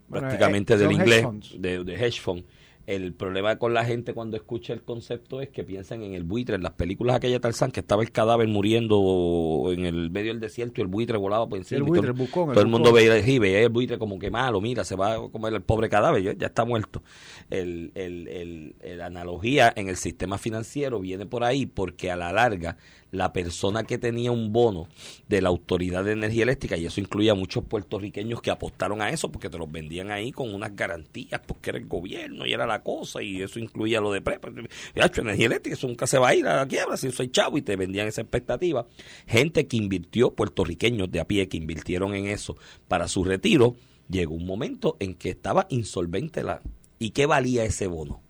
Bueno, 0.09 0.27
prácticamente 0.27 0.73
eh, 0.73 0.77
del 0.77 0.91
inglés 0.91 1.25
de, 1.57 1.83
de 1.83 1.93
hedge 1.95 2.19
fund 2.19 2.43
El 2.85 3.13
problema 3.13 3.57
con 3.57 3.75
la 3.75 3.85
gente 3.85 4.15
cuando 4.15 4.35
escucha 4.35 4.73
el 4.73 4.81
concepto 4.81 5.41
es 5.41 5.49
que 5.49 5.63
piensan 5.63 6.01
en 6.01 6.15
el 6.15 6.23
buitre, 6.23 6.55
en 6.55 6.63
las 6.63 6.71
películas 6.71 7.17
aquella 7.17 7.35
de 7.35 7.39
Tarzán, 7.39 7.71
que 7.71 7.81
estaba 7.81 8.01
el 8.01 8.11
cadáver 8.11 8.47
muriendo 8.47 9.69
en 9.71 9.85
el 9.85 10.09
medio 10.09 10.31
del 10.31 10.39
desierto 10.39 10.81
y 10.81 10.81
el 10.81 10.87
buitre 10.87 11.15
volaba 11.17 11.47
por 11.47 11.59
encima. 11.59 11.77
El 11.77 11.83
buitre, 11.83 12.11
todo, 12.11 12.19
el 12.19 12.27
bucón, 12.27 12.49
el 12.49 12.53
todo 12.55 12.63
el 12.63 12.69
mundo 12.71 12.89
bucón. 12.89 13.05
veía, 13.05 13.39
veía 13.39 13.61
el 13.61 13.69
buitre 13.69 13.99
como 13.99 14.17
que 14.17 14.31
malo, 14.31 14.59
mira, 14.59 14.83
se 14.83 14.95
va 14.95 15.13
a 15.13 15.29
comer 15.29 15.53
el 15.53 15.61
pobre 15.61 15.87
cadáver, 15.87 16.23
ya, 16.23 16.33
ya 16.33 16.47
está 16.47 16.65
muerto. 16.65 17.03
El, 17.51 17.91
el, 17.93 18.27
el, 18.27 18.75
el 18.79 19.01
analogía 19.01 19.71
en 19.75 19.87
el 19.87 19.95
sistema 19.95 20.39
financiero 20.39 20.99
viene 20.99 21.27
por 21.27 21.43
ahí 21.43 21.67
porque 21.67 22.09
a 22.09 22.15
la 22.15 22.33
larga 22.33 22.75
la 23.11 23.33
persona 23.33 23.83
que 23.83 23.97
tenía 23.97 24.31
un 24.31 24.53
bono 24.53 24.87
de 25.27 25.41
la 25.41 25.49
Autoridad 25.49 26.03
de 26.03 26.11
Energía 26.11 26.43
Eléctrica, 26.43 26.77
y 26.77 26.85
eso 26.85 27.01
incluía 27.01 27.31
a 27.31 27.35
muchos 27.35 27.63
puertorriqueños 27.63 28.41
que 28.41 28.51
apostaron 28.51 29.01
a 29.01 29.09
eso 29.09 29.31
porque 29.31 29.49
te 29.49 29.57
los 29.57 29.71
vendían 29.71 30.11
ahí 30.11 30.31
con 30.31 30.53
unas 30.53 30.75
garantías 30.75 31.41
porque 31.45 31.71
era 31.71 31.79
el 31.79 31.87
gobierno 31.87 32.45
y 32.45 32.53
era 32.53 32.67
la 32.67 32.83
cosa, 32.83 33.21
y 33.23 33.41
eso 33.41 33.59
incluía 33.59 34.01
lo 34.01 34.11
de 34.11 34.21
prepa. 34.21 34.49
Energía 34.49 35.47
Eléctrica, 35.47 35.75
eso 35.75 35.87
nunca 35.87 36.07
se 36.07 36.17
va 36.17 36.29
a 36.29 36.35
ir 36.35 36.47
a 36.47 36.57
la 36.57 36.67
quiebra 36.67 36.97
si 36.97 37.11
soy 37.11 37.29
chavo, 37.29 37.57
y 37.57 37.61
te 37.61 37.75
vendían 37.75 38.07
esa 38.07 38.21
expectativa. 38.21 38.85
Gente 39.27 39.67
que 39.67 39.77
invirtió, 39.77 40.31
puertorriqueños 40.33 41.11
de 41.11 41.19
a 41.19 41.27
pie 41.27 41.47
que 41.47 41.57
invirtieron 41.57 42.13
en 42.13 42.27
eso 42.27 42.57
para 42.87 43.07
su 43.07 43.23
retiro, 43.23 43.75
llegó 44.09 44.35
un 44.35 44.45
momento 44.45 44.97
en 44.99 45.15
que 45.15 45.29
estaba 45.29 45.67
insolvente 45.69 46.43
la... 46.43 46.61
¿Y 46.97 47.11
qué 47.11 47.25
valía 47.25 47.63
ese 47.63 47.87
bono 47.87 48.21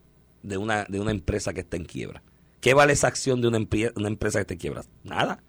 de 0.43 0.57
una, 0.57 0.85
de 0.85 0.99
una 0.99 1.11
empresa 1.11 1.53
que 1.53 1.61
está 1.61 1.77
en 1.77 1.85
quiebra? 1.85 2.21
¿Qué 2.61 2.73
vale 2.73 2.93
esa 2.93 3.07
acción 3.07 3.41
de 3.41 3.47
una, 3.47 3.57
empresa 3.57 4.43
que 4.43 4.53
en 4.53 4.59
quiebra? 4.59 4.83
Nada. 5.03 5.41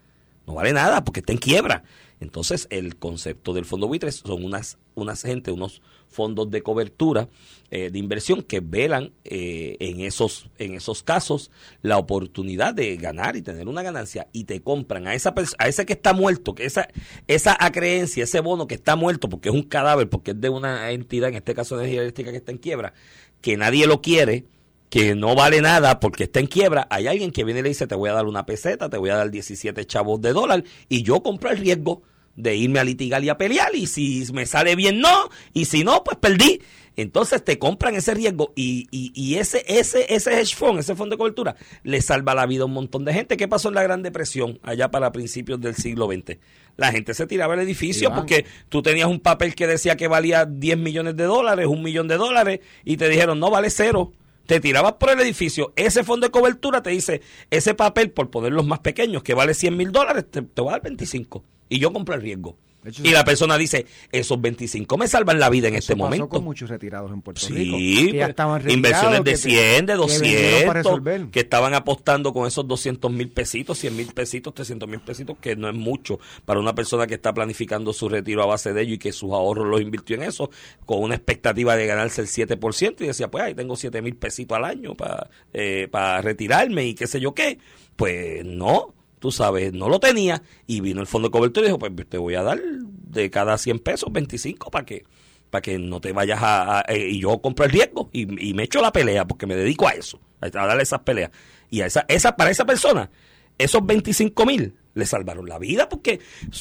No 0.47 0.55
vale 0.55 0.73
nada 0.73 1.05
porque 1.05 1.21
está 1.21 1.33
en 1.33 1.39
quiebra. 1.39 1.85
Entonces, 2.21 2.67
el 2.71 2.97
concepto 2.97 3.55
del 3.55 3.65
fondo 3.65 3.89
buitres 3.89 4.17
son 4.17 4.45
unas, 4.45 4.79
unas 4.95 5.23
gente, 5.23 5.51
unos 5.51 5.81
fondos 6.07 6.51
de 6.51 6.63
cobertura 6.63 7.29
eh, 7.71 7.91
de 7.91 7.99
inversión 7.99 8.43
que 8.43 8.61
velan 8.61 9.13
eh, 9.25 9.77
en, 9.81 10.01
esos, 10.01 10.51
en 10.59 10.75
esos 10.75 11.03
casos 11.03 11.51
la 11.83 11.97
oportunidad 11.99 12.75
de 12.75 12.97
ganar 12.97 13.37
y 13.37 13.43
tener 13.43 13.69
una 13.69 13.83
ganancia 13.83 14.27
y 14.33 14.45
te 14.45 14.61
compran 14.61 15.07
a 15.07 15.15
esa 15.15 15.33
a 15.59 15.69
ese 15.69 15.87
que 15.87 15.93
está 15.93 16.13
muerto, 16.13 16.55
que 16.55 16.65
esa, 16.65 16.89
esa 17.29 17.57
acreencia, 17.59 18.25
ese 18.25 18.41
bono 18.41 18.67
que 18.67 18.75
está 18.75 18.97
muerto 18.97 19.29
porque 19.29 19.49
es 19.49 19.55
un 19.55 19.63
cadáver, 19.63 20.09
porque 20.09 20.33
es 20.33 20.41
de 20.41 20.49
una 20.49 20.91
entidad, 20.91 21.31
en 21.31 21.37
este 21.37 21.55
caso 21.55 21.77
de 21.77 21.85
energía 21.85 22.03
eléctrica 22.03 22.33
que 22.33 22.39
está 22.39 22.53
en 22.53 22.59
quiebra, 22.59 22.93
que 23.41 23.57
nadie 23.57 23.87
lo 23.87 24.03
quiere, 24.03 24.45
que 24.91 25.15
no 25.15 25.37
vale 25.37 25.63
nada 25.63 26.01
porque 26.01 26.25
está 26.25 26.41
en 26.41 26.49
quiebra, 26.49 26.87
hay 26.91 27.07
alguien 27.07 27.31
que 27.31 27.45
viene 27.45 27.61
y 27.61 27.63
le 27.63 27.69
dice, 27.71 27.87
te 27.87 27.95
voy 27.95 28.11
a 28.11 28.13
dar 28.13 28.27
una 28.27 28.45
peseta, 28.45 28.91
te 28.91 28.99
voy 28.99 29.11
a 29.11 29.17
dar 29.17 29.31
17 29.31 29.87
chavos 29.87 30.21
de 30.21 30.33
dólar 30.33 30.65
y 30.89 31.05
yo 31.05 31.23
compro 31.23 31.51
el 31.51 31.59
riesgo 31.59 32.03
de 32.35 32.57
irme 32.57 32.81
a 32.81 32.85
litigar 32.85 33.23
y 33.23 33.29
a 33.29 33.39
pelear 33.39 33.75
y 33.75 33.87
si 33.87 34.25
me 34.33 34.47
sale 34.47 34.75
bien 34.75 35.01
no 35.01 35.31
y 35.53 35.67
si 35.67 35.85
no 35.85 36.03
pues 36.05 36.19
perdí. 36.19 36.61
Entonces 36.97 37.43
te 37.45 37.59
compran 37.59 37.95
ese 37.95 38.15
riesgo 38.15 38.53
y, 38.57 38.89
y, 38.91 39.13
y 39.15 39.37
ese, 39.37 39.65
ese, 39.69 40.13
ese 40.13 40.39
hedge 40.39 40.55
fund, 40.57 40.81
ese 40.81 40.97
fondo 40.97 41.15
de 41.15 41.19
cobertura, 41.19 41.57
le 41.85 42.03
salva 42.03 42.35
la 42.35 42.47
vida 42.47 42.63
a 42.63 42.67
un 42.67 42.73
montón 42.73 43.05
de 43.05 43.15
gente. 43.15 43.37
¿Qué 43.37 43.47
pasó 43.47 43.69
en 43.69 43.77
la 43.77 43.85
Gran 43.85 44.03
Depresión 44.03 44.59
allá 44.63 44.91
para 44.91 45.13
principios 45.13 45.61
del 45.61 45.77
siglo 45.77 46.09
XX? 46.09 46.39
La 46.77 46.91
gente 46.91 47.15
se 47.15 47.27
tiraba 47.27 47.55
el 47.55 47.61
edificio 47.61 48.09
Iván. 48.09 48.19
porque 48.19 48.45
tú 48.69 48.83
tenías 48.83 49.07
un 49.07 49.21
papel 49.21 49.55
que 49.55 49.69
decía 49.69 49.97
que 49.97 50.09
valía 50.09 50.45
10 50.45 50.79
millones 50.79 51.17
de 51.17 51.25
dólares, 51.25 51.69
un 51.69 51.83
millón 51.83 52.09
de 52.09 52.17
dólares 52.17 52.61
y 52.85 52.97
te 52.97 53.09
dijeron 53.09 53.39
no 53.39 53.51
vale 53.51 53.71
cero 53.71 54.13
te 54.51 54.59
tirabas 54.59 54.95
por 54.95 55.11
el 55.11 55.21
edificio, 55.21 55.73
ese 55.77 56.03
fondo 56.03 56.27
de 56.27 56.33
cobertura 56.33 56.83
te 56.83 56.91
dice, 56.91 57.21
ese 57.51 57.73
papel, 57.75 58.11
por 58.11 58.31
poner 58.31 58.51
los 58.51 58.67
más 58.67 58.81
pequeños, 58.81 59.23
que 59.23 59.33
vale 59.33 59.55
100 59.55 59.77
mil 59.77 59.93
dólares, 59.93 60.25
te, 60.29 60.43
te 60.43 60.61
va 60.61 60.71
a 60.71 60.73
dar 60.73 60.83
25. 60.83 61.45
Y 61.69 61.79
yo 61.79 61.93
compro 61.93 62.17
el 62.17 62.21
riesgo. 62.21 62.59
Hecho, 62.85 63.03
y 63.05 63.11
la 63.11 63.25
persona 63.25 63.59
dice, 63.59 63.85
esos 64.11 64.41
25 64.41 64.97
me 64.97 65.07
salvan 65.07 65.39
la 65.39 65.51
vida 65.51 65.69
en 65.69 65.75
Eso 65.75 65.81
este 65.81 65.93
pasó 65.95 66.05
momento. 66.05 66.29
con 66.31 66.45
muchos 66.45 66.71
retirados 66.71 67.13
en 67.13 67.21
Puerto 67.21 67.47
Rico. 67.49 67.77
Sí, 67.77 68.11
que 68.13 68.17
ya 68.17 68.27
estaban 68.27 68.63
retirados, 68.63 68.77
inversiones 68.77 69.25
de 69.25 69.31
que- 69.33 69.37
100, 69.37 69.87
de 69.87 69.93
que 69.93 69.99
vendieron 69.99 70.67
para 70.67 70.83
200, 70.83 70.85
resolver. 70.85 71.27
que 71.31 71.41
estaban 71.41 71.75
apostando 71.75 72.33
con 72.33 72.47
esos 72.47 72.67
200 72.67 73.13
mil 73.13 73.29
pesitos, 73.29 73.79
100 73.79 73.97
mil 73.97 74.07
pesitos, 74.15 74.55
300 74.55 74.89
mil 74.89 75.01
pesitos, 75.01 75.37
que 75.41 75.57
no 75.57 75.69
es 75.69 75.75
mucho 75.75 76.19
para 76.47 76.59
una 76.59 76.75
persona 76.75 77.07
que 77.07 77.15
está 77.15 77.35
planificando 77.35 77.93
su 77.93 78.09
retiro 78.09 78.43
a 78.43 78.47
base 78.47 78.73
de 78.73 78.81
ello 78.83 78.95
y 78.95 78.99
que 78.99 79.13
sus 79.13 79.31
ahorros 79.33 79.67
los 79.67 79.81
invirtió 79.83 80.17
en 80.17 80.23
eso, 80.23 80.51
con 80.87 81.03
una 81.03 81.15
expectativa 81.17 81.77
de 81.77 81.87
ganarse 81.87 82.23
el 82.23 82.29
7%, 82.29 83.05
y 83.05 83.09
decía, 83.09 83.31
pues 83.31 83.45
ahí 83.45 83.55
tengo 83.55 83.77
7 83.77 84.01
mil 84.01 84.17
pesitos 84.17 84.57
al 84.57 84.65
año 84.65 84.95
para 84.95 85.29
eh, 85.53 85.87
para 85.91 86.23
retirarme 86.23 86.87
y 86.87 86.95
qué 86.95 87.07
sé 87.07 87.21
yo 87.21 87.35
qué. 87.35 87.59
Pues 87.97 88.45
no, 88.47 88.95
tú 89.21 89.31
sabes, 89.31 89.73
no 89.73 89.89
lo 89.89 90.01
tenía, 90.01 90.43
y 90.67 90.81
vino 90.81 91.01
el 91.01 91.07
fondo 91.07 91.29
de 91.29 91.33
cobertura 91.33 91.67
y 91.67 91.69
dijo, 91.69 91.79
pues 91.79 91.93
te 92.09 92.19
voy 92.19 92.35
a 92.35 92.43
dar 92.43 92.61
de 92.61 93.31
cada 93.31 93.57
100 93.57 93.79
pesos 93.79 94.13
25 94.13 94.71
para 94.71 94.85
que 94.85 95.05
para 95.51 95.63
que 95.63 95.79
no 95.79 96.01
te 96.01 96.13
vayas 96.13 96.39
a, 96.41 96.85
eh, 96.87 97.09
y 97.11 97.21
yo 97.21 97.41
compro 97.41 97.65
el 97.65 97.73
riesgo 97.73 98.09
y, 98.13 98.51
y 98.51 98.55
me 98.55 98.63
echo 98.63 98.81
la 98.81 98.93
pelea 98.93 99.27
porque 99.27 99.47
me 99.47 99.57
dedico 99.57 99.89
a 99.89 99.91
eso 99.91 100.21
a, 100.41 100.49
darle 100.49 100.85
esas 100.85 101.01
peleas 101.01 101.33
y 101.71 101.81
a 101.81 101.87
esa, 101.87 102.05
esa 102.07 102.37
para 102.37 102.51
esa 102.51 102.65
persona 102.65 103.11
esos 103.59 103.85
25 103.85 104.47
mil 104.47 104.75
le 104.95 105.07
salvaron 105.07 105.49
la 105.49 105.59
vida 105.59 105.89
porque 105.89 106.21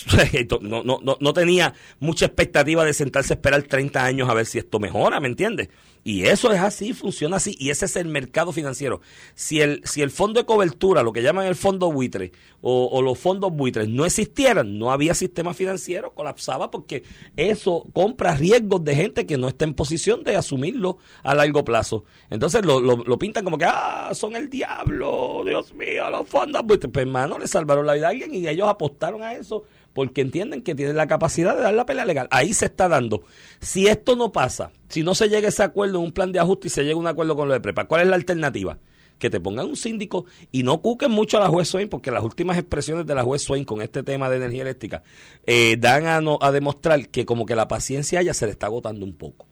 no, 0.62 0.84
no, 0.84 1.00
no 1.20 1.34
tenía 1.34 1.74
mucha 2.00 2.26
expectativa 2.26 2.84
de 2.84 2.94
sentarse 2.94 3.34
a 3.34 3.36
esperar 3.36 3.62
30 3.62 4.04
años 4.04 4.28
a 4.28 4.34
ver 4.34 4.48
si 4.48 4.58
esto 4.58 4.80
mejora, 4.80 5.20
¿me 5.20 5.28
entiendes? 5.28 5.70
Y 6.10 6.26
eso 6.26 6.52
es 6.52 6.60
así, 6.60 6.94
funciona 6.94 7.38
así, 7.38 7.56
y 7.60 7.70
ese 7.70 7.86
es 7.86 7.96
el 7.96 8.08
mercado 8.08 8.52
financiero. 8.52 9.00
Si 9.36 9.62
el, 9.62 9.84
si 9.86 10.02
el 10.02 10.10
fondo 10.10 10.40
de 10.40 10.46
cobertura, 10.48 11.04
lo 11.04 11.14
que 11.14 11.22
llaman 11.22 11.46
el 11.46 11.54
fondo 11.54 11.92
buitre, 11.92 12.32
o, 12.62 13.00
los 13.04 13.20
fondos 13.20 13.54
buitres 13.54 13.88
no 13.90 14.06
existieran, 14.06 14.80
no 14.80 14.92
había 14.92 15.14
sistema 15.14 15.54
financiero, 15.54 16.16
colapsaba 16.16 16.72
porque 16.72 17.04
eso 17.38 17.86
compra 17.94 18.34
riesgos 18.34 18.84
de 18.84 18.96
gente 18.96 19.28
que 19.28 19.38
no 19.38 19.50
está 19.50 19.66
en 19.66 19.76
posición 19.76 20.24
de 20.24 20.36
asumirlo 20.36 20.98
a 21.22 21.36
largo 21.36 21.64
plazo. 21.64 22.06
Entonces 22.32 22.66
lo, 22.66 22.82
lo, 22.82 23.04
lo 23.04 23.20
pintan 23.20 23.44
como 23.44 23.60
que, 23.60 23.66
ah, 23.66 24.10
son 24.16 24.36
el 24.36 24.50
diablo, 24.50 25.44
Dios 25.46 25.76
mío, 25.76 26.10
los 26.10 26.28
fondos 26.28 26.66
buitres. 26.66 26.92
Pues 26.92 27.06
hermano, 27.06 27.38
le 27.38 27.48
salvaron 27.48 27.86
la 27.86 27.94
vida 27.94 28.08
a 28.08 28.10
alguien 28.10 28.34
y 28.34 28.48
ellos 28.48 28.68
apostaron 28.68 29.22
a 29.22 29.36
eso 29.36 29.64
porque 30.00 30.22
entienden 30.22 30.62
que 30.62 30.76
tienen 30.76 30.96
la 30.96 31.08
capacidad 31.08 31.58
de 31.58 31.62
dar 31.62 31.74
la 31.74 31.86
pelea 31.86 32.06
legal. 32.06 32.30
Ahí 32.32 32.54
se 32.54 32.68
está 32.68 32.88
dando. 32.88 33.24
Si 33.60 33.88
esto 33.88 34.16
no 34.16 34.32
pasa, 34.32 34.72
si 34.88 35.04
no 35.04 35.14
se 35.14 35.28
llega 35.28 35.48
a 35.48 35.50
ese 35.50 35.62
acuerdo 35.62 35.98
en 35.98 36.06
un 36.06 36.12
plan 36.14 36.32
de 36.32 36.40
ajuste 36.40 36.68
y 36.68 36.70
se 36.70 36.84
llega 36.84 36.94
a 36.96 37.00
un 37.00 37.08
acuerdo 37.08 37.36
con 37.36 37.50
lo 37.50 37.54
de 37.54 37.60
prepa, 37.60 37.84
¿cuál 37.84 38.04
es 38.04 38.08
la 38.08 38.16
alternativa? 38.16 38.78
Que 39.18 39.30
te 39.30 39.42
pongan 39.42 39.66
un 39.66 39.76
síndico 39.76 40.26
y 40.54 40.64
no 40.64 40.82
cuquen 40.82 41.12
mucho 41.12 41.36
a 41.36 41.42
la 41.42 41.50
juez 41.50 41.68
Swain, 41.68 41.90
porque 41.90 42.12
las 42.12 42.24
últimas 42.24 42.58
expresiones 42.58 43.06
de 43.06 43.14
la 43.14 43.24
juez 43.24 43.42
Swain 43.42 43.66
con 43.66 43.82
este 43.82 44.04
tema 44.04 44.30
de 44.30 44.38
energía 44.38 44.62
eléctrica 44.62 45.04
eh, 45.46 45.76
dan 45.78 46.06
a, 46.08 46.22
no- 46.22 46.40
a 46.42 46.54
demostrar 46.54 47.10
que 47.10 47.26
como 47.26 47.46
que 47.46 47.58
la 47.58 47.68
paciencia 47.68 48.20
a 48.20 48.22
ella 48.22 48.34
se 48.34 48.46
le 48.46 48.54
está 48.54 48.68
agotando 48.68 49.06
un 49.06 49.14
poco. 49.18 49.49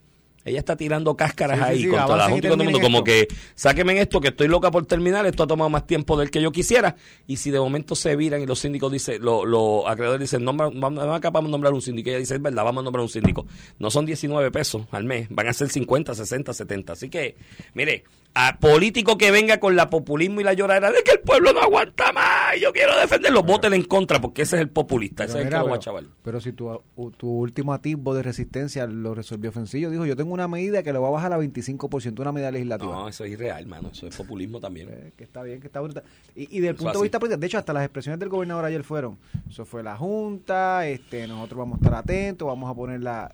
Ella 0.47 0.59
está 0.59 0.75
tirando 0.75 1.15
cáscaras 1.15 1.57
Sí, 1.57 1.63
ahí 1.63 1.83
sí, 1.83 1.89
contra 1.89 2.15
la 2.15 2.29
Junta 2.29 2.47
y 2.47 2.49
todo 2.49 2.61
el 2.61 2.63
mundo, 2.63 2.79
como 2.79 3.03
que 3.03 3.27
sáquenme 3.55 3.93
en 3.93 3.97
esto, 3.99 4.21
que 4.21 4.29
estoy 4.29 4.47
loca 4.47 4.71
por 4.71 4.85
terminar, 4.85 5.25
esto 5.25 5.43
ha 5.43 5.47
tomado 5.47 5.69
más 5.69 5.85
tiempo 5.85 6.17
del 6.17 6.31
que 6.31 6.41
yo 6.41 6.51
quisiera. 6.51 6.95
Y 7.27 7.37
si 7.37 7.51
de 7.51 7.59
momento 7.59 7.95
se 7.95 8.15
viran 8.15 8.41
y 8.41 8.45
los 8.45 8.59
síndicos 8.59 8.91
dicen, 8.91 9.21
los 9.21 9.45
lo 9.45 9.87
acreedores 9.87 10.21
dicen, 10.21 10.43
nombra, 10.43 10.69
vamos, 10.73 11.03
acá 11.15 11.29
vamos 11.29 11.49
a 11.49 11.51
nombrar 11.51 11.73
un 11.73 11.81
síndico. 11.81 12.09
Y 12.09 12.11
ella 12.11 12.19
dice, 12.19 12.35
es 12.35 12.41
verdad, 12.41 12.63
vamos 12.63 12.81
a 12.81 12.85
nombrar 12.85 13.03
un 13.03 13.09
síndico. 13.09 13.45
No 13.79 13.91
son 13.91 14.05
19 14.05 14.51
pesos 14.51 14.83
al 14.91 15.03
mes, 15.03 15.27
van 15.29 15.47
a 15.47 15.53
ser 15.53 15.69
50, 15.69 16.15
60, 16.15 16.53
70. 16.53 16.93
Así 16.93 17.09
que, 17.09 17.35
mire, 17.73 18.03
a 18.33 18.59
político 18.59 19.17
que 19.17 19.31
venga 19.31 19.59
con 19.59 19.75
la 19.75 19.89
populismo 19.89 20.41
y 20.41 20.43
la 20.43 20.53
lloradera 20.53 20.91
de 20.91 21.01
que 21.01 21.11
el 21.11 21.19
pueblo 21.21 21.53
no 21.53 21.59
aguanta 21.59 22.11
más 22.13 22.46
y 22.55 22.61
yo 22.61 22.71
quiero 22.71 22.97
defenderlo, 22.99 23.43
voten 23.43 23.73
en 23.73 23.83
contra, 23.83 24.21
porque 24.21 24.43
ese 24.43 24.55
es 24.55 24.61
el 24.61 24.69
populista, 24.69 25.23
ese 25.25 25.33
Pero 25.33 25.39
es 25.41 25.45
el 25.47 25.53
que 25.53 25.59
lo 25.59 25.69
va 25.69 25.75
a 25.75 25.79
chaval. 25.79 26.09
Pero 26.23 26.39
si 26.41 26.53
tu, 26.53 26.81
tu 27.17 27.29
último 27.29 27.73
atisbo 27.73 28.13
de 28.15 28.23
resistencia 28.23 28.85
lo 28.87 29.13
resolvió 29.15 29.51
Fencillo, 29.51 29.89
dijo, 29.89 30.05
yo 30.05 30.15
tengo 30.15 30.33
una 30.33 30.47
medida 30.47 30.83
que 30.83 30.93
lo 30.93 31.01
va 31.01 31.09
a 31.09 31.11
bajar 31.11 31.33
a 31.33 31.39
25%, 31.39 32.19
una 32.19 32.31
medida 32.31 32.51
legislativa. 32.51 32.91
No, 32.91 33.07
eso 33.07 33.23
es 33.25 33.31
irreal, 33.31 33.65
mano, 33.67 33.89
eso 33.91 34.07
es 34.07 34.15
populismo 34.15 34.59
también. 34.59 34.89
Eh, 34.89 35.11
que 35.17 35.23
está 35.23 35.43
bien, 35.43 35.59
que 35.59 35.67
está 35.67 35.81
brutal. 35.81 36.03
Y, 36.35 36.57
y 36.57 36.59
del 36.61 36.75
Eso 36.75 36.77
punto 36.77 36.91
así. 36.91 36.99
de 36.99 37.03
vista 37.03 37.19
político, 37.19 37.39
de 37.39 37.47
hecho, 37.47 37.57
hasta 37.57 37.73
las 37.73 37.83
expresiones 37.83 38.19
del 38.19 38.29
gobernador 38.29 38.65
ayer 38.65 38.83
fueron, 38.83 39.17
eso 39.49 39.65
fue 39.65 39.83
la 39.83 39.97
Junta, 39.97 40.87
este 40.87 41.27
nosotros 41.27 41.59
vamos 41.59 41.79
a 41.79 41.85
estar 41.85 41.95
atentos, 41.99 42.47
vamos 42.47 42.69
a 42.69 42.73
poner 42.73 43.01
la... 43.01 43.33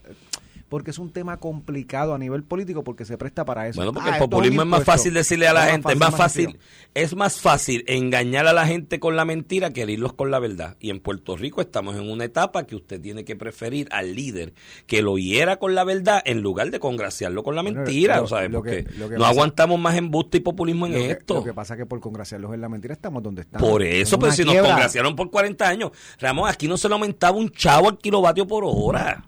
Porque 0.73 0.89
es 0.89 0.97
un 0.97 1.11
tema 1.11 1.37
complicado 1.37 2.15
a 2.15 2.17
nivel 2.17 2.41
político 2.43 2.83
porque 2.83 3.05
se 3.05 3.15
presta 3.15 3.45
para 3.45 3.67
eso. 3.67 3.75
Bueno, 3.77 3.93
porque 3.93 4.09
Ah, 4.09 4.13
el 4.17 4.19
populismo 4.27 4.63
es 4.63 4.67
más 4.67 4.83
fácil 4.83 5.13
decirle 5.13 5.47
a 5.47 5.53
la 5.53 5.67
Es 5.67 5.71
gente, 5.73 5.93
es 5.93 5.99
más 5.99 6.15
fácil, 6.15 6.57
es 6.95 7.15
más 7.15 7.39
fácil 7.39 7.83
engañar 7.85 8.47
a 8.47 8.53
la 8.53 8.65
gente 8.65 8.99
con 8.99 9.15
la 9.15 9.23
mentira 9.23 9.69
que 9.69 9.83
herirlos 9.83 10.13
con 10.13 10.31
la 10.31 10.39
verdad. 10.39 10.75
Y 10.79 10.89
en 10.89 10.99
Puerto 10.99 11.37
Rico 11.37 11.61
estamos 11.61 11.95
en 11.95 12.09
una 12.09 12.23
etapa 12.23 12.65
que 12.65 12.75
usted 12.75 12.99
tiene 12.99 13.23
que 13.23 13.35
preferir 13.35 13.87
al 13.91 14.15
líder 14.15 14.55
que 14.87 15.03
lo 15.03 15.19
hiera 15.19 15.57
con 15.57 15.75
la 15.75 15.83
verdad 15.83 16.23
en 16.25 16.41
lugar 16.41 16.71
de 16.71 16.79
congraciarlo 16.79 17.43
con 17.43 17.53
la 17.55 17.61
Bueno, 17.61 17.81
mentira, 17.81 18.17
lo- 18.17 18.25
¿sabes? 18.27 18.49
lo 18.49 18.63
que- 18.63 18.81
Porque 18.83 18.97
lo 18.97 19.09
que 19.09 19.13
no 19.13 19.19
pasa- 19.19 19.29
aguantamos 19.29 19.79
más 19.79 19.95
embuste 19.95 20.37
y 20.37 20.41
populismo 20.41 20.87
en 20.87 20.93
que, 20.93 21.11
esto. 21.11 21.35
lo 21.35 21.43
que 21.43 21.53
pasa 21.53 21.75
es 21.75 21.81
que 21.81 21.85
por 21.85 21.99
congraciarlos 21.99 22.51
en 22.51 22.61
la 22.61 22.67
mentira 22.69 22.95
estamos 22.95 23.21
donde 23.21 23.43
estamos. 23.43 23.69
Por 23.69 23.83
eso, 23.83 24.17
pero 24.17 24.31
si 24.31 24.43
nos 24.43 24.55
congraciaron 24.55 25.15
por 25.15 25.29
40 25.29 25.69
años, 25.69 25.91
Ramón, 26.19 26.49
aquí 26.49 26.67
no 26.67 26.77
se 26.77 26.87
le 26.87 26.95
aumentaba 26.95 27.37
un 27.37 27.51
chavo 27.51 27.89
al 27.89 27.99
kilovatio 27.99 28.47
por 28.47 28.63
hora. 28.65 29.23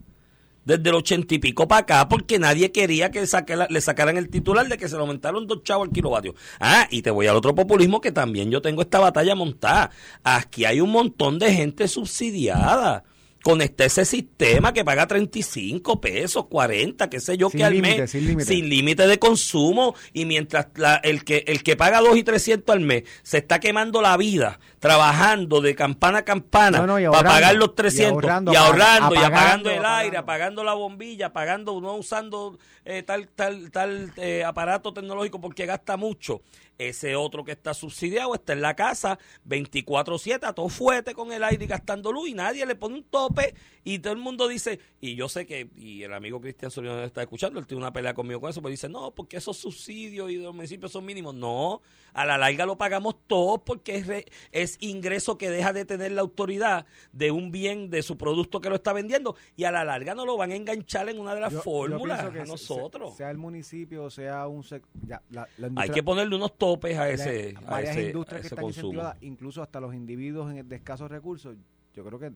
Desde 0.66 0.90
el 0.90 0.96
ochenta 0.96 1.34
y 1.36 1.40
pico 1.40 1.68
para 1.68 1.82
acá, 1.82 2.10
porque 2.10 2.40
nadie 2.40 2.72
quería 2.72 3.12
que 3.12 3.22
le 3.70 3.82
sacaran 3.82 4.18
el 4.18 4.30
titular 4.30 4.68
de 4.68 4.78
que 4.78 4.88
se 4.88 4.96
le 4.96 5.02
aumentaron 5.02 5.48
dos 5.48 5.64
chavos 5.64 5.88
al 5.88 5.94
kilovatio. 5.94 6.36
Ah, 6.60 6.88
y 6.90 7.02
te 7.04 7.12
voy 7.12 7.28
al 7.28 7.36
otro 7.36 7.56
populismo 7.56 8.02
que 8.02 8.12
también 8.12 8.52
yo 8.52 8.62
tengo 8.62 8.82
esta 8.82 9.00
batalla 9.00 9.36
montada. 9.36 9.92
Aquí 10.24 10.66
hay 10.66 10.82
un 10.82 10.90
montón 10.90 11.40
de 11.40 11.54
gente 11.54 11.88
subsidiada 11.88 13.04
conecta 13.46 13.86
ese 13.86 14.06
sistema 14.06 14.74
que 14.74 14.84
paga 14.84 15.06
35 15.06 16.02
pesos, 16.02 16.48
40, 16.48 17.12
qué 17.12 17.20
sé 17.20 17.38
yo, 17.38 17.52
Sin 17.52 17.60
que 17.60 17.64
al 17.64 17.76
mes, 17.80 18.10
sin 18.10 18.68
límite. 18.70 19.06
de 19.06 19.20
consumo, 19.20 19.94
y 20.14 20.26
mientras 20.26 20.70
la- 20.78 20.96
el, 20.96 21.24
que, 21.24 21.44
el 21.46 21.62
que 21.62 21.76
paga 21.76 22.02
2 22.02 22.18
y 22.18 22.24
300 22.24 22.74
al 22.74 22.80
mes 22.82 23.04
se 23.22 23.38
está 23.38 23.60
quemando 23.60 24.02
la 24.02 24.18
vida, 24.18 24.60
trabajando 24.80 25.62
de 25.62 25.76
campana 25.76 26.20
a 26.20 26.26
campana 26.26 26.88
No, 26.88 27.12
para 27.12 27.30
pagar 27.30 27.56
los 27.56 27.70
y 27.70 27.76
300, 27.76 28.12
y 28.12 28.16
ahorrando, 28.16 28.52
y, 28.52 28.56
apagando, 28.56 29.06
apagando 29.20 29.70
el 29.70 29.76
apagando. 29.78 29.88
aire, 30.00 30.18
apagando 30.18 30.64
la 30.64 30.74
bombilla, 30.74 31.28
apagando, 31.28 31.80
no 31.80 31.94
usando 31.98 32.58
eh, 32.84 33.04
tal, 33.04 33.28
tal, 33.28 33.70
tal 33.70 34.12
eh, 34.18 34.44
aparato 34.44 34.92
tecnológico 34.92 35.40
porque 35.40 35.68
gasta 35.68 35.98
mucho. 35.98 36.42
Ese 36.78 37.16
otro 37.16 37.44
que 37.46 37.52
está 37.54 37.74
subsidiado 37.74 38.34
está 38.36 38.54
en 38.54 38.62
la 38.62 38.76
casa 38.76 39.18
24-7 39.48 40.40
a 40.44 40.54
todo 40.54 40.70
fuerte 40.70 41.14
con 41.14 41.32
el 41.32 41.44
aire 41.44 41.66
y 41.66 41.68
gastando 41.68 42.12
luz 42.12 42.30
y 42.30 42.34
nadie 42.34 42.66
le 42.66 42.76
pone 42.76 42.96
un 42.96 43.04
tope 43.04 43.56
y 43.84 44.00
todo 44.00 44.14
el 44.14 44.20
mundo 44.20 44.48
dice, 44.48 44.80
y 45.00 45.16
yo 45.16 45.30
sé 45.30 45.46
que, 45.46 45.70
y 45.78 46.04
el 46.04 46.14
amigo 46.14 46.42
Cristian 46.42 46.72
Soriano 46.72 47.04
está 47.04 47.22
escuchando, 47.22 47.60
él 47.60 47.68
tiene 47.68 47.82
una 47.84 47.94
pelea 47.94 48.14
conmigo 48.14 48.42
con 48.42 48.50
eso, 48.50 48.62
pero 48.62 48.72
dice, 48.72 48.90
no, 48.90 49.12
porque 49.12 49.38
esos 49.38 49.58
subsidios 49.58 50.32
y 50.32 50.38
los 50.38 50.54
municipios 50.56 50.92
son 50.92 51.06
mínimos. 51.06 51.36
No, 51.36 51.82
a 52.14 52.26
la 52.26 52.38
larga 52.38 52.66
lo 52.66 52.78
pagamos 52.78 53.16
todos 53.28 53.62
porque 53.66 53.96
es, 53.98 54.08
re- 54.08 54.26
es 54.52 54.78
ingreso 54.82 55.38
que 55.38 55.50
deja 55.52 55.72
de 55.72 55.86
tener 55.86 56.12
la 56.14 56.22
autoridad 56.22 56.86
de 57.12 57.30
un 57.32 57.52
bien, 57.52 57.90
de 57.92 58.02
su 58.02 58.18
producto 58.18 58.60
que 58.60 58.70
lo 58.70 58.76
está 58.76 58.92
vendiendo 58.92 59.36
y 59.56 59.66
a 59.66 59.72
la 59.72 59.86
larga 59.86 60.16
no 60.16 60.26
lo 60.26 60.36
van 60.36 60.52
a 60.52 60.56
enganchar 60.56 61.08
en 61.10 61.20
una 61.20 61.36
de 61.36 61.42
las 61.42 61.52
Yo- 61.54 61.60
yo 61.60 61.64
fórmulas 61.64 62.20
a 62.22 62.32
se- 62.32 62.46
nosotros. 62.46 63.12
se- 63.12 63.18
sea 63.18 63.30
el 63.32 63.38
municipio, 63.38 64.10
sea 64.10 64.48
un 64.48 64.64
ya, 65.08 65.22
la, 65.30 65.48
la 65.58 65.70
Hay 65.82 65.90
que 65.92 66.02
ponerle 66.02 66.36
unos 66.36 66.58
topes 66.58 66.65
a 66.74 67.10
ese, 67.10 67.54
a 67.58 67.62
varias 67.72 67.96
ese, 67.98 68.08
industrias 68.08 68.40
a 68.40 68.42
que 68.42 68.48
ese 68.48 68.56
están 68.56 68.64
consumo. 68.66 68.88
incentivadas, 68.88 69.18
incluso 69.22 69.62
hasta 69.62 69.80
los 69.80 69.94
individuos 69.94 70.54
en- 70.54 70.68
de 70.68 70.76
escasos 70.76 71.10
recursos. 71.10 71.56
Yo 71.94 72.04
creo 72.04 72.20
que 72.20 72.32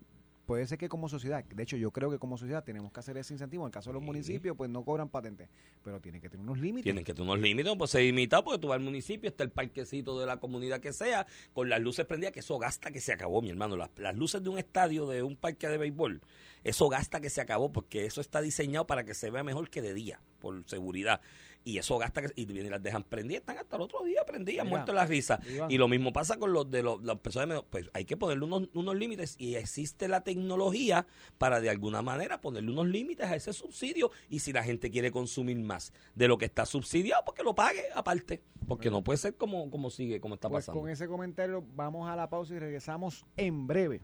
puede 0.45 0.65
ser 0.65 0.79
que 0.79 0.89
como 0.89 1.07
sociedad, 1.09 1.43
de 1.45 1.61
hecho 1.61 1.77
yo 1.77 1.91
creo 1.91 2.09
que 2.09 2.17
como 2.17 2.35
sociedad 2.35 2.63
tenemos 2.63 2.91
que 2.91 2.99
hacer 2.99 3.15
ese 3.17 3.33
incentivo. 3.35 3.63
En 3.65 3.67
el 3.67 3.71
caso 3.71 3.91
de 3.91 3.93
los 3.95 4.01
Sí. 4.01 4.05
municipios, 4.07 4.57
pues 4.57 4.67
no 4.69 4.83
cobran 4.83 5.07
patentes, 5.09 5.47
pero 5.83 5.99
tienen 5.99 6.21
que 6.21 6.29
tener 6.29 6.43
unos 6.43 6.57
límites. 6.59 6.83
Tienen 6.85 7.03
que 7.03 7.13
tener 7.13 7.29
unos 7.29 7.39
límites, 7.39 7.71
pues 7.77 7.91
se 7.91 8.01
limita 8.01 8.43
porque 8.43 8.57
tú 8.59 8.67
vas 8.69 8.77
al 8.77 8.83
municipio, 8.83 9.29
está 9.29 9.43
el 9.43 9.51
parquecito 9.51 10.19
de 10.19 10.25
la 10.25 10.37
comunidad 10.37 10.79
que 10.79 10.91
sea, 10.91 11.27
con 11.53 11.69
las 11.69 11.79
luces 11.81 12.05
prendidas, 12.07 12.33
que 12.33 12.39
eso 12.39 12.57
gasta 12.57 12.89
que 12.89 12.99
se 12.99 13.13
acabó, 13.13 13.43
mi 13.43 13.49
hermano. 13.51 13.77
Las, 13.77 13.91
las 13.97 14.15
luces 14.15 14.41
de 14.43 14.49
un 14.49 14.57
estadio, 14.57 15.05
de 15.07 15.21
un 15.21 15.35
parque 15.35 15.67
de 15.67 15.77
béisbol, 15.77 16.19
eso 16.63 16.89
gasta 16.89 17.21
que 17.21 17.29
se 17.29 17.41
acabó 17.41 17.71
porque 17.71 18.05
eso 18.05 18.19
está 18.19 18.41
diseñado 18.41 18.87
para 18.87 19.03
que 19.03 19.13
se 19.13 19.29
vea 19.29 19.43
mejor 19.43 19.69
que 19.69 19.83
de 19.83 19.93
día, 19.93 20.19
por 20.39 20.63
seguridad. 20.67 21.21
Y 21.65 21.77
eso 21.77 21.97
gasta 21.97 22.21
que, 22.21 22.31
y 22.35 22.45
vienen 22.45 22.67
y 22.67 22.69
las 22.69 22.81
dejan 22.81 23.03
prendidas, 23.03 23.41
están 23.41 23.57
hasta 23.57 23.75
el 23.75 23.81
otro 23.83 24.03
día 24.03 24.23
prendidas, 24.25 24.65
Mira, 24.65 24.75
muertos 24.77 24.95
la 24.95 25.05
risa. 25.05 25.39
Iván. 25.47 25.69
Y 25.69 25.77
lo 25.77 25.87
mismo 25.87 26.11
pasa 26.13 26.37
con 26.37 26.53
los 26.53 26.71
de 26.71 26.81
los, 26.83 27.03
las 27.03 27.19
personas, 27.19 27.61
pues 27.69 27.89
hay 27.93 28.05
que 28.05 28.17
ponerle 28.17 28.45
unos, 28.45 28.69
unos 28.73 28.95
límites 28.95 29.35
y 29.37 29.55
existe 29.55 30.07
la 30.07 30.21
tecnología 30.21 31.05
para 31.37 31.59
de 31.61 31.69
alguna 31.69 32.01
manera 32.01 32.41
ponerle 32.41 32.71
unos 32.71 32.87
límites 32.87 33.27
a 33.27 33.35
ese 33.35 33.53
subsidio 33.53 34.11
y 34.29 34.39
si 34.39 34.53
la 34.53 34.63
gente 34.63 34.89
quiere 34.89 35.11
consumir 35.11 35.57
más 35.59 35.93
de 36.15 36.27
lo 36.27 36.37
que 36.37 36.45
está 36.45 36.65
subsidiado, 36.65 37.23
pues 37.25 37.35
que 37.35 37.43
lo 37.43 37.53
pague 37.53 37.83
aparte, 37.93 38.41
porque 38.67 38.89
no 38.89 39.03
puede 39.03 39.17
ser 39.17 39.35
como, 39.35 39.69
como 39.69 39.89
sigue, 39.89 40.19
como 40.21 40.35
está 40.35 40.49
Pues 40.49 40.65
pasando. 40.65 40.81
con 40.81 40.89
ese 40.89 41.07
comentario 41.07 41.63
vamos 41.75 42.09
a 42.09 42.15
la 42.15 42.29
pausa 42.29 42.55
y 42.55 42.59
regresamos 42.59 43.25
en 43.37 43.67
breve. 43.67 44.01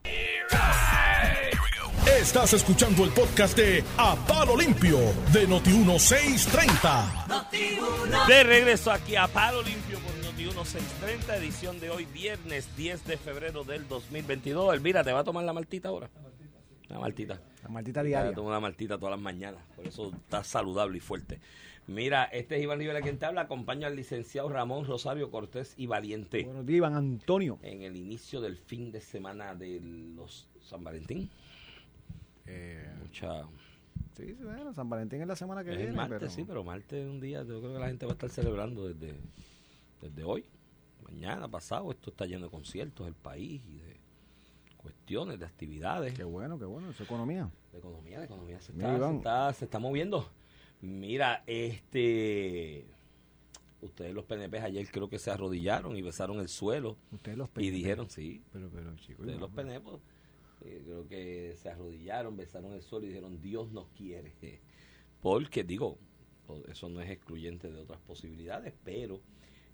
Estás 2.08 2.54
escuchando 2.54 3.04
el 3.04 3.10
podcast 3.12 3.58
de 3.58 3.84
A 3.98 4.15
Palo 4.28 4.56
Limpio 4.56 4.98
de 5.34 5.48
Noti1630. 5.48 8.28
De 8.28 8.44
regreso 8.44 8.91
aquí 8.91 9.15
a 9.15 9.28
Palo 9.28 9.63
Limpio 9.63 9.98
por 10.00 10.15
Noti 10.24 10.44
1630, 10.44 11.38
edición 11.38 11.80
de 11.80 11.89
hoy, 11.89 12.06
viernes 12.06 12.70
10 12.78 13.06
de 13.06 13.18
febrero 13.18 13.63
del 13.63 13.88
2022. 13.88 14.74
Elvira, 14.76 15.04
¿te 15.04 15.12
va 15.12 15.22
a 15.22 15.24
tomar 15.24 15.44
la 15.44 15.54
maltita 15.54 15.89
ahora? 15.89 16.10
La 16.88 17.00
maltita. 17.00 17.41
La 17.63 17.70
maldita 17.70 18.02
Ya 18.02 18.08
diaria. 18.08 18.34
tomo 18.34 18.50
una 18.50 18.60
maltita 18.60 18.98
todas 18.98 19.12
las 19.12 19.22
mañanas, 19.22 19.62
por 19.76 19.88
eso 19.88 20.12
está 20.15 20.44
saludable 20.44 20.98
y 20.98 21.02
fuerte. 21.02 21.39
Mira, 21.88 22.24
este 22.26 22.58
es 22.58 22.63
Iván 22.63 22.80
Rivera 22.80 23.02
quien 23.02 23.18
te 23.20 23.26
habla, 23.26 23.41
acompaña 23.41 23.88
al 23.88 23.96
licenciado 23.96 24.50
Ramón 24.50 24.86
Rosario 24.86 25.30
Cortés 25.30 25.76
y 25.78 25.86
Valiente 25.86 26.44
Buenos 26.44 26.65
días, 26.65 26.78
Iván 26.78 26.96
Antonio. 26.96 27.60
en 27.62 27.84
el 27.84 27.96
inicio 27.96 28.41
del 28.41 28.58
fin 28.58 28.91
de 28.91 29.02
semana 29.02 29.54
de 29.56 29.80
los 30.15 30.48
San 30.68 30.84
Valentín. 30.84 31.30
Eh, 32.45 32.93
Mucha... 33.01 33.43
sí, 34.15 34.36
sí, 34.36 34.43
bueno, 34.43 34.73
San 34.73 34.89
Valentín 34.89 35.21
es 35.21 35.27
la 35.27 35.36
semana 35.36 35.63
que 35.63 35.71
Es 35.71 35.77
viene. 35.77 35.93
martes, 35.93 36.19
pero- 36.19 36.31
sí, 36.31 36.43
pero 36.45 36.63
martes 36.63 37.03
es 37.03 37.10
un 37.10 37.19
día, 37.19 37.43
yo 37.43 37.60
creo 37.62 37.73
que 37.73 37.79
la 37.79 37.88
gente 37.88 38.05
va 38.05 38.12
a 38.12 38.13
estar 38.13 38.29
celebrando 38.29 38.88
desde, 38.88 39.19
desde 40.01 40.23
hoy, 40.23 40.45
mañana, 41.03 41.47
pasado. 41.47 41.91
Esto 41.91 42.10
está 42.12 42.25
lleno 42.25 42.45
de 42.45 42.51
conciertos, 42.51 43.08
el 43.08 43.15
país, 43.15 43.62
y 43.67 43.77
de 43.77 43.95
cuestiones, 44.77 45.39
de 45.39 45.45
actividades. 45.45 46.13
Qué 46.13 46.23
bueno, 46.23 46.60
qué 46.60 46.65
bueno, 46.65 46.89
es 46.91 47.01
economía. 47.01 47.49
La 47.73 47.79
economía, 47.79 48.19
la 48.19 48.25
economía 48.25 48.62
se 48.62 48.71
está, 48.71 48.97
se 49.10 49.15
está, 49.15 49.53
se 49.53 49.65
está 49.65 49.79
moviendo. 49.79 50.29
Mira, 50.81 51.43
este... 51.47 52.86
Ustedes 53.81 54.13
los 54.15 54.25
PNP 54.25 54.60
ayer 54.62 54.88
creo 54.91 55.10
que 55.10 55.19
se 55.19 55.29
arrodillaron 55.29 55.95
y 55.95 56.01
besaron 56.01 56.39
el 56.39 56.47
suelo 56.47 56.97
Ustedes 57.12 57.38
los 57.38 57.49
y 57.49 57.51
PNP. 57.51 57.71
dijeron, 57.75 58.10
sí, 58.10 58.41
Pero, 58.51 58.69
pero, 58.73 58.95
chicos. 58.95 59.19
ustedes 59.21 59.39
los 59.39 59.51
PNP 59.51 59.89
eh, 60.62 60.82
creo 60.86 61.08
que 61.08 61.56
se 61.62 61.70
arrodillaron, 61.70 62.36
besaron 62.38 62.74
el 62.74 62.82
suelo 62.82 63.06
y 63.06 63.10
dijeron, 63.10 63.41
Dios 63.41 63.72
nos 63.72 63.88
quiere. 63.89 64.34
Porque, 65.22 65.63
digo, 65.63 65.98
eso 66.70 66.89
no 66.89 67.02
es 67.02 67.10
excluyente 67.10 67.72
de 67.72 67.80
otras 67.82 68.00
posibilidades, 68.02 68.74
pero 68.84 69.22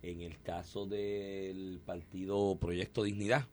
en 0.01 0.21
el 0.21 0.39
caso 0.41 0.85
del 0.85 1.81
partido 1.85 2.57
Proyecto 2.59 3.03
Dignidad, 3.03 3.47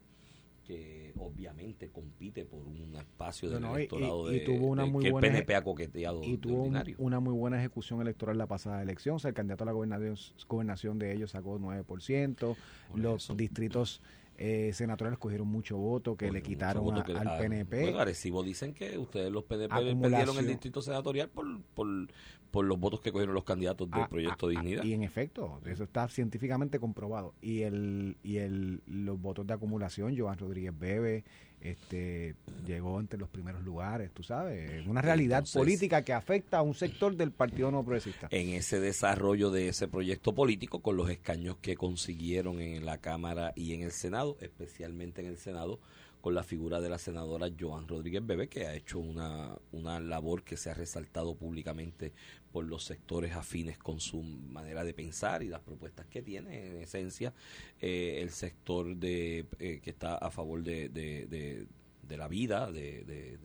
que 0.67 1.13
obviamente 1.19 1.89
compite 1.89 2.45
por 2.45 2.61
un 2.67 2.95
espacio 2.97 3.49
del 3.49 3.63
No, 3.63 3.73
y- 3.73 3.77
electorado 3.83 4.35
y- 4.35 4.45
tuvo 4.45 4.67
una 4.67 4.85
de- 4.85 4.91
muy 4.91 5.03
que 5.05 5.11
buena 5.11 5.29
el 5.29 5.33
PNP 5.33 5.55
ha 5.57 5.65
coqueteado 5.65 6.23
y 6.23 6.37
tuvo 6.37 6.61
ordinario. 6.61 6.95
una 6.99 7.21
muy 7.21 7.33
buena 7.33 7.59
ejecución 7.59 8.03
electoral 8.03 8.37
la 8.37 8.47
pasada 8.47 8.83
elección. 8.83 9.17
O 9.17 9.19
sea, 9.19 9.31
el 9.31 9.35
candidato 9.35 9.65
a 9.65 9.67
la 9.67 9.73
gobernación, 9.73 10.17
gobernación 10.47 10.99
de 10.99 11.15
ellos 11.15 11.31
sacó 11.31 11.59
9%. 11.59 12.55
Por 12.91 12.99
los 13.01 13.25
eso. 13.25 13.35
distritos 13.35 14.03
eh, 14.39 14.71
senatoriales 14.73 15.19
cogieron 15.19 15.49
mucho 15.49 15.77
voto 15.77 16.17
que 16.17 16.31
le 16.31 16.43
quitaron 16.43 16.85
mucho 16.85 17.01
a- 17.01 17.05
que- 17.05 17.13
al 17.13 17.27
ah, 17.29 17.39
PNP. 17.39 17.83
Bueno, 17.83 17.99
Arecibo 17.99 18.43
dicen 18.45 18.73
que 18.73 18.97
ustedes 18.97 19.31
los 19.33 19.45
PNP 19.45 19.75
perdieron 19.97 20.39
el 20.39 20.47
distrito 20.47 20.81
senatorial 20.81 21.29
por, 21.29 21.61
por, 21.75 21.87
por 22.53 22.65
los 22.65 22.79
votos 22.79 23.01
que 23.01 23.11
cogieron 23.13 23.35
los 23.35 23.45
candidatos 23.45 23.91
del 23.91 24.01
Ah, 24.03 24.09
Proyecto 24.09 24.47
ah, 24.47 24.51
Dignidad. 24.51 24.85
Y 24.85 24.93
en 24.95 25.03
efecto, 25.03 25.61
eso 25.67 25.83
está 25.85 26.09
científicamente 26.09 26.79
comprobado. 26.79 27.35
Y 27.43 27.63
el 27.63 28.17
y 28.23 28.37
el 28.37 28.81
los 28.87 29.21
votos 29.21 29.47
de 29.47 29.55
acumulación, 29.55 30.17
Joan 30.17 30.39
Rodríguez 30.39 30.79
Bebe, 30.79 31.25
este 31.61 32.35
llegó 32.67 33.01
entre 33.01 33.19
los 33.19 33.29
primeros 33.29 33.63
lugares, 33.63 34.11
tú 34.13 34.23
sabes, 34.23 34.71
es 34.71 34.87
una 34.87 35.03
realidad 35.03 35.39
Entonces- 35.39 35.59
política 35.61 36.03
que 36.03 36.13
afecta 36.13 36.59
a 36.59 36.63
un 36.63 36.75
sector 36.75 37.17
del 37.17 37.31
Partido 37.33 37.71
No 37.71 37.83
Progresista. 37.83 38.29
en 38.31 38.51
ese 38.51 38.81
desarrollo 38.81 39.51
de 39.51 39.69
ese 39.69 39.89
proyecto 39.89 40.35
político 40.35 40.81
con 40.81 40.97
los 40.97 41.11
escaños 41.11 41.57
que 41.61 41.77
consiguieron 41.77 42.61
en 42.61 42.85
la 42.85 42.99
Cámara 42.99 43.53
y 43.57 43.73
en 43.75 43.83
el 43.83 43.91
Senado, 43.93 44.37
especialmente 44.41 45.21
en 45.21 45.29
el 45.29 45.39
Senado, 45.39 45.81
con 46.29 46.35
la 46.35 46.43
figura 46.43 46.79
de 46.83 46.91
la 46.91 46.99
senadora 46.99 47.49
Joan 47.59 47.89
Rodríguez 47.89 48.21
Bebe, 48.27 48.49
que 48.49 48.67
ha 48.67 48.75
hecho 48.75 48.99
una, 48.99 49.57
una 49.73 49.99
labor 49.99 50.43
que 50.43 50.59
se 50.59 50.69
ha 50.69 50.75
resaltado 50.75 51.35
públicamente 51.35 52.13
por 52.53 52.67
los 52.67 52.85
sectores 52.85 53.33
afines 53.35 53.79
con 53.79 53.99
su 53.99 54.23
manera 54.23 54.85
de 54.85 54.93
pensar 54.93 55.43
y 55.43 55.49
las 55.49 55.63
propuestas 55.63 56.05
que 56.05 56.21
tiene, 56.21 56.67
en 56.67 56.83
esencia, 56.83 57.33
eh, 57.81 58.19
el 58.21 58.29
sector 58.29 58.95
de 58.95 59.47
eh, 59.59 59.81
que 59.83 59.89
está 59.89 60.17
a 60.17 60.31
favor 60.31 60.63
de, 60.63 60.91
de, 60.91 61.27
de- 61.29 61.67
de 62.07 62.17
la 62.19 62.29
vida, 62.29 62.71
de, 62.71 63.05
de- 63.05 63.39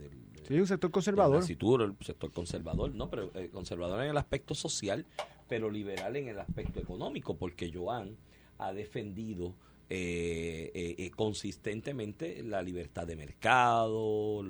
Sí, 0.46 0.60
un 0.60 0.68
sector 0.68 0.92
conservador. 0.92 1.40
nacitura, 1.40 1.86
el 1.86 1.96
sector 2.02 2.34
conservador, 2.34 2.94
no, 2.94 3.10
pero 3.10 3.32
eh, 3.36 3.48
conservador 3.50 4.04
en 4.04 4.10
el 4.10 4.18
aspecto 4.18 4.56
social, 4.56 5.06
pero 5.48 5.72
liberal 5.72 6.18
en 6.18 6.28
el 6.28 6.38
aspecto 6.40 6.82
económico, 6.82 7.38
porque 7.38 7.72
Joan 7.74 8.18
ha 8.58 8.74
defendido 8.74 9.54
eh, 9.96 10.72
eh, 10.74 10.96
eh, 10.98 11.12
consistentemente 11.12 12.42
la 12.42 12.64
libertad 12.64 13.06
de 13.06 13.16
mercado, 13.16 14.44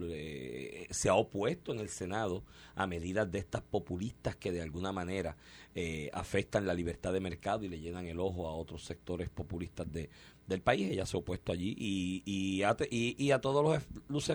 se 0.89 1.09
ha 1.09 1.15
opuesto 1.15 1.73
en 1.73 1.79
el 1.79 1.89
Senado 1.89 2.45
a 2.75 2.87
medidas 2.87 3.29
de 3.29 3.39
estas 3.39 3.61
populistas 3.61 4.37
que 4.37 4.53
de 4.53 4.61
alguna 4.61 4.93
manera 4.93 5.35
eh, 5.75 6.09
afectan 6.13 6.65
la 6.65 6.73
libertad 6.73 7.11
de 7.11 7.19
mercado 7.19 7.65
y 7.65 7.67
le 7.67 7.81
llenan 7.81 8.05
el 8.05 8.21
ojo 8.21 8.47
a 8.47 8.55
otros 8.55 8.85
sectores 8.85 9.29
populistas 9.29 9.91
de, 9.91 10.09
del 10.47 10.61
país. 10.61 10.89
Ella 10.89 11.05
se 11.05 11.17
ha 11.17 11.19
opuesto 11.19 11.51
allí 11.51 11.75
y, 11.77 12.23
y, 12.25 12.63
a, 12.63 12.77
y, 12.89 13.21
y 13.21 13.31
a 13.31 13.41
todos 13.41 13.83
los 14.07 14.31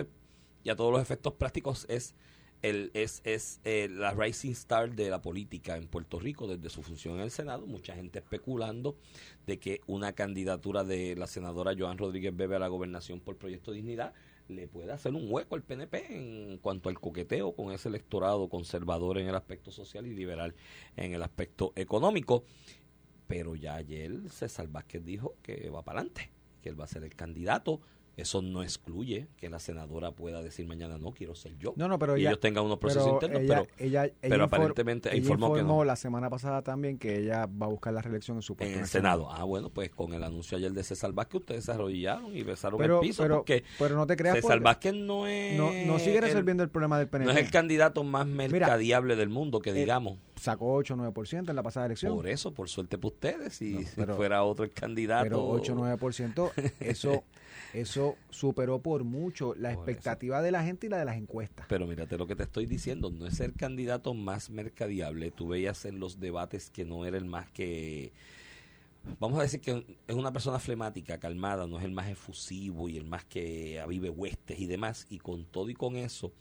y 0.63 0.69
a 0.69 0.75
todos 0.75 0.91
los 0.91 1.01
efectos 1.01 1.33
prácticos 1.33 1.87
es 1.89 2.13
es, 2.61 3.21
es 3.23 3.61
eh, 3.63 3.87
la 3.89 4.11
rising 4.11 4.51
star 4.51 4.93
de 4.93 5.09
la 5.09 5.21
política 5.21 5.77
en 5.77 5.87
Puerto 5.87 6.19
Rico 6.19 6.47
desde 6.47 6.69
su 6.69 6.83
función 6.83 7.15
en 7.15 7.21
el 7.21 7.31
Senado. 7.31 7.65
Mucha 7.65 7.95
gente 7.95 8.19
especulando 8.19 8.97
de 9.45 9.59
que 9.59 9.81
una 9.87 10.13
candidatura 10.13 10.83
de 10.83 11.15
la 11.15 11.27
senadora 11.27 11.73
Joan 11.77 11.97
Rodríguez 11.97 12.35
Bebe 12.35 12.57
a 12.57 12.59
la 12.59 12.67
gobernación 12.67 13.19
por 13.19 13.37
Proyecto 13.37 13.71
Dignidad 13.71 14.13
le 14.49 14.67
puede 14.67 14.91
hacer 14.91 15.13
un 15.13 15.31
hueco 15.31 15.55
al 15.55 15.63
PNP 15.63 16.15
en 16.15 16.57
cuanto 16.57 16.89
al 16.89 16.99
coqueteo 16.99 17.53
con 17.53 17.71
ese 17.71 17.87
electorado 17.87 18.49
conservador 18.49 19.19
en 19.19 19.27
el 19.27 19.35
aspecto 19.35 19.71
social 19.71 20.07
y 20.07 20.13
liberal 20.13 20.55
en 20.97 21.13
el 21.13 21.23
aspecto 21.23 21.71
económico. 21.75 22.43
Pero 23.27 23.55
ya 23.55 23.75
ayer 23.75 24.29
César 24.29 24.67
Vázquez 24.67 25.05
dijo 25.05 25.35
que 25.43 25.69
va 25.69 25.83
para 25.83 25.99
adelante, 25.99 26.31
que 26.63 26.69
él 26.69 26.79
va 26.79 26.85
a 26.85 26.87
ser 26.87 27.03
el 27.03 27.15
candidato 27.15 27.79
Eso 28.19 28.41
no 28.41 28.63
excluye 28.63 29.27
que 29.37 29.49
la 29.49 29.59
senadora 29.59 30.11
pueda 30.11 30.41
decir 30.41 30.67
mañana 30.67 30.97
no 30.97 31.11
quiero 31.11 31.35
ser 31.35 31.57
yo. 31.57 31.73
No, 31.77 31.87
no, 31.87 31.97
pero 31.99 32.17
y 32.17 32.21
ella- 32.21 32.29
ellos 32.31 32.39
tengan 32.39 32.65
unos 32.65 32.77
procesos 32.79 33.03
pero 33.05 33.13
internos, 33.15 33.41
ella- 33.41 33.55
pero 33.77 33.85
ella- 33.87 34.03
ella 34.05 34.13
pero 34.21 34.43
aparentemente 34.43 35.15
informó 35.15 35.53
que 35.53 35.63
no. 35.63 35.83
la 35.83 35.95
semana 35.95 36.29
pasada 36.29 36.61
también 36.61 36.97
que 36.97 37.17
ella 37.19 37.45
va 37.47 37.67
a 37.67 37.69
buscar 37.69 37.93
la 37.93 38.01
reelección 38.01 38.37
en 38.37 38.41
su 38.41 38.55
puesto 38.55 38.73
en 38.73 38.81
el 38.81 38.87
Senado. 38.87 39.29
Ah, 39.31 39.43
bueno, 39.43 39.69
pues 39.69 39.89
con 39.89 40.13
el 40.13 40.23
anuncio 40.23 40.57
ayer 40.57 40.71
de 40.71 40.83
César 40.83 41.13
Vázquez 41.13 41.41
ustedes 41.41 41.65
se 41.65 41.71
arrodillaron 41.71 42.35
y 42.35 42.43
besaron 42.43 42.77
Pero, 42.79 43.01
el 43.01 43.07
piso 43.07 43.23
pero, 43.23 43.37
porque 43.37 43.63
pero 43.77 43.95
no 43.95 44.05
te 44.05 44.15
creas 44.17 44.35
César 44.35 44.59
Vázquez 44.59 44.93
no 44.93 45.25
es 45.27 45.57
no, 45.57 45.71
no 45.71 45.99
sigue 45.99 46.17
el- 46.17 46.23
resolviendo 46.23 46.63
el, 46.63 46.69
problema 46.69 46.97
del 46.99 47.07
PNP. 47.07 47.31
no 47.31 47.37
es 47.39 47.45
el 47.45 47.51
candidato 47.51 48.03
más 48.03 48.27
mercadiable 48.27 49.15
del 49.15 49.29
mundo 49.29 49.59
que 49.61 49.69
eh, 49.69 49.73
digamos. 49.73 50.17
Sacó 50.39 50.73
8 50.73 50.93
o 50.93 50.97
9% 50.97 51.49
en 51.49 51.55
la 51.55 51.63
pasada 51.63 51.85
elección. 51.87 52.15
Por 52.15 52.27
eso, 52.27 52.53
por 52.53 52.69
suerte 52.69 52.97
para 52.97 53.07
ustedes, 53.09 53.53
si, 53.55 53.73
No, 53.73 53.79
si 53.81 53.87
pero- 53.95 54.15
fuera 54.15 54.43
otro 54.43 54.63
el 54.63 54.71
candidato. 54.71 55.23
Pero 55.23 55.47
8 55.49 55.73
o 55.73 55.75
9%, 55.75 56.51
eso, 56.79 57.23
eso 57.73 58.15
superó 58.29 58.79
por 58.79 59.03
mucho 59.03 59.53
la 59.55 59.73
Por 59.73 59.79
expectativa 59.89 60.41
de 60.41 60.51
la 60.51 60.63
gente 60.63 60.87
y 60.87 60.89
la 60.89 60.97
de 60.97 61.05
las 61.05 61.17
encuestas. 61.17 61.65
Pero 61.67 61.85
mírate 61.87 62.17
lo 62.17 62.25
que 62.25 62.35
te 62.35 62.43
estoy 62.43 62.65
diciendo, 62.67 63.09
no 63.11 63.25
es 63.27 63.39
el 63.41 63.53
candidato 63.53 64.13
más 64.13 64.49
mercadiable. 64.49 65.31
Tú 65.31 65.49
veías 65.49 65.83
en 65.85 65.99
los 65.99 66.19
debates 66.19 66.69
que 66.69 66.85
no 66.85 67.05
era 67.05 67.17
el 67.17 67.25
más 67.25 67.49
que... 67.51 68.13
Vamos 69.19 69.39
a 69.39 69.43
decir 69.43 69.61
que 69.61 69.85
es 70.07 70.15
una 70.15 70.31
persona 70.31 70.59
flemática, 70.59 71.17
calmada, 71.17 71.67
no 71.67 71.77
es 71.79 71.85
el 71.85 71.91
más 71.91 72.09
efusivo 72.09 72.89
y 72.89 72.97
el 72.97 73.05
más 73.05 73.25
que 73.25 73.79
avive 73.79 74.09
huestes 74.09 74.59
y 74.59 74.65
demás. 74.65 75.07
Y 75.09 75.19
con 75.19 75.45
todo 75.45 75.69
y 75.69 75.73
con 75.73 75.95
eso, 75.95 76.31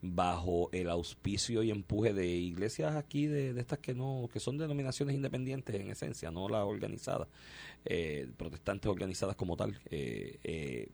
bajo 0.00 0.68
el 0.72 0.90
auspicio 0.90 1.62
y 1.62 1.70
empuje 1.70 2.12
de 2.12 2.26
iglesias 2.26 2.96
aquí, 2.96 3.26
de, 3.26 3.58
estas 3.58 3.78
que 3.78 3.94
no 3.94 4.28
que 4.32 4.40
son 4.40 4.58
denominaciones 4.58 5.14
independientes 5.14 5.74
en 5.74 5.90
esencia, 5.90 6.30
no 6.30 6.48
las 6.48 6.64
organizadas, 6.64 7.28
eh, 7.84 8.28
protestantes 8.36 8.90
organizadas 8.90 9.36
como 9.36 9.56
tal, 9.56 9.80
eh, 9.90 10.38
eh, 10.44 10.88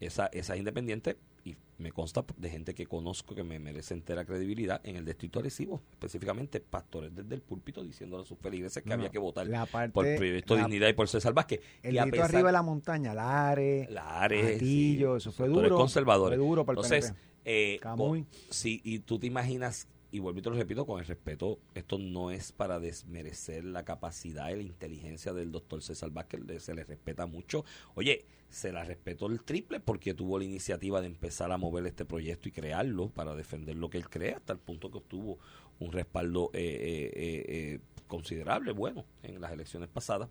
esa, 0.00 0.26
esas 0.26 0.56
independientes, 0.56 1.16
y 1.48 1.56
me 1.82 1.92
consta 1.92 2.24
de 2.36 2.50
gente 2.50 2.74
que 2.74 2.86
conozco 2.86 3.34
que 3.34 3.44
me 3.44 3.58
merece 3.60 3.94
entera 3.94 4.24
credibilidad 4.24 4.80
en 4.84 4.96
el 4.96 5.04
distrito 5.04 5.38
Arecibo, 5.38 5.82
específicamente 5.92 6.60
pastores 6.60 7.14
desde 7.14 7.34
el 7.36 7.40
púlpito 7.42 7.84
diciéndole 7.84 8.24
a 8.24 8.26
sus 8.26 8.38
feligreses 8.38 8.82
que 8.82 8.88
No, 8.88 8.94
había 8.96 9.10
que 9.10 9.18
votar 9.18 9.46
la 9.46 9.64
parte- 9.66 9.92
por 9.92 10.04
Proyecto 10.16 10.56
la- 10.56 10.62
Dignidad 10.62 10.88
y 10.88 10.92
por 10.94 11.08
César 11.08 11.32
Vázquez. 11.34 11.60
El 11.82 11.94
y 11.94 11.98
a 11.98 12.02
grito 12.02 12.16
pesar- 12.16 12.34
arriba 12.34 12.48
de 12.48 12.52
la 12.52 12.62
montaña, 12.62 13.14
Lares, 13.14 13.88
Lares, 13.90 14.56
Atillo, 14.56 15.20
sí, 15.20 15.28
eso 15.28 15.32
fue 15.32 15.48
duro. 15.48 15.76
conservadores. 15.76 16.36
Fue 16.38 16.46
duro 16.46 16.64
para 16.64 16.80
el 16.80 16.84
Entonces, 16.84 17.12
PNP. 17.44 17.80
eh, 18.24 18.24
sí, 18.50 18.80
y 18.84 18.98
tú 19.00 19.18
te 19.20 19.26
imaginas, 19.28 19.86
y 20.10 20.20
vuelvo 20.20 20.38
y 20.38 20.42
te 20.42 20.50
lo 20.50 20.56
repito 20.56 20.86
con 20.86 21.00
el 21.00 21.06
respeto, 21.06 21.58
esto 21.74 21.98
no 21.98 22.30
es 22.30 22.52
para 22.52 22.80
desmerecer 22.80 23.64
la 23.64 23.84
capacidad 23.84 24.48
y 24.50 24.56
la 24.56 24.62
inteligencia 24.62 25.32
del 25.32 25.52
doctor 25.52 25.82
César 25.82 26.10
Vázquez, 26.10 26.62
se 26.62 26.74
le 26.74 26.84
respeta 26.84 27.26
mucho. 27.26 27.64
Oye, 27.94 28.24
se 28.48 28.72
la 28.72 28.84
respetó 28.84 29.26
el 29.26 29.42
triple 29.42 29.80
porque 29.80 30.14
tuvo 30.14 30.38
la 30.38 30.44
iniciativa 30.44 31.00
de 31.00 31.08
empezar 31.08 31.52
a 31.52 31.58
mover 31.58 31.86
este 31.86 32.06
proyecto 32.06 32.48
y 32.48 32.52
crearlo 32.52 33.10
para 33.10 33.34
defender 33.34 33.76
lo 33.76 33.90
que 33.90 33.98
él 33.98 34.08
cree, 34.08 34.34
hasta 34.34 34.54
el 34.54 34.58
punto 34.58 34.90
que 34.90 34.98
obtuvo 34.98 35.38
un 35.78 35.92
respaldo 35.92 36.50
eh, 36.54 36.60
eh, 36.60 37.12
eh, 37.14 37.44
eh, 37.46 37.80
considerable, 38.06 38.72
bueno, 38.72 39.04
en 39.22 39.40
las 39.40 39.52
elecciones 39.52 39.90
pasadas, 39.90 40.30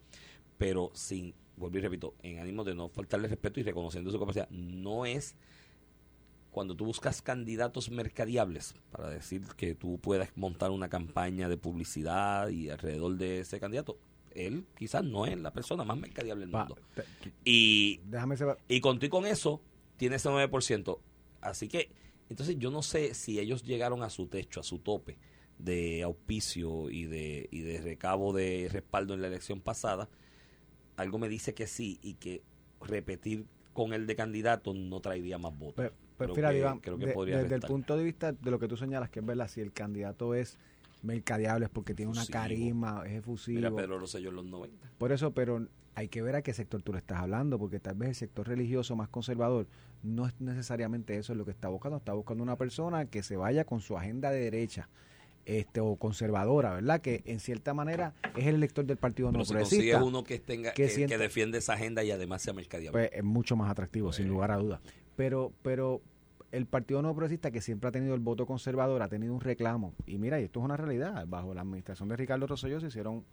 pero 0.58 0.90
sin, 0.96 1.36
vuelvo 1.56 1.78
y 1.78 1.82
repito, 1.82 2.16
en 2.24 2.40
ánimo 2.40 2.64
de 2.64 2.74
no 2.74 2.90
faltarle 2.90 3.28
respeto 3.28 3.60
y 3.60 3.64
reconociendo 3.64 4.12
su 4.12 4.20
capacidad, 4.20 4.50
no 4.50 5.06
es 5.06 5.36
cuando 6.58 6.76
tú 6.76 6.86
buscas 6.86 7.22
candidatos 7.22 7.92
mercadiables 7.92 8.74
para 8.92 9.10
decir 9.12 9.44
que 9.56 9.76
tú 9.76 10.00
puedas 10.00 10.36
montar 10.36 10.72
una 10.72 10.90
campaña 10.90 11.48
de 11.48 11.56
publicidad 11.56 12.50
y 12.50 12.72
alrededor 12.72 13.16
de 13.16 13.42
ese 13.42 13.60
candidato, 13.60 14.00
él 14.32 14.66
quizás 14.76 15.04
no 15.04 15.28
es 15.28 15.38
la 15.38 15.54
persona 15.54 15.84
más 15.84 15.98
mercadiable 16.00 16.46
del 16.46 16.50
Pa- 16.50 16.66
mundo. 16.66 16.82
te- 16.96 17.04
Y, 17.46 18.00
déjame 18.06 18.36
y 18.68 18.82
con, 18.82 18.98
y 19.00 19.08
con 19.10 19.28
eso 19.28 19.62
tiene 19.98 20.16
ese 20.16 20.30
9%. 20.30 21.00
Así 21.42 21.68
que, 21.68 21.92
entonces 22.28 22.58
yo 22.58 22.72
no 22.72 22.82
sé 22.82 23.14
si 23.14 23.40
ellos 23.40 23.62
llegaron 23.62 24.02
a 24.02 24.10
su 24.10 24.26
techo, 24.26 24.60
a 24.60 24.64
su 24.64 24.80
tope 24.80 25.20
de 25.60 26.02
auspicio 26.02 26.90
y 26.90 27.06
de, 27.06 27.50
y 27.52 27.60
de 27.62 27.82
recabo 27.82 28.34
de 28.34 28.68
respaldo 28.72 29.14
en 29.14 29.22
la 29.22 29.28
elección 29.28 29.62
pasada. 29.62 30.10
Algo 30.96 31.20
me 31.20 31.30
dice 31.30 31.54
que 31.54 31.68
sí 31.68 32.00
y 32.02 32.16
que 32.16 32.42
repetir 32.82 33.46
con 33.74 33.94
el 33.94 34.08
de 34.08 34.16
candidato 34.16 34.74
no 34.74 35.00
traería 35.02 35.38
más 35.38 35.56
votos. 35.56 35.92
Pues 36.18 36.28
Creo 36.28 36.36
fíjate, 36.36 36.54
que- 36.56 36.60
Iván, 36.60 36.80
creo 36.80 36.98
que 36.98 37.06
de- 37.08 37.14
podría 37.14 37.38
desde 37.44 37.56
el 37.56 37.62
punto 37.62 37.96
de 37.96 38.04
vista 38.04 38.32
de 38.32 38.52
lo 38.52 38.60
que 38.60 38.68
tú 38.68 38.76
señalas, 38.78 39.10
que 39.10 39.20
es 39.20 39.26
verdad, 39.26 39.48
si 39.48 39.62
el 39.62 39.72
candidato 39.72 40.34
es 40.34 40.58
mercadiable 41.04 41.66
es 41.66 41.72
porque 41.72 41.94
tiene 41.94 42.12
una 42.12 42.26
carisma, 42.26 43.04
es 43.06 43.14
efusivo. 43.20 43.58
Mira 43.58 43.72
Pedro 43.72 44.00
Rosselló 44.00 44.30
en 44.30 44.36
los 44.36 44.46
90. 44.46 44.92
Por 44.98 45.12
eso, 45.12 45.32
pero 45.32 45.68
hay 45.96 46.08
que 46.10 46.22
ver 46.22 46.36
a 46.36 46.42
qué 46.42 46.54
sector 46.54 46.82
tú 46.82 46.92
le 46.92 47.00
estás 47.00 47.20
hablando, 47.20 47.60
porque 47.60 47.80
tal 47.80 47.96
vez 47.96 48.10
el 48.10 48.16
sector 48.16 48.48
religioso 48.48 48.96
más 48.96 49.08
conservador 49.10 49.68
no 50.04 50.26
es 50.28 50.34
necesariamente 50.42 51.18
eso 51.18 51.34
es 51.34 51.38
lo 51.38 51.46
que 51.46 51.52
está 51.52 51.70
buscando. 51.70 51.98
Está 51.98 52.14
buscando 52.14 52.44
una 52.44 52.56
persona 52.56 53.06
que 53.06 53.22
se 53.24 53.36
vaya 53.38 53.64
con 53.66 53.80
su 53.82 53.98
agenda 53.98 54.32
de 54.32 54.40
derecha 54.40 54.90
este 55.46 55.80
o 55.80 55.96
conservadora, 55.96 56.74
¿verdad? 56.74 57.00
Que 57.00 57.22
en 57.26 57.40
cierta 57.40 57.74
manera 57.74 58.14
es 58.36 58.48
el 58.48 58.56
elector 58.56 58.86
del 58.86 58.98
Partido 58.98 59.30
Pero 59.30 59.40
No 59.40 59.46
si 59.46 59.54
Progresista. 59.54 60.04
uno 60.04 60.24
que 60.24 60.40
tenga 60.40 60.74
que 60.74 60.84
que, 60.84 60.90
sienta- 60.90 61.16
que 61.16 61.18
defiende 61.20 61.60
esa 61.60 61.74
agenda 61.74 62.04
y 62.04 62.12
además 62.12 62.42
sea 62.42 62.54
mercadiable. 62.54 62.92
pues 62.92 63.10
es 63.14 63.24
mucho 63.24 63.56
más 63.56 63.72
atractivo, 63.72 64.12
sin 64.12 64.26
Pues. 64.26 64.34
lugar 64.34 64.52
a 64.52 64.58
dudas. 64.58 64.82
Pero, 65.18 65.52
pero 65.62 66.02
el 66.54 66.66
Partido 66.66 67.02
No 67.02 67.14
Progresista, 67.14 67.52
que 67.52 67.60
siempre 67.60 67.90
ha 67.90 67.92
tenido 67.92 68.14
el 68.14 68.22
voto 68.22 68.46
conservador, 68.46 69.02
ha 69.02 69.10
tenido 69.10 69.34
un 69.34 69.42
reclamo. 69.42 69.94
Y 70.06 70.18
mira, 70.18 70.40
y 70.40 70.46
esto 70.46 70.62
es 70.62 70.66
una 70.66 70.78
realidad. 70.78 71.26
Bajo 71.28 71.54
la 71.54 71.62
administración 71.62 72.08
de 72.08 72.16
Ricardo 72.16 72.48
Rosselló 72.48 72.80
se 72.80 72.88
hicieron 72.88 73.26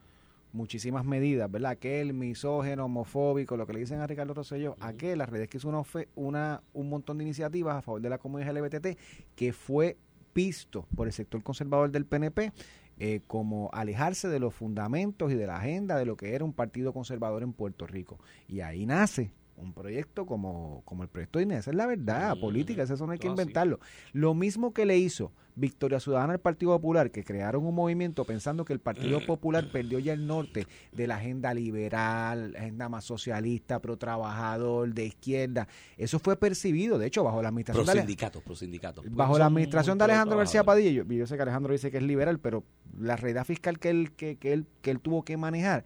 muchísimas 0.52 1.04
medidas, 1.04 1.50
¿verdad? 1.50 1.72
Aquel 1.72 2.12
misógeno, 2.14 2.86
homofóbico, 2.86 3.56
lo 3.56 3.66
que 3.66 3.74
le 3.74 3.80
dicen 3.80 4.00
a 4.00 4.06
Ricardo 4.06 4.34
Rosselló, 4.34 4.76
aquel, 4.80 5.18
las 5.18 5.28
redes 5.28 5.48
que 5.48 5.58
hizo 5.58 5.68
una, 5.68 5.82
una, 6.14 6.62
un 6.72 6.88
montón 6.88 7.18
de 7.18 7.24
iniciativas 7.24 7.76
a 7.76 7.82
favor 7.82 8.00
de 8.00 8.08
la 8.08 8.18
comunidad 8.18 8.56
LGBT 8.56 8.98
que 9.34 9.52
fue 9.52 9.96
visto 10.34 10.86
por 10.96 11.06
el 11.06 11.12
sector 11.12 11.42
conservador 11.42 11.90
del 11.90 12.06
PNP 12.06 12.52
eh, 12.98 13.20
como 13.26 13.70
alejarse 13.72 14.28
de 14.28 14.38
los 14.38 14.54
fundamentos 14.54 15.32
y 15.32 15.34
de 15.34 15.46
la 15.46 15.56
agenda 15.56 15.96
de 15.96 16.06
lo 16.06 16.16
que 16.16 16.34
era 16.34 16.44
un 16.44 16.52
partido 16.52 16.92
conservador 16.92 17.42
en 17.42 17.52
Puerto 17.52 17.86
Rico. 17.86 18.18
Y 18.46 18.60
ahí 18.60 18.86
nace 18.86 19.32
un 19.56 19.72
proyecto 19.72 20.26
como, 20.26 20.82
como 20.84 21.02
el 21.02 21.08
proyecto 21.08 21.38
de 21.38 21.44
Inés. 21.44 21.60
Esa 21.60 21.70
es 21.70 21.76
la 21.76 21.86
verdad 21.86 22.36
Mm, 22.36 22.40
política, 22.40 22.82
eso 22.82 23.06
no 23.06 23.12
hay 23.12 23.18
que 23.18 23.26
inventarlo. 23.28 23.78
Lo 24.12 24.34
mismo 24.34 24.72
que 24.72 24.84
le 24.86 24.98
hizo 24.98 25.32
Victoria 25.56 26.00
Ciudadana 26.00 26.32
al 26.32 26.40
Partido 26.40 26.72
Popular, 26.72 27.10
que 27.10 27.22
crearon 27.22 27.64
un 27.64 27.74
movimiento 27.74 28.24
pensando 28.24 28.64
que 28.64 28.72
el 28.72 28.80
Partido 28.80 29.24
Popular 29.24 29.70
perdió 29.70 30.00
ya 30.00 30.12
el 30.12 30.26
norte 30.26 30.66
de 30.92 31.06
la 31.06 31.16
agenda 31.16 31.54
liberal, 31.54 32.52
la 32.52 32.58
agenda 32.58 32.88
más 32.88 33.04
socialista, 33.04 33.80
pro 33.80 33.96
trabajador, 33.96 34.92
de 34.92 35.06
izquierda. 35.06 35.68
Eso 35.96 36.18
fue 36.18 36.36
percibido, 36.36 36.98
de 36.98 37.06
hecho, 37.06 37.22
bajo 37.22 37.40
la 37.40 37.48
administración 37.48 37.84
Pro 37.84 37.94
sindicatos, 37.94 38.42
pro 38.42 38.56
sindicatos. 38.56 39.04
bajo 39.10 39.34
Son 39.34 39.40
la 39.40 39.46
administración 39.46 39.98
de 39.98 40.04
Alejandro 40.04 40.38
García. 40.38 40.64
Padilla, 40.64 40.90
yo, 40.90 41.04
yo 41.04 41.26
sé 41.26 41.36
que 41.36 41.42
Alejandro 41.42 41.72
dice 41.72 41.90
que 41.90 41.98
es 41.98 42.02
liberal, 42.02 42.40
pero 42.40 42.64
la 42.98 43.16
realidad 43.16 43.44
fiscal 43.44 43.78
que 43.78 43.90
él, 43.90 44.12
que, 44.12 44.36
que 44.36 44.52
él, 44.52 44.66
que 44.82 44.90
él 44.90 44.98
tuvo 45.00 45.24
que 45.24 45.36
manejar, 45.36 45.84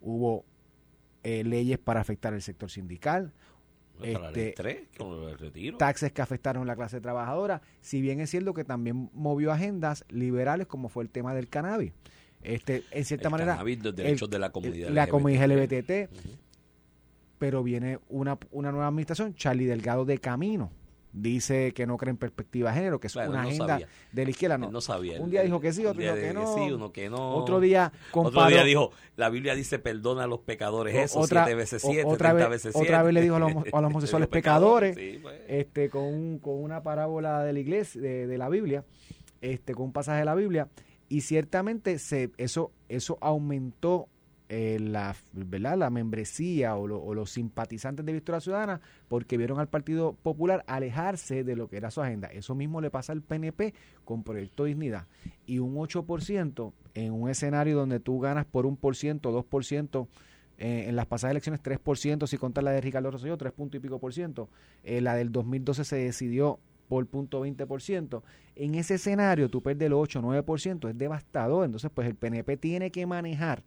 hubo 0.00 0.44
eh, 1.26 1.42
leyes 1.44 1.78
para 1.78 2.00
afectar 2.00 2.32
el 2.34 2.40
sector 2.42 2.70
sindical, 2.70 3.32
este, 4.00 4.52
3, 4.56 4.78
con 4.98 5.28
el 5.28 5.38
retiro. 5.38 5.76
taxes 5.78 6.12
que 6.12 6.22
afectaron 6.22 6.62
a 6.62 6.66
la 6.66 6.76
clase 6.76 7.00
trabajadora, 7.00 7.62
si 7.80 8.00
bien 8.00 8.20
es 8.20 8.30
cierto 8.30 8.54
que 8.54 8.62
también 8.62 9.10
movió 9.14 9.50
agendas 9.52 10.04
liberales 10.08 10.66
como 10.66 10.88
fue 10.88 11.02
el 11.02 11.10
tema 11.10 11.34
del 11.34 11.48
cannabis. 11.48 11.92
Este, 12.42 12.84
en 12.92 13.04
cierta 13.04 13.26
El 13.28 13.32
manera, 13.32 13.52
cannabis, 13.54 13.82
los 13.82 13.96
derechos 13.96 14.30
de 14.30 14.38
la 14.38 14.50
comunidad 14.52 14.90
la 14.90 15.02
LGBT. 15.04 15.10
comunidad 15.10 15.50
LGBT, 15.50 15.90
Ujú. 16.12 16.36
pero 17.38 17.62
viene 17.64 17.98
una, 18.08 18.38
una 18.52 18.70
nueva 18.70 18.86
administración, 18.86 19.34
Charlie 19.34 19.66
Delgado 19.66 20.04
de 20.04 20.18
Camino. 20.18 20.70
Dice 21.18 21.72
que 21.72 21.86
no 21.86 21.96
cree 21.96 22.10
en 22.10 22.18
perspectiva 22.18 22.68
de 22.70 22.76
género, 22.76 23.00
que 23.00 23.06
es 23.06 23.16
una 23.16 23.26
no 23.28 23.38
agenda 23.38 23.66
sabía. 23.66 23.88
de 24.12 24.24
la 24.24 24.30
izquierda. 24.30 24.58
No, 24.58 24.80
sabía. 24.82 25.18
Un 25.18 25.30
día 25.30 25.40
dijo 25.42 25.60
que 25.60 25.72
sí, 25.72 25.86
otro 25.86 25.98
día 26.02 26.14
dijo 26.14 26.28
que 26.28 26.34
no. 26.34 26.54
sí, 26.54 26.70
uno 26.70 26.92
que 26.92 27.08
no. 27.08 27.30
Otro 27.36 27.58
día 27.58 27.90
comparó, 28.10 28.36
Otro 28.40 28.50
día 28.54 28.64
dijo, 28.64 28.90
la 29.16 29.30
Biblia 29.30 29.54
dice 29.54 29.78
perdona 29.78 30.24
a 30.24 30.26
los 30.26 30.40
pecadores, 30.40 30.94
eso, 30.94 31.18
otra, 31.18 31.44
siete 31.44 31.54
veces 31.56 31.80
siete, 31.80 32.04
otra, 32.04 32.32
treinta 32.32 32.48
vez, 32.50 32.64
veces 32.64 32.76
otra 32.76 32.86
siete. 32.98 33.02
vez 33.04 33.14
le 33.14 33.22
dijo 33.22 33.36
a 33.36 33.38
los, 33.38 33.50
a 33.50 33.80
los 33.80 33.90
homosexuales 33.90 34.28
pecadores, 34.28 34.94
sí, 34.94 35.18
pues. 35.22 35.40
este, 35.48 35.88
con, 35.88 36.02
un- 36.04 36.38
con 36.38 36.62
una 36.62 36.82
parábola 36.82 37.42
de 37.44 37.52
la 37.54 37.60
iglesia, 37.60 37.98
de, 37.98 38.26
de 38.26 38.36
la 38.36 38.50
Biblia, 38.50 38.84
este, 39.40 39.74
con 39.74 39.86
un 39.86 39.92
pasaje 39.94 40.18
de 40.18 40.24
la 40.26 40.34
Biblia, 40.34 40.68
y 41.08 41.22
ciertamente 41.22 41.98
se, 41.98 42.30
eso, 42.36 42.72
eso 42.90 43.16
aumentó 43.22 44.08
eh, 44.48 44.78
la, 44.80 45.16
¿verdad? 45.32 45.76
la 45.76 45.90
membresía 45.90 46.76
o, 46.76 46.86
lo- 46.86 47.02
o 47.02 47.14
los 47.14 47.30
simpatizantes 47.30 48.06
de 48.06 48.12
Victoria 48.12 48.40
Ciudadana 48.40 48.80
porque 49.08 49.36
vieron 49.36 49.58
al 49.58 49.68
Partido 49.68 50.14
Popular 50.22 50.62
alejarse 50.68 51.42
de 51.44 51.56
lo 51.56 51.68
que 51.68 51.76
era 51.78 51.90
su 51.90 52.00
agenda. 52.00 52.28
Eso 52.28 52.54
mismo 52.54 52.80
le 52.80 52.90
pasa 52.90 53.12
al 53.12 53.22
PNP 53.22 53.74
con 54.04 54.22
Proyecto 54.22 54.64
Dignidad. 54.64 55.06
Y 55.46 55.58
un 55.58 55.74
8% 55.76 56.72
en 56.94 57.12
un 57.12 57.28
escenario 57.28 57.76
donde 57.76 58.00
tú 58.00 58.20
ganas 58.20 58.44
por 58.46 58.66
un 58.66 58.76
por 58.76 58.94
ciento, 58.96 59.32
dos 59.32 59.44
por 59.44 59.64
ciento, 59.64 60.08
eh, 60.58 60.86
en 60.88 60.96
las 60.96 61.06
pasadas 61.06 61.32
elecciones 61.32 61.60
3%, 61.62 62.26
si 62.26 62.38
contar 62.38 62.64
la 62.64 62.70
de 62.70 62.80
Ricardo 62.80 63.10
Rosselló, 63.10 63.36
3 63.36 63.52
punto 63.52 63.76
y 63.76 63.80
pico 63.80 63.98
por 63.98 64.14
ciento. 64.14 64.48
Eh, 64.84 65.00
la 65.00 65.14
del 65.14 65.30
2012 65.32 65.84
se 65.84 65.96
decidió 65.96 66.58
por 66.88 67.04
punto 67.06 67.40
20 67.40 67.66
por 67.66 67.82
ciento. 67.82 68.22
En 68.54 68.76
ese 68.76 68.94
escenario 68.94 69.50
tú 69.50 69.60
pierdes 69.60 69.86
el 69.86 69.92
8 69.92 70.22
9%, 70.22 70.88
es 70.88 70.96
devastador. 70.96 71.64
Entonces, 71.66 71.90
pues 71.92 72.06
el 72.08 72.14
PNP 72.14 72.56
tiene 72.56 72.90
que 72.92 73.04
manejar 73.06 73.64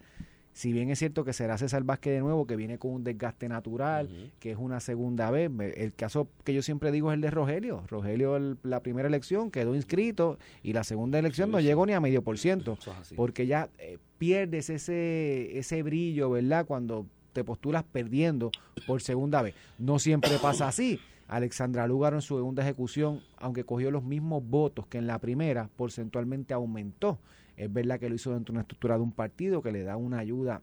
Si 0.60 0.74
bien 0.74 0.89
es 0.89 1.00
cierto 1.00 1.24
que 1.24 1.32
será 1.32 1.58
César 1.58 1.84
Vázquez 1.86 2.12
de 2.15 2.19
nuevo, 2.19 2.45
que 2.45 2.58
viene 2.58 2.78
con 2.78 2.91
un 2.91 3.04
desgaste 3.06 3.48
natural, 3.48 4.10
que 4.41 4.52
es 4.52 4.58
una 4.58 4.82
segunda 4.82 5.32
vez. 5.32 5.50
El 5.78 5.93
caso 5.93 6.28
que 6.43 6.54
yo 6.54 6.62
siempre 6.62 6.91
digo 6.91 7.12
es 7.12 7.15
el 7.15 7.22
de 7.22 7.32
Rogelio. 7.32 7.84
Rogelio, 7.88 8.36
el- 8.36 8.58
la 8.63 8.82
primera 8.82 9.08
elección 9.08 9.52
quedó 9.52 9.74
inscrito 9.74 10.38
y 10.62 10.74
la 10.74 10.84
segunda 10.84 11.17
elección 11.17 11.48
Sí, 11.48 11.52
no 11.54 11.58
sí. 11.60 11.63
llegó 11.63 11.86
ni 11.86 11.93
a 11.93 12.02
medio 12.02 12.22
por 12.24 12.38
ciento. 12.38 12.78
Es. 13.02 13.13
Porque 13.15 13.48
ya 13.48 13.69
eh, 13.78 14.00
pierdes 14.17 14.69
ese, 14.69 15.58
ese 15.58 15.82
brillo, 15.82 16.30
¿verdad? 16.32 16.65
Cuando 16.65 17.06
te 17.32 17.45
postulas 17.45 17.86
perdiendo 17.86 18.52
por 18.86 19.02
segunda 19.02 19.41
vez. 19.41 19.56
No 19.78 19.98
siempre 19.98 20.32
pasa 20.41 20.67
así. 20.67 21.00
Alexandra 21.30 21.88
Lúgaro 21.88 22.17
en 22.17 22.22
su 22.22 22.36
segunda 22.36 22.63
ejecución, 22.63 23.22
aunque 23.38 23.63
cogió 23.63 23.91
los 23.91 24.04
mismos 24.04 24.43
votos 24.45 24.88
que 24.88 24.98
en 24.98 25.08
la 25.08 25.19
primera, 25.19 25.69
porcentualmente 25.78 26.54
aumentó. 26.54 27.17
Es 27.60 27.72
verdad 27.72 28.00
que 28.00 28.08
lo 28.08 28.15
hizo 28.15 28.32
dentro 28.34 28.54
de 28.54 28.58
una 28.58 28.62
estructura 28.62 28.95
de 28.95 29.04
un 29.04 29.12
partido 29.12 29.62
que 29.62 29.74
le 29.74 29.84
da 29.84 29.98
una 29.98 30.19
ayuda 30.19 30.62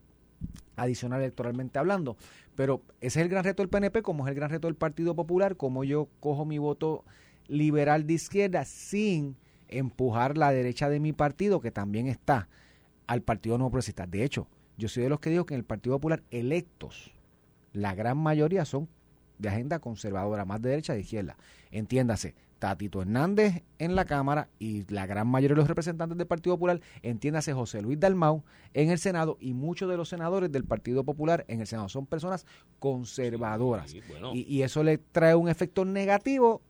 adicional 0.77 1.21
electoralmente 1.21 1.79
hablando, 1.79 2.17
pero 2.55 2.81
ese 3.03 3.21
es 3.21 3.25
el 3.25 3.29
gran 3.29 3.45
reto 3.45 3.63
del 3.63 3.69
PNP, 3.69 4.01
como 4.01 4.25
es 4.25 4.31
el 4.31 4.35
gran 4.35 4.49
reto 4.49 4.67
del 4.67 4.77
Partido 4.77 5.15
Popular, 5.15 5.57
como 5.57 5.85
yo 5.85 6.09
cojo 6.21 6.47
mi 6.47 6.57
voto 6.57 7.05
liberal 7.49 8.07
de 8.07 8.15
izquierda 8.15 8.65
sin 8.65 9.37
empujar 9.69 10.39
la 10.39 10.53
derecha 10.53 10.89
de 10.89 10.99
mi 10.99 11.13
partido, 11.13 11.61
que 11.61 11.71
también 11.71 12.07
está 12.07 12.49
al 13.07 13.21
Partido 13.21 13.59
No 13.59 13.69
Progresista. 13.69 14.07
De 14.07 14.25
hecho, 14.25 14.49
yo 14.79 14.89
soy 14.89 15.03
de 15.03 15.11
los 15.11 15.21
que 15.21 15.29
digo 15.29 15.45
que 15.45 15.53
en 15.53 15.59
el 15.59 15.65
Partido 15.65 15.97
Popular 15.97 16.23
electos, 16.31 17.13
la 17.75 17.95
gran 17.95 18.17
mayoría 18.17 18.65
son 18.65 18.89
de 19.39 19.51
agenda 19.51 19.81
conservadora, 19.81 20.47
más 20.47 20.63
de 20.63 20.71
derecha 20.71 20.95
de 20.95 21.01
izquierda. 21.01 21.37
Entiéndase, 21.71 22.35
Tatito 22.59 23.03
Hernández 23.03 23.63
en 23.79 23.95
la 23.95 24.05
Cámara 24.05 24.49
y 24.59 24.91
la 24.93 25.07
gran 25.07 25.29
mayoría 25.29 25.55
de 25.55 25.61
los 25.61 25.69
representantes 25.69 26.17
del 26.17 26.27
Partido 26.27 26.57
Popular, 26.57 26.81
entiéndase 27.03 27.53
José 27.53 27.83
Luis 27.83 28.01
Dalmau 28.01 28.45
en 28.75 28.91
el 28.91 28.99
Senado 28.99 29.37
y 29.41 29.53
muchos 29.53 29.89
de 29.91 29.97
los 29.97 30.09
senadores 30.09 30.51
del 30.51 30.65
Partido 30.65 31.05
Popular 31.05 31.45
en 31.49 31.61
el 31.61 31.67
Senado 31.67 31.89
son 31.89 32.07
personas 32.07 32.47
conservadoras. 32.79 33.91
Sí, 33.91 34.01
bueno. 34.09 34.35
Y, 34.35 34.43
y 34.43 34.63
eso 34.63 34.83
le 34.83 34.99
trae 34.99 35.35
un 35.35 35.49
efecto 35.49 35.85
negativo 35.85 36.63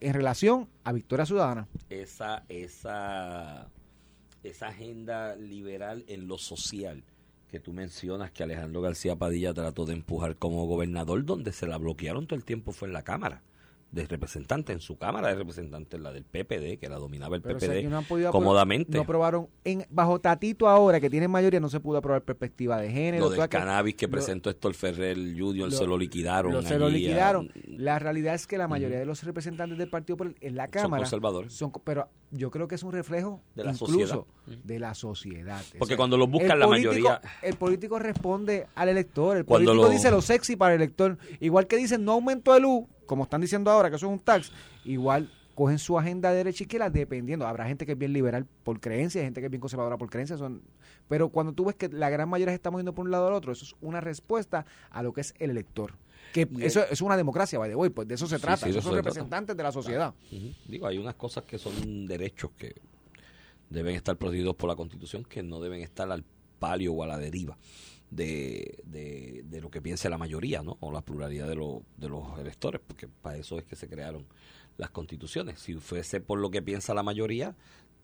en 0.00 0.14
relación 0.14 0.68
a 0.84 0.92
Victoria 0.92 1.26
Ciudadana. 1.26 1.68
esa, 1.90 2.44
esa, 2.48 3.68
esa 4.42 4.68
agenda 4.68 5.36
liberal 5.36 6.04
en 6.08 6.26
lo 6.26 6.38
social 6.38 7.04
que 7.48 7.60
tú 7.60 7.72
mencionas 7.72 8.30
que 8.30 8.42
Alejandro 8.44 8.80
García 8.80 9.16
Padilla 9.16 9.52
trató 9.52 9.84
de 9.84 9.92
empujar 9.92 10.36
como 10.36 10.66
gobernador, 10.66 11.24
donde 11.24 11.52
se 11.52 11.66
la 11.66 11.78
bloquearon 11.78 12.26
todo 12.26 12.36
el 12.36 12.44
tiempo 12.44 12.72
fue 12.72 12.88
en 12.88 12.94
la 12.94 13.02
Cámara 13.02 13.42
de 13.92 14.06
representantes, 14.06 14.72
en 14.74 14.80
su 14.80 14.96
Cámara 14.96 15.28
de 15.28 15.34
Representantes, 15.34 16.00
la 16.00 16.12
del 16.12 16.24
PPD, 16.24 16.78
que 16.78 16.88
la 16.88 16.96
dominaba 16.96 17.34
el 17.36 17.42
Pero 17.42 17.58
PPD, 17.58 17.80
si 17.80 17.86
no 17.88 17.98
han 17.98 18.04
podido 18.04 18.28
apro- 18.28 18.32
cómodamente. 18.32 18.96
No 18.96 19.02
aprobaron, 19.02 19.48
en, 19.64 19.84
bajo 19.90 20.20
Tatito 20.20 20.68
ahora, 20.68 21.00
que 21.00 21.10
tiene 21.10 21.26
mayoría, 21.26 21.58
no 21.58 21.68
se 21.68 21.80
pudo 21.80 21.98
aprobar 21.98 22.22
perspectiva 22.22 22.80
de 22.80 22.90
género. 22.90 23.24
lo 23.24 23.30
del 23.30 23.40
que 23.40 23.48
cannabis 23.48 23.96
que 23.96 24.06
lo- 24.06 24.12
presentó 24.12 24.48
Héctor 24.48 24.74
Ferrer 24.74 25.18
lo- 25.18 25.70
se 25.72 25.86
lo 25.86 25.98
liquidaron. 25.98 26.52
lo- 26.52 26.62
se 26.62 26.78
lo 26.78 26.88
liquidaron. 26.88 27.50
La 27.66 27.98
realidad 27.98 28.34
es 28.34 28.46
que 28.46 28.58
la 28.58 28.68
mayoría 28.68 28.98
de 28.98 29.06
los 29.06 29.22
representantes 29.24 29.76
del 29.76 29.88
Partido 29.90 30.16
en 30.40 30.54
la 30.56 30.64
Son 30.66 30.70
Cámara 30.70 31.02
conservadores. 31.02 31.52
son 31.52 31.72
pero 31.84 32.08
yo 32.30 32.50
creo 32.50 32.68
que 32.68 32.76
es 32.76 32.82
un 32.84 32.92
reflejo 32.92 33.42
De 33.56 33.64
la 33.64 33.72
incluso 33.72 34.26
sociedad. 34.46 34.64
de 34.64 34.78
la 34.78 34.94
sociedad. 34.94 35.62
Porque 35.78 35.96
cuando 35.96 36.16
los 36.16 36.30
buscan, 36.30 36.58
la 36.60 36.66
político- 36.66 36.92
mayoría- 36.92 37.20
El 37.42 37.56
político 37.56 37.98
responde 37.98 38.66
al 38.76 38.88
elector. 38.88 39.36
El 39.38 39.44
político 39.44 39.74
lo- 39.74 39.88
dice 39.88 40.10
lo 40.12 40.20
sexy 40.22 40.54
para 40.54 40.74
el 40.74 40.80
elector. 40.82 41.18
Igual 41.40 41.66
que 41.66 41.76
dicen 41.76 42.04
no 42.04 42.12
aumento 42.12 42.54
de 42.54 42.60
luz, 42.60 42.84
como 43.10 43.24
están 43.24 43.40
diciendo 43.40 43.72
ahora 43.72 43.90
que 43.90 43.96
eso 43.96 44.06
es 44.06 44.12
un 44.12 44.20
tax, 44.20 44.52
igual 44.84 45.28
cogen 45.56 45.80
su 45.80 45.98
agenda 45.98 46.30
de 46.30 46.36
derecha 46.36 46.62
y 46.62 46.66
izquierda 46.66 46.90
dependiendo. 46.90 47.44
Habrá 47.44 47.66
gente 47.66 47.84
que 47.84 47.90
es 47.92 47.98
bien 47.98 48.12
liberal 48.12 48.46
por 48.62 48.78
creencia, 48.78 49.20
gente 49.20 49.40
que 49.40 49.46
es 49.46 49.50
bien 49.50 49.60
conservadora 49.60 49.98
por 49.98 50.08
creencia. 50.08 50.36
Son, 50.36 50.62
pero 51.08 51.28
cuando 51.28 51.52
tú 51.52 51.64
ves 51.64 51.74
que 51.74 51.88
la 51.88 52.08
gran 52.08 52.28
mayoría 52.28 52.52
se 52.52 52.54
está 52.54 52.70
moviendo 52.70 52.94
por 52.94 53.04
un 53.04 53.10
lado 53.10 53.26
al 53.26 53.32
otro, 53.32 53.50
eso 53.50 53.64
es 53.64 53.74
una 53.80 54.00
respuesta 54.00 54.64
a 54.90 55.02
lo 55.02 55.12
que 55.12 55.22
es 55.22 55.34
el 55.40 55.50
elector. 55.50 55.94
Que 56.32 56.46
Y 56.56 56.62
eso 56.62 56.84
es 56.88 57.00
una 57.00 57.16
democracia, 57.16 57.58
by 57.58 57.68
the 57.68 57.74
way, 57.74 57.90
pues 57.90 58.06
de 58.06 58.14
eso 58.14 58.28
se 58.28 58.38
trata. 58.38 58.58
sí, 58.58 58.70
Esos 58.70 58.76
eso 58.78 58.90
son 58.90 58.92
trata. 58.92 59.08
representantes 59.08 59.56
de 59.56 59.62
la 59.64 59.72
sociedad. 59.72 60.14
Digo, 60.68 60.86
hay 60.86 60.98
unas 60.98 61.16
cosas 61.16 61.42
que 61.42 61.58
son 61.58 62.06
derechos 62.06 62.52
que 62.56 62.76
deben 63.68 63.96
estar 63.96 64.16
protegidos 64.16 64.54
por 64.54 64.68
la 64.70 64.76
Constitución 64.76 65.24
que 65.24 65.42
no 65.42 65.58
deben 65.60 65.80
estar 65.80 66.08
al 66.12 66.22
palio 66.60 66.92
o 66.92 67.02
a 67.02 67.08
la 67.08 67.18
deriva 67.18 67.58
de, 68.10 68.78
de, 68.84 69.42
de 69.44 69.60
lo 69.60 69.70
que 69.70 69.80
piense 69.80 70.10
la 70.10 70.18
mayoría, 70.18 70.62
¿no? 70.62 70.76
O 70.80 70.90
la 70.92 71.02
pluralidad 71.02 71.48
de, 71.48 71.56
lo- 71.56 71.82
de 71.96 72.08
los 72.08 72.38
electores, 72.38 72.80
porque 72.86 73.08
para 73.08 73.36
eso 73.38 73.58
es 73.58 73.64
que 73.64 73.76
se 73.76 73.88
crearon 73.88 74.26
las 74.78 74.90
constituciones. 74.90 75.60
Si 75.60 75.74
fuese 75.74 76.20
por 76.20 76.38
lo 76.38 76.50
que 76.50 76.62
piensa 76.62 76.94
la 76.94 77.02
mayoría, 77.02 77.54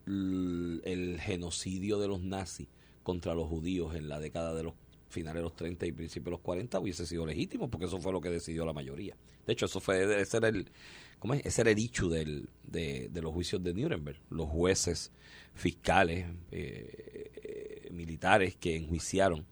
el 0.05 1.19
genocidio 1.21 1.99
de 1.99 2.07
los 2.07 2.21
nazis 2.21 2.67
contra 3.03 3.33
los 3.33 3.47
judíos 3.47 3.95
en 3.95 4.09
la 4.09 4.19
década 4.19 4.53
de 4.53 4.63
los 4.63 4.73
finales 5.09 5.39
de 5.39 5.43
los 5.43 5.55
30 5.55 5.85
y 5.85 5.91
principios 5.91 6.25
de 6.25 6.31
los 6.31 6.39
40 6.41 6.79
hubiese 6.79 7.05
sido 7.05 7.25
legítimo, 7.25 7.69
porque 7.69 7.85
eso 7.85 7.99
fue 7.99 8.11
lo 8.11 8.21
que 8.21 8.29
decidió 8.29 8.65
la 8.65 8.73
mayoría. 8.73 9.15
De 9.45 9.53
hecho, 9.53 9.65
eso 9.65 9.79
fue 9.79 10.21
ese 10.21 10.37
era 10.37 10.49
el 10.49 10.67
¿cómo 11.19 11.33
es? 11.33 11.45
Ese 11.45 11.61
era 11.61 11.71
el 11.71 11.77
del, 12.09 12.49
de, 12.63 13.09
de 13.09 13.21
los 13.21 13.33
juicios 13.33 13.63
de 13.63 13.73
Nuremberg. 13.73 14.19
Los 14.29 14.49
jueces 14.49 15.11
fiscales 15.53 16.27
eh, 16.51 17.31
eh, 17.43 17.89
militares 17.91 18.55
que 18.57 18.75
enjuiciaron 18.75 19.45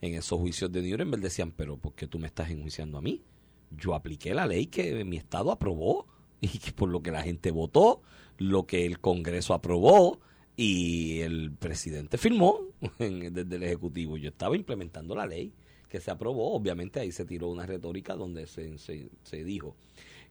en 0.00 0.14
esos 0.14 0.38
juicios 0.38 0.70
de 0.72 0.82
Nuremberg 0.82 1.22
decían, 1.22 1.52
pero 1.56 1.76
¿por 1.76 1.94
qué 1.94 2.06
tú 2.06 2.18
me 2.18 2.26
estás 2.26 2.50
enjuiciando 2.50 2.98
a 2.98 3.02
mí? 3.02 3.22
Yo 3.70 3.94
apliqué 3.94 4.34
la 4.34 4.46
ley 4.46 4.66
que 4.66 5.04
mi 5.04 5.16
estado 5.16 5.50
aprobó 5.52 6.06
y 6.40 6.48
que 6.58 6.72
por 6.72 6.88
lo 6.88 7.02
que 7.02 7.10
la 7.12 7.22
gente 7.22 7.50
votó, 7.50 8.02
lo 8.38 8.66
que 8.66 8.86
el 8.86 8.98
Congreso 9.00 9.54
aprobó 9.54 10.20
y 10.56 11.20
el 11.20 11.52
presidente 11.52 12.18
firmó 12.18 12.60
en- 12.98 13.32
desde 13.32 13.56
el 13.56 13.62
Ejecutivo. 13.62 14.16
Yo 14.16 14.30
estaba 14.30 14.56
implementando 14.56 15.14
la 15.14 15.26
ley 15.26 15.52
que 15.88 16.00
se 16.00 16.10
aprobó. 16.10 16.54
Obviamente 16.54 17.00
ahí 17.00 17.12
se 17.12 17.24
tiró 17.24 17.48
una 17.48 17.66
retórica 17.66 18.14
donde 18.14 18.46
se, 18.46 18.78
se, 18.78 19.10
se 19.22 19.44
dijo 19.44 19.76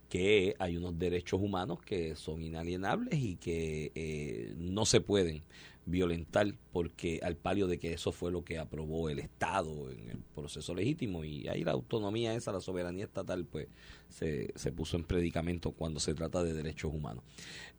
que 0.09 0.55
hay 0.57 0.75
unos 0.75 0.97
derechos 0.97 1.39
humanos 1.39 1.79
que 1.81 2.15
son 2.15 2.41
inalienables 2.41 3.13
y 3.19 3.35
que 3.35 3.91
eh, 3.93 4.55
no 4.57 4.85
se 4.85 5.01
pueden 5.01 5.43
violentar 5.89 6.53
porque 6.71 7.19
al 7.23 7.35
palio 7.35 7.67
de 7.67 7.79
que 7.79 7.93
eso 7.93 8.11
fue 8.11 8.31
lo 8.31 8.43
que 8.43 8.57
aprobó 8.57 9.09
el 9.09 9.19
Estado 9.19 9.89
en 9.91 10.09
el 10.09 10.17
proceso 10.35 10.73
legítimo 10.73 11.23
y 11.23 11.47
ahí 11.47 11.63
la 11.63 11.71
autonomía 11.71 12.33
esa, 12.33 12.51
la 12.51 12.61
soberanía 12.61 13.05
estatal 13.05 13.45
pues 13.45 13.67
se, 14.07 14.51
se 14.55 14.71
puso 14.71 14.97
en 14.97 15.03
predicamento 15.03 15.71
cuando 15.71 15.99
se 15.99 16.13
trata 16.13 16.43
de 16.43 16.53
derechos 16.53 16.93
humanos. 16.93 17.23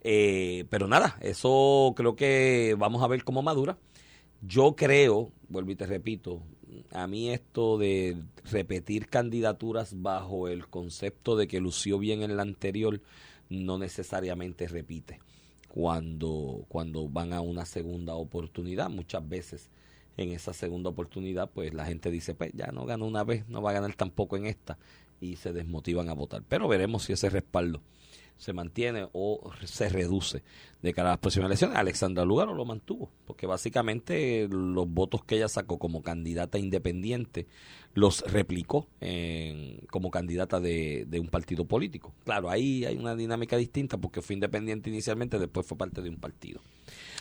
Eh, 0.02 0.64
pero 0.70 0.88
nada, 0.88 1.16
eso 1.20 1.92
creo 1.96 2.16
que 2.16 2.74
vamos 2.78 3.02
a 3.02 3.08
ver 3.08 3.24
cómo 3.24 3.42
madura. 3.42 3.78
Yo 4.42 4.74
creo, 4.74 5.32
vuelvo 5.48 5.70
y 5.70 5.76
te 5.76 5.86
repito, 5.86 6.42
a 6.92 7.06
mí 7.06 7.30
esto 7.30 7.78
de 7.78 8.16
repetir 8.50 9.08
candidaturas 9.08 10.00
bajo 10.00 10.48
el 10.48 10.66
concepto 10.68 11.36
de 11.36 11.46
que 11.46 11.60
lució 11.60 11.98
bien 11.98 12.22
en 12.22 12.36
la 12.36 12.42
anterior 12.42 13.00
no 13.50 13.78
necesariamente 13.78 14.66
repite 14.68 15.18
cuando, 15.72 16.64
cuando 16.68 17.08
van 17.08 17.32
a 17.32 17.40
una 17.40 17.64
segunda 17.64 18.14
oportunidad. 18.14 18.90
Muchas 18.90 19.26
veces 19.28 19.70
en 20.16 20.32
esa 20.32 20.52
segunda 20.52 20.90
oportunidad, 20.90 21.48
pues 21.48 21.72
la 21.72 21.86
gente 21.86 22.10
dice, 22.10 22.34
pues 22.34 22.52
ya 22.52 22.66
no 22.72 22.84
ganó 22.86 23.06
una 23.06 23.24
vez, 23.24 23.48
no 23.48 23.62
va 23.62 23.70
a 23.70 23.74
ganar 23.74 23.94
tampoco 23.94 24.36
en 24.36 24.46
esta, 24.46 24.78
y 25.20 25.36
se 25.36 25.52
desmotivan 25.52 26.08
a 26.08 26.14
votar. 26.14 26.42
Pero 26.48 26.66
veremos 26.68 27.04
si 27.04 27.12
ese 27.12 27.30
respaldo 27.30 27.80
se 28.40 28.54
mantiene 28.54 29.06
o 29.12 29.52
se 29.64 29.90
reduce 29.90 30.42
de 30.80 30.94
cara 30.94 31.10
a 31.10 31.12
las 31.12 31.20
próximas 31.20 31.48
elecciones. 31.48 31.76
Alexandra 31.76 32.24
Lugaro 32.24 32.54
lo 32.54 32.64
mantuvo, 32.64 33.10
porque 33.26 33.46
básicamente 33.46 34.48
los 34.50 34.88
votos 34.88 35.22
que 35.24 35.36
ella 35.36 35.48
sacó 35.48 35.78
como 35.78 36.02
candidata 36.02 36.58
independiente 36.58 37.46
los 37.94 38.22
replicó 38.22 38.86
en- 39.00 39.80
como 39.90 40.10
candidata 40.10 40.58
de, 40.58 41.04
de 41.06 41.20
un 41.20 41.28
partido 41.28 41.66
político. 41.66 42.14
Claro, 42.24 42.48
ahí 42.48 42.84
hay 42.86 42.96
una 42.96 43.14
dinámica 43.14 43.56
distinta 43.58 43.98
porque 43.98 44.22
fue 44.22 44.34
independiente 44.34 44.88
inicialmente, 44.88 45.38
después 45.38 45.66
fue 45.66 45.76
parte 45.76 46.00
de 46.00 46.08
un 46.08 46.16
partido. 46.16 46.60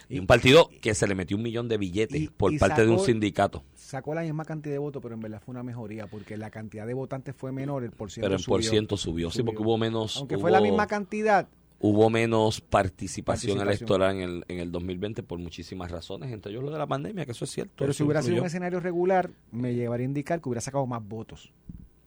Y, 0.09 0.17
un 0.19 0.25
partido 0.27 0.69
que 0.81 0.95
se 0.95 1.07
le 1.07 1.13
metió 1.15 1.37
un 1.37 1.43
millón 1.43 1.67
de 1.69 1.77
billetes 1.77 2.19
y- 2.19 2.27
por 2.29 2.51
y 2.51 2.57
parte 2.57 2.83
de 2.83 2.89
un 2.91 2.99
sindicato. 2.99 3.63
Sacó 3.75 4.13
la 4.15 4.21
misma 4.21 4.43
cantidad 4.43 4.73
de 4.73 4.79
votos, 4.79 5.01
pero 5.01 5.13
en 5.15 5.21
verdad 5.21 5.41
fue 5.43 5.51
una 5.53 5.63
mejoría, 5.63 6.07
porque 6.07 6.35
la 6.35 6.49
cantidad 6.49 6.85
de 6.87 6.93
votantes 6.95 7.35
fue 7.35 7.51
menor, 7.51 7.83
el 7.83 7.91
por 7.91 8.09
ciento 8.11 8.25
Pero 8.25 8.37
en 8.39 8.43
por 8.43 8.61
subió. 8.61 8.71
ciento 8.71 8.97
subió, 8.97 9.31
sí, 9.31 9.43
porque 9.43 9.61
hubo 9.61 9.77
menos. 9.77 10.17
Aunque 10.17 10.37
fue 10.37 10.49
la 10.51 10.61
misma 10.61 10.87
cantidad, 10.87 11.47
hubo 11.79 12.09
menos 12.09 12.59
participación, 12.59 13.57
Participación. 13.57 13.67
electoral 13.67 14.15
en 14.15 14.21
el, 14.21 14.45
en 14.47 14.59
el 14.59 14.71
2020 14.71 15.21
por 15.23 15.37
muchísimas 15.39 15.91
razones, 15.91 16.31
entre 16.31 16.51
ellos 16.51 16.63
lo 16.63 16.71
de 16.71 16.77
la 16.79 16.87
pandemia, 16.87 17.25
que 17.25 17.31
eso 17.31 17.45
es 17.45 17.51
cierto. 17.51 17.73
pero 17.77 17.93
si 17.93 18.03
hubiera 18.03 18.21
sido 18.23 18.41
un 18.41 18.47
escenario 18.47 18.79
regular, 18.79 19.29
me 19.51 19.73
llevaría 19.75 20.05
a 20.05 20.09
indicar 20.09 20.41
que 20.41 20.49
hubiera 20.49 20.61
sacado 20.61 20.85
más 20.87 21.07
votos. 21.07 21.53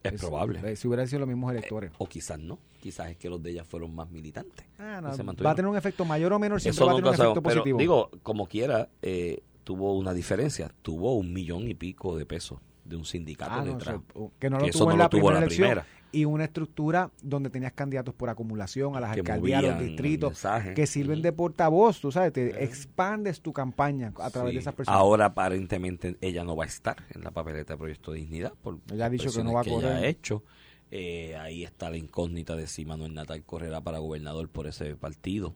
Es 0.03 0.21
probable. 0.21 0.61
eh, 0.65 0.77
Si 0.77 0.89
hubieran 0.89 1.07
sido 1.09 1.21
los 1.21 1.29
mismos 1.29 1.53
electores. 1.53 1.93
O 1.99 2.07
quizás 2.07 2.39
no. 2.39 2.59
Quizás 2.81 3.11
es 3.11 3.17
que 3.17 3.29
los 3.31 3.43
de 3.43 3.51
ella 3.53 3.65
fueron 3.65 3.95
más 3.95 4.11
militantes. 4.11 4.67
Ah, 4.79 5.01
no, 5.01 5.15
se 5.15 5.23
va 5.23 5.51
a 5.53 5.55
tener 5.55 5.69
un 5.69 5.77
efecto 5.77 6.05
mayor 6.05 6.33
o 6.33 6.39
menor, 6.39 6.61
siempre 6.61 6.77
Eso 6.77 6.87
va 6.87 6.93
a 6.93 6.97
tener 6.97 7.11
un 7.11 7.17
sabemos, 7.17 7.37
efecto 7.37 7.49
pero 7.49 7.61
positivo. 7.61 7.79
digo, 7.79 8.11
como 8.23 8.47
quiera, 8.47 8.89
eh, 9.03 9.43
tuvo 9.65 9.97
una 9.97 10.13
diferencia. 10.13 10.71
Tuvo 10.83 11.15
un 11.15 11.33
millón 11.33 11.69
y 11.69 11.75
pico 11.75 12.17
de 12.17 12.27
pesos 12.27 12.59
de 12.85 12.97
un 12.97 13.05
sindicato 13.05 13.53
Ah, 13.55 13.59
no, 13.65 13.73
detrás. 13.75 14.01
que 14.41 14.51
no 14.51 14.59
lo 14.59 14.65
Que 14.67 14.73
no 14.73 14.91
en 14.91 14.99
lo 14.99 15.05
la 15.05 15.09
tuvo 15.09 15.21
primera 15.29 15.41
la 15.41 15.47
primera. 15.47 15.87
Y 16.13 16.27
una 16.27 16.45
estructura 16.45 17.11
donde 17.23 17.49
tenías 17.51 17.73
candidatos 17.73 18.15
por 18.15 18.29
acumulación 18.29 18.95
a 18.97 19.01
las 19.01 19.15
Que 19.15 19.21
alcaldías, 19.21 19.65
a 19.65 19.67
los 19.69 19.81
distritos, 19.81 20.31
mensaje. 20.33 20.75
que 20.75 20.87
sirven 20.87 21.23
de 21.23 21.33
portavoz, 21.33 22.01
tú 22.01 22.13
sabes, 22.13 22.33
te 22.35 22.63
expandes 22.63 23.41
tu 23.41 23.53
campaña 23.53 24.13
a 24.21 24.31
través 24.31 24.51
Sí. 24.51 24.57
de 24.57 24.61
esas 24.61 24.75
personas. 24.75 25.01
Ahora 25.01 25.25
aparentemente 25.27 26.17
ella 26.21 26.45
no 26.45 26.55
va 26.55 26.65
a 26.65 26.67
estar 26.67 26.97
en 27.15 27.25
la 27.25 27.31
papeleta 27.31 27.73
de 27.73 27.79
Proyecto 27.79 28.13
Dignidad 28.13 28.53
por 28.63 28.79
Ella 28.93 29.07
ha 29.07 29.11
dicho 29.11 29.33
que 29.33 29.43
no 29.43 29.55
va 29.55 29.61
a 29.61 29.65
ella 29.65 29.73
correr. 29.75 29.93
ha 29.93 30.07
hecho. 30.07 30.45
Eh, 30.91 31.35
ahí 31.37 31.65
está 31.65 31.89
la 31.89 31.97
incógnita 31.97 32.55
de 32.55 32.67
si 32.67 32.85
Manuel 32.85 33.15
Natal 33.15 33.43
correrá 33.45 33.81
para 33.81 33.99
gobernador 33.99 34.51
por 34.51 34.67
ese 34.67 34.95
partido 34.97 35.55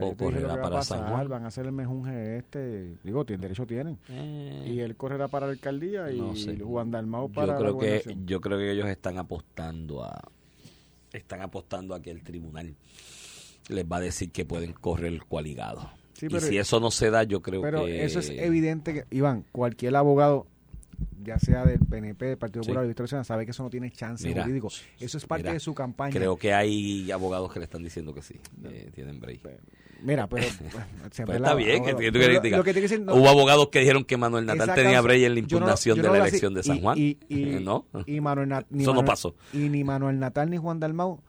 o 0.00 0.16
correrá 0.16 0.60
para 0.60 0.82
San 0.82 1.00
pasar, 1.00 1.12
Juan. 1.14 1.28
Van 1.28 1.44
a 1.44 1.48
hacer 1.48 1.66
el 1.66 1.72
mejunje 1.72 2.38
este. 2.38 2.96
Digo, 3.02 3.24
tienen 3.24 3.40
derecho 3.42 3.66
tienen. 3.66 3.98
Eh, 4.08 4.64
Y 4.74 4.80
él 4.80 4.96
correrá 4.96 5.28
para 5.28 5.46
la 5.46 5.52
alcaldía 5.52 6.10
y 6.10 6.20
No 6.20 6.36
sé. 6.36 6.58
Juan 6.58 6.90
Dalmau 6.90 7.30
para 7.30 7.54
yo 7.54 7.58
creo 7.58 7.72
la 7.74 8.02
que 8.02 8.16
yo 8.24 8.40
creo 8.40 8.58
que 8.58 8.72
ellos 8.72 8.88
están 8.88 9.18
apostando 9.18 10.04
a 10.04 10.20
están 11.12 11.40
apostando 11.40 11.94
a 11.94 12.00
que 12.02 12.10
el 12.10 12.22
tribunal 12.22 12.74
les 13.68 13.84
va 13.84 13.96
a 13.96 14.00
decir 14.00 14.30
que 14.30 14.44
pueden 14.44 14.72
correr 14.72 15.18
coaligado. 15.28 15.90
Sí, 16.12 16.28
y 16.30 16.40
si 16.40 16.56
eso 16.58 16.80
no 16.80 16.90
se 16.90 17.10
da, 17.10 17.24
yo 17.24 17.42
creo 17.42 17.60
Pero 17.60 17.84
que 17.84 18.04
eso 18.04 18.20
es 18.20 18.30
evidente 18.30 18.94
que, 18.94 19.04
Iván, 19.10 19.44
cualquier 19.52 19.96
abogado, 19.96 20.46
ya 21.26 21.38
sea 21.38 21.64
del 21.64 21.80
PNP, 21.80 22.24
del 22.26 22.38
Partido 22.38 22.62
Sí. 22.62 22.68
Popular 22.68 22.80
o 22.80 22.82
de 22.82 22.88
Victoria 22.88 23.08
Ciudadana, 23.08 23.24
sabe 23.24 23.44
que 23.44 23.50
eso 23.50 23.62
no 23.62 23.70
tiene 23.70 23.90
chance 23.90 24.26
Mira, 24.28 24.42
jurídico. 24.44 24.68
Eso 25.00 25.18
es 25.18 25.26
parte 25.26 25.42
mira, 25.44 25.52
de 25.54 25.60
su 25.60 25.74
campaña. 25.74 26.12
Creo 26.14 26.36
que 26.36 26.54
hay 26.54 27.10
abogados 27.10 27.52
que 27.52 27.58
le 27.58 27.64
están 27.64 27.82
diciendo 27.82 28.14
que 28.14 28.22
sí, 28.22 28.38
que 28.62 28.90
tienen 28.94 29.20
break. 29.20 29.40
Mira, 30.02 30.26
pero. 30.28 30.46
Pero 31.16 31.32
está 31.34 31.54
bien, 31.54 31.82
que 31.84 31.92
tú 31.94 32.18
lo 32.18 32.62
que 32.64 32.74
que 32.74 32.80
decir, 32.82 33.00
no- 33.00 33.14
Hubo 33.14 33.28
abogados 33.28 33.68
que 33.70 33.78
dijeron 33.80 34.04
que 34.04 34.16
Manuel 34.16 34.44
Natal 34.44 34.74
tenía 34.74 35.00
break 35.00 35.22
en 35.22 35.22
la 35.22 35.28
yo 35.28 35.34
no- 35.34 35.38
impugnación 35.40 35.96
yo 35.96 36.02
de 36.02 36.08
no 36.08 36.14
la 36.14 36.20
elección 36.28 36.52
de 36.54 36.62
San 36.62 36.80
Juan. 36.80 36.98
Y, 36.98 37.18
y- 37.28 37.58
¿No? 37.64 37.86
y 38.06 38.20
Manuel 38.20 38.48
Nat- 38.50 38.66
ni 38.70 38.82
Eso 38.82 38.92
no 38.94 39.04
pasó. 39.04 39.34
Y 39.52 39.68
ni 39.70 39.82
Manuel 39.84 40.18
Natal 40.18 40.50
ni 40.50 40.58
Juan 40.58 40.78
Dalmau 40.80 41.22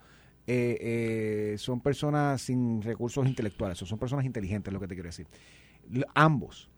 eh, 0.45 0.77
eh, 1.53 1.55
son 1.57 1.81
personas 1.81 2.41
sin 2.41 2.81
recursos 2.81 3.25
intelectuales, 3.27 3.77
son 3.77 3.97
personas 3.99 4.25
inteligentes, 4.25 4.69
es 4.69 4.73
lo 4.73 4.79
que 4.79 4.87
te 4.87 4.95
quiero 4.95 5.07
decir. 5.09 5.27
L- 5.93 6.05
ambos. 6.13 6.69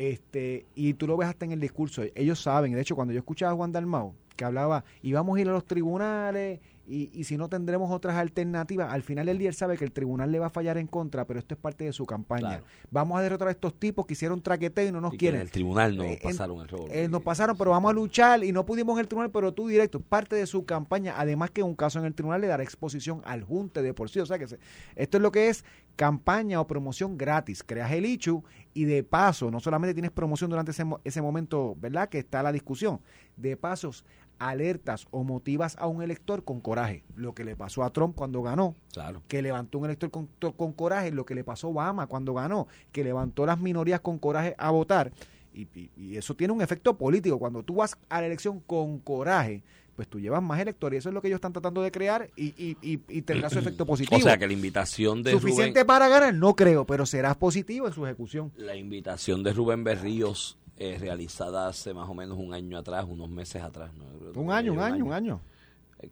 Este, 0.00 0.64
y 0.74 0.94
tú 0.94 1.06
lo 1.06 1.18
ves 1.18 1.28
hasta 1.28 1.44
en 1.44 1.52
el 1.52 1.60
discurso. 1.60 2.02
Ellos 2.14 2.40
saben, 2.40 2.72
de 2.72 2.80
hecho, 2.80 2.96
cuando 2.96 3.12
yo 3.12 3.18
escuchaba 3.18 3.52
a 3.52 3.54
Juan 3.54 3.70
Dalmau, 3.70 4.14
que 4.34 4.46
hablaba, 4.46 4.82
y 5.02 5.12
vamos 5.12 5.36
a 5.36 5.42
ir 5.42 5.48
a 5.50 5.52
los 5.52 5.66
tribunales, 5.66 6.60
y, 6.90 7.10
y 7.14 7.24
si 7.24 7.36
no 7.36 7.48
tendremos 7.48 7.90
otras 7.92 8.16
alternativas, 8.16 8.92
al 8.92 9.02
final 9.02 9.26
del 9.26 9.38
día 9.38 9.48
él 9.48 9.54
sabe 9.54 9.76
que 9.78 9.84
el 9.84 9.92
tribunal 9.92 10.32
le 10.32 10.38
va 10.40 10.46
a 10.46 10.50
fallar 10.50 10.76
en 10.76 10.88
contra, 10.88 11.24
pero 11.26 11.38
esto 11.38 11.54
es 11.54 11.60
parte 11.60 11.84
de 11.84 11.92
su 11.92 12.04
campaña. 12.04 12.40
Claro. 12.48 12.64
Vamos 12.90 13.18
a 13.18 13.22
derrotar 13.22 13.48
a 13.48 13.50
estos 13.52 13.74
tipos 13.78 14.06
que 14.06 14.14
hicieron 14.14 14.42
traqueteo 14.42 14.88
y 14.88 14.92
no 14.92 15.00
nos 15.00 15.14
Y 15.14 15.18
quieren. 15.18 15.40
en 15.40 15.46
el 15.46 15.52
tribunal 15.52 15.96
no 15.96 16.02
Eh, 16.04 16.18
pasaron 16.22 16.60
el 16.60 16.68
rol. 16.68 16.88
Eh, 16.90 17.06
nos 17.08 17.22
pasaron, 17.22 17.56
pero 17.56 17.70
vamos 17.70 17.90
a 17.90 17.94
luchar 17.94 18.42
y 18.42 18.50
no 18.50 18.66
pudimos 18.66 18.94
en 18.96 19.00
el 19.00 19.08
tribunal, 19.08 19.30
pero 19.30 19.54
tú 19.54 19.68
directo, 19.68 20.00
parte 20.00 20.34
de 20.34 20.46
su 20.46 20.64
campaña, 20.64 21.14
además 21.16 21.50
que 21.52 21.62
un 21.62 21.76
caso 21.76 21.98
en 22.00 22.06
el 22.06 22.14
tribunal 22.14 22.40
le 22.40 22.48
dará 22.48 22.62
exposición 22.64 23.22
al 23.24 23.44
junte 23.44 23.82
de 23.82 23.94
por 23.94 24.10
sí, 24.10 24.18
o 24.18 24.26
sea 24.26 24.38
que 24.38 24.48
se- 24.48 24.58
esto 24.96 25.16
es 25.18 25.22
lo 25.22 25.30
que 25.30 25.48
es 25.48 25.64
campaña 25.96 26.60
o 26.60 26.66
promoción 26.66 27.18
gratis, 27.18 27.62
creas 27.64 27.92
el 27.92 28.06
ICHU 28.06 28.42
y 28.74 28.84
de 28.84 29.02
paso, 29.04 29.50
no 29.50 29.60
solamente 29.60 29.92
tienes 29.94 30.10
promoción 30.10 30.48
durante 30.50 30.70
ese, 30.72 30.84
ese 31.04 31.20
momento, 31.22 31.76
¿verdad? 31.78 32.08
Que 32.08 32.18
está 32.18 32.42
la 32.42 32.52
discusión, 32.52 33.00
de 33.36 33.56
pasos 33.56 34.04
alertas 34.40 35.06
o 35.12 35.22
motivas 35.22 35.76
a 35.78 35.86
un 35.86 36.02
elector 36.02 36.42
con 36.42 36.60
coraje, 36.60 37.04
lo 37.14 37.34
que 37.34 37.44
le 37.44 37.54
pasó 37.54 37.84
a 37.84 37.90
Trump 37.92 38.16
cuando 38.16 38.42
ganó, 38.42 38.74
Claro. 38.92 39.22
que 39.28 39.42
levantó 39.42 39.78
un 39.78 39.84
elector 39.84 40.10
con, 40.10 40.72
coraje, 40.72 41.12
lo 41.12 41.24
que 41.24 41.34
le 41.36 41.44
pasó 41.44 41.68
a 41.68 41.70
Obama 41.70 42.06
cuando 42.08 42.34
ganó, 42.34 42.66
que 42.90 43.04
levantó 43.04 43.46
las 43.46 43.60
minorías 43.60 44.00
con 44.00 44.18
coraje 44.18 44.56
a 44.58 44.70
votar. 44.70 45.12
Y, 45.52 45.62
y- 45.74 45.90
y 45.96 46.16
eso 46.16 46.34
tiene 46.34 46.52
un 46.52 46.62
efecto 46.62 46.96
político. 46.96 47.38
Cuando 47.38 47.62
tú 47.62 47.74
vas 47.76 47.96
a 48.08 48.20
la 48.20 48.26
elección 48.28 48.60
con 48.60 48.98
coraje, 49.00 49.62
pues 49.96 50.08
tú 50.08 50.18
llevas 50.18 50.42
más 50.42 50.58
electores. 50.60 50.96
Y 50.96 50.98
eso 51.00 51.08
es 51.10 51.14
lo 51.14 51.20
que 51.20 51.28
ellos 51.28 51.38
están 51.38 51.52
tratando 51.52 51.82
de 51.82 51.90
crear 51.90 52.30
y, 52.36 52.46
y, 52.56 52.76
y- 52.80 53.00
y 53.08 53.22
tendrá 53.22 53.50
su 53.50 53.58
efecto 53.58 53.84
positivo. 53.84 54.16
O 54.16 54.20
sea 54.22 54.38
que 54.38 54.46
la 54.46 54.52
invitación 54.54 55.22
de 55.22 55.32
Suficiente 55.32 55.80
Rubén, 55.80 55.86
para 55.86 56.08
ganar, 56.08 56.32
no 56.34 56.54
creo, 56.56 56.86
pero 56.86 57.04
será 57.04 57.34
positivo 57.34 57.86
en 57.88 57.92
su 57.92 58.06
ejecución. 58.06 58.52
la 58.56 58.76
invitación 58.76 59.42
de 59.42 59.52
Rubén 59.52 59.84
Berríos 59.84 60.56
eh, 60.80 60.96
realizada 60.98 61.68
hace 61.68 61.92
más 61.92 62.08
o 62.08 62.14
menos 62.14 62.38
un 62.38 62.54
año 62.54 62.78
atrás, 62.78 63.04
unos 63.06 63.28
meses 63.28 63.62
atrás. 63.62 63.90
Un 64.34 64.50
año, 64.50 64.72
un 64.72 64.78
año, 64.80 65.04
un 65.04 65.12
año. 65.12 65.42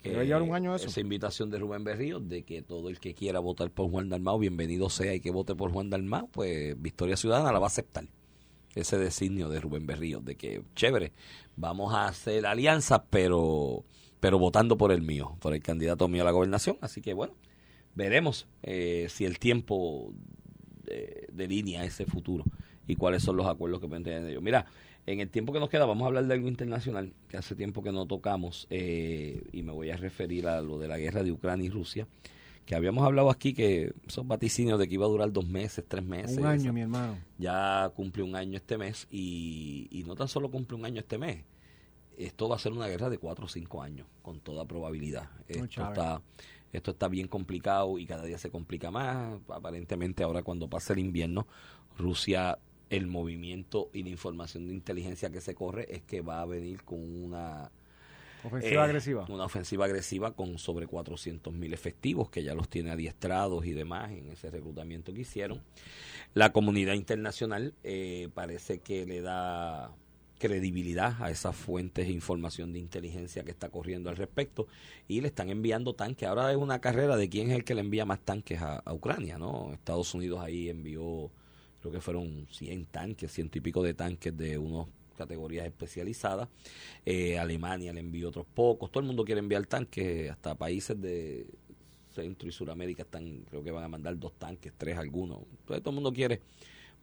que 0.03 0.11
Debe 0.11 0.27
llevar 0.27 0.43
un 0.43 0.55
año 0.55 0.75
eso. 0.75 0.89
Esa 0.89 1.01
invitación 1.01 1.49
de 1.49 1.59
Rubén 1.59 1.85
Berríos 1.85 2.29
de 2.29 2.43
que 2.43 2.61
todo 2.61 2.91
el 2.91 3.01
que 3.01 3.15
quiera 3.15 3.41
votar 3.41 3.71
por 3.71 3.91
Juan 3.91 4.11
Dalmau, 4.11 4.39
bienvenido 4.39 4.91
sea 4.91 5.15
y 5.15 5.21
que 5.21 5.31
vote 5.31 5.55
por 5.55 5.73
Juan 5.73 5.89
Dalmau, 5.89 6.29
pues 6.29 6.79
Victoria 6.83 7.17
Ciudadana 7.17 7.51
la 7.51 7.61
va 7.61 7.65
a 7.65 7.69
aceptar. 7.69 8.05
Ese 8.75 8.99
designio 8.99 9.49
de 9.49 9.59
Rubén 9.59 9.87
Berríos 9.87 10.23
de 10.23 10.37
que, 10.37 10.63
chévere, 10.75 11.13
vamos 11.57 11.95
a 11.95 12.07
hacer 12.07 12.45
alianzas, 12.45 13.01
pero, 13.09 13.87
pero 14.21 14.39
votando 14.39 14.77
por 14.77 14.93
el 14.93 15.01
mío, 15.01 15.39
por 15.41 15.55
el 15.55 15.63
candidato 15.63 16.09
mío 16.09 16.25
a 16.25 16.27
la 16.27 16.33
gobernación. 16.33 16.77
Así 16.83 17.01
que 17.01 17.15
bueno, 17.15 17.33
veremos 17.95 18.47
eh, 18.63 19.07
si 19.09 19.25
el 19.25 19.39
tiempo 19.39 20.13
eh, 20.89 21.27
delinea 21.33 21.85
ese 21.85 22.05
futuro 22.05 22.45
y 22.89 22.97
cuáles 22.97 23.23
son 23.23 23.37
los 23.37 23.47
acuerdos 23.47 23.81
que 23.81 23.87
pueden 23.87 24.03
tener 24.03 24.29
ellos. 24.29 24.43
Mira, 24.43 24.67
en 25.07 25.21
el 25.21 25.29
tiempo 25.31 25.53
que 25.53 25.61
nos 25.61 25.69
queda 25.71 25.87
vamos 25.87 26.03
a 26.05 26.09
hablar 26.09 26.27
de 26.27 26.35
algo 26.35 26.49
internacional 26.49 27.13
que 27.29 27.37
hace 27.37 27.55
tiempo 27.55 27.83
que 27.83 27.93
no 27.93 28.07
tocamos 28.07 28.67
eh, 28.71 29.43
y 29.53 29.63
me 29.63 29.71
voy 29.73 29.91
a 29.91 29.97
referir 29.97 30.49
a 30.49 30.61
lo 30.61 30.79
de 30.79 30.89
la 30.89 30.99
guerra 30.99 31.23
de 31.23 31.31
Ucrania 31.31 31.67
y 31.67 31.71
Rusia, 31.71 32.07
que 32.67 32.75
habíamos 32.75 33.05
hablado 33.05 33.31
aquí 33.31 33.55
que 33.55 33.93
son 34.09 34.27
vaticinios 34.29 34.79
de 34.79 34.89
que 34.89 34.95
iba 34.95 35.07
a 35.07 35.09
durar 35.09 35.33
dos 35.33 35.47
meses, 35.47 35.85
tres 35.87 36.05
meses. 36.05 36.37
Un 36.37 36.45
año, 36.47 36.63
Esa- 36.63 36.73
mi 36.73 36.81
hermano. 36.83 37.17
ya 37.39 37.91
cumple 37.95 38.23
un 38.23 38.35
año 38.37 38.57
este 38.57 38.77
mes 38.77 39.07
y, 39.11 39.87
y 39.91 40.03
no 40.05 40.15
tan 40.17 40.29
solo 40.29 40.51
cumple 40.51 40.77
un 40.77 40.85
año 40.85 40.99
este 41.01 41.17
mes, 41.19 41.45
esto 42.19 42.49
va 42.49 42.57
a 42.57 42.59
ser 42.59 42.73
una 42.73 42.89
guerra 42.89 43.09
de 43.09 43.19
cuatro 43.19 43.47
o 43.47 43.49
cinco 43.49 43.81
años, 43.81 44.07
con 44.23 44.41
toda 44.41 44.65
probabilidad. 44.67 45.31
Esto 45.47 45.65
está, 45.93 46.21
esto 46.73 46.91
está 46.91 47.09
bien 47.09 47.29
complicado 47.29 47.97
y 47.99 48.05
cada 48.07 48.25
día 48.25 48.37
se 48.39 48.51
complica 48.51 48.91
más. 48.91 49.39
Aparentemente 49.49 50.23
ahora 50.25 50.43
cuando 50.43 50.69
pase 50.69 50.93
el 50.95 50.99
invierno, 50.99 51.47
Rusia, 51.97 52.59
el 52.91 53.07
movimiento 53.07 53.91
y 53.93 54.03
la 54.03 54.11
información 54.11 54.67
de 54.67 54.75
inteligencia 54.75 55.31
que 55.31 55.41
se 55.41 55.55
corre 55.55 55.87
es 55.95 56.03
que 56.03 56.21
va 56.21 56.41
a 56.41 56.47
venir 56.47 56.83
con 56.85 56.99
una 57.01 57.71
Ofensiva 58.45 58.83
eh, 58.83 58.85
agresiva. 58.85 59.27
Una 59.29 59.45
ofensiva 59.45 59.85
agresiva 59.85 60.33
con 60.33 60.59
sobre 60.59 60.87
400 60.87 61.53
mil 61.53 61.75
efectivos, 61.75 62.31
que 62.31 62.43
ya 62.43 62.55
los 62.55 62.69
tiene 62.69 62.91
adiestrados 62.91 63.67
y 63.67 63.73
demás 63.73 64.13
en 64.13 64.29
ese 64.29 64.51
reclutamiento 64.51 65.13
que 65.13 65.23
hicieron. 65.23 65.61
La 66.35 66.53
comunidad 66.53 66.95
internacional 66.95 67.75
eh, 67.83 68.29
parece 68.35 68.79
que 68.79 69.07
le 69.07 69.23
da 69.23 69.93
credibilidad 70.39 71.21
a 71.21 71.31
esas 71.31 71.57
fuentes 71.57 72.07
de 72.07 72.13
información 72.13 72.73
de 72.73 72.79
inteligencia 72.79 73.43
que 73.43 73.51
está 73.51 73.71
corriendo 73.71 74.09
al 74.09 74.17
respecto 74.17 74.69
y 75.09 75.21
le 75.21 75.29
están 75.29 75.51
enviando 75.51 75.95
tanques. 75.95 76.29
Ahora 76.29 76.53
es 76.53 76.57
una 76.57 76.81
carrera 76.81 77.17
de 77.17 77.29
quién 77.29 77.51
es 77.51 77.57
el 77.57 77.65
que 77.65 77.75
le 77.75 77.81
envía 77.81 78.05
más 78.05 78.21
tanques 78.21 78.63
a, 78.63 78.77
a 78.79 78.95
Ucrania, 78.95 79.37
¿no? 79.37 79.73
Estados 79.73 80.15
Unidos 80.15 80.41
ahí 80.41 80.69
envió, 80.69 81.33
creo 81.81 81.93
que 81.93 82.01
fueron 82.01 82.47
100 82.51 82.87
tanques, 82.87 83.33
ciento 83.33 83.59
y 83.59 83.61
pico 83.61 83.83
de 83.83 83.95
tanques 83.95 84.37
de 84.37 84.59
unos 84.59 84.89
categorías 85.17 85.67
especializadas. 85.67 86.49
Eh, 87.05 87.39
Alemania 87.39 87.93
le 87.93 88.01
envió 88.01 88.29
otros 88.29 88.47
pocos. 88.47 88.91
Todo 88.91 89.01
el 89.01 89.07
mundo 89.07 89.25
quiere 89.25 89.41
enviar 89.41 89.67
tanques, 89.67 90.31
hasta 90.31 90.55
países 90.55 91.01
de 91.01 91.47
Centro 92.15 92.49
y 92.49 92.53
Suramérica 92.53 93.03
están, 93.03 93.45
creo 93.49 93.63
que 93.63 93.71
van 93.71 93.85
a 93.85 93.89
mandar 93.89 94.19
dos 94.19 94.33
tanques, 94.39 94.73
tres 94.77 94.97
algunos. 94.97 95.41
Entonces 95.61 95.83
todo 95.83 95.91
el 95.91 95.95
mundo 95.97 96.13
quiere 96.13 96.41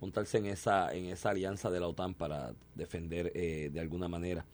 montarse 0.02 0.38
en 0.40 0.48
esa 0.48 0.94
en 0.94 1.06
esa 1.06 1.30
alianza 1.30 1.70
de 1.70 1.80
la 1.80 1.88
OTAN 1.88 2.16
para 2.16 2.54
defender 2.76 3.32
eh, 3.34 3.70
de 3.72 3.80
alguna 3.80 4.10
manera 4.10 4.46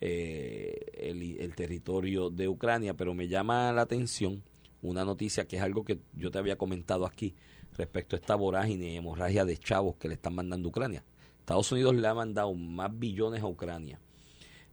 eh, 0.00 0.78
el 0.96 1.54
territorio 1.56 2.30
de 2.30 2.48
Ucrania, 2.48 2.94
pero 2.94 3.14
me 3.14 3.26
llama 3.26 3.72
la 3.72 3.82
atención 3.82 4.42
una 4.82 5.04
noticia 5.04 5.46
que 5.46 5.56
es 5.56 5.62
algo 5.62 5.84
que 5.84 5.98
yo 6.14 6.30
te 6.30 6.38
había 6.38 6.56
comentado 6.56 7.06
aquí 7.06 7.34
respecto 7.76 8.16
a 8.16 8.18
esta 8.18 8.34
vorágine 8.34 8.92
y 8.92 8.96
hemorragia 8.96 9.44
de 9.44 9.56
chavos 9.56 9.96
que 9.96 10.08
le 10.08 10.14
están 10.14 10.34
mandando 10.34 10.68
a 10.68 10.70
Ucrania. 10.70 11.04
Estados 11.40 11.70
Unidos 11.72 11.94
le 11.94 12.08
ha 12.08 12.14
mandado 12.14 12.52
más 12.54 12.90
billones 12.98 13.42
a 13.42 13.46
Ucrania 13.46 14.00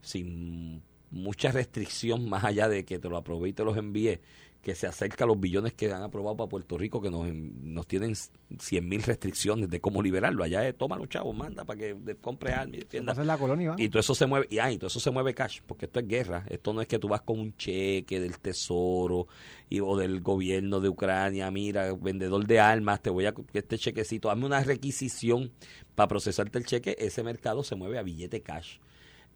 sin 0.00 0.82
mucha 1.10 1.50
restricción 1.52 2.28
más 2.28 2.44
allá 2.44 2.68
de 2.68 2.84
que 2.84 2.98
te 2.98 3.08
lo 3.08 3.16
aprobé 3.16 3.50
y 3.50 3.52
te 3.52 3.64
los 3.64 3.76
envíe, 3.76 4.20
que 4.64 4.74
se 4.74 4.86
acerca 4.86 5.24
a 5.24 5.26
los 5.26 5.38
billones 5.38 5.74
que 5.74 5.92
han 5.92 6.02
aprobado 6.02 6.38
para 6.38 6.48
Puerto 6.48 6.78
Rico, 6.78 7.00
que 7.00 7.10
nos, 7.10 7.28
nos 7.32 7.86
tienen 7.86 8.14
100 8.14 8.88
mil 8.88 9.02
restricciones 9.02 9.68
de 9.68 9.78
cómo 9.78 10.02
liberarlo. 10.02 10.42
Allá 10.42 10.66
es, 10.66 10.76
toma 10.76 10.96
los 10.96 11.08
chavos, 11.08 11.36
manda 11.36 11.64
para 11.64 11.78
que 11.78 12.16
compre 12.20 12.52
armas 12.52 13.18
la 13.18 13.36
colonia. 13.36 13.74
Y 13.76 13.90
todo 13.90 14.00
eso 14.00 14.14
se 14.14 14.26
mueve, 14.26 14.46
y, 14.48 14.58
ah, 14.58 14.72
y 14.72 14.78
todo 14.78 14.86
eso 14.86 15.00
se 15.00 15.10
mueve 15.10 15.34
cash, 15.34 15.60
porque 15.66 15.84
esto 15.84 16.00
es 16.00 16.08
guerra. 16.08 16.46
Esto 16.48 16.72
no 16.72 16.80
es 16.80 16.88
que 16.88 16.98
tú 16.98 17.08
vas 17.08 17.20
con 17.20 17.38
un 17.38 17.54
cheque 17.56 18.18
del 18.18 18.38
tesoro 18.38 19.28
y, 19.68 19.80
o 19.80 19.96
del 19.98 20.22
gobierno 20.22 20.80
de 20.80 20.88
Ucrania, 20.88 21.50
mira, 21.50 21.92
vendedor 21.92 22.46
de 22.46 22.58
armas, 22.58 23.02
te 23.02 23.10
voy 23.10 23.26
a 23.26 23.34
este 23.52 23.76
chequecito, 23.76 24.30
hazme 24.30 24.46
una 24.46 24.64
requisición 24.64 25.52
para 25.94 26.08
procesarte 26.08 26.58
el 26.58 26.64
cheque. 26.64 26.96
Ese 26.98 27.22
mercado 27.22 27.62
se 27.62 27.76
mueve 27.76 27.98
a 27.98 28.02
billete 28.02 28.40
cash. 28.40 28.78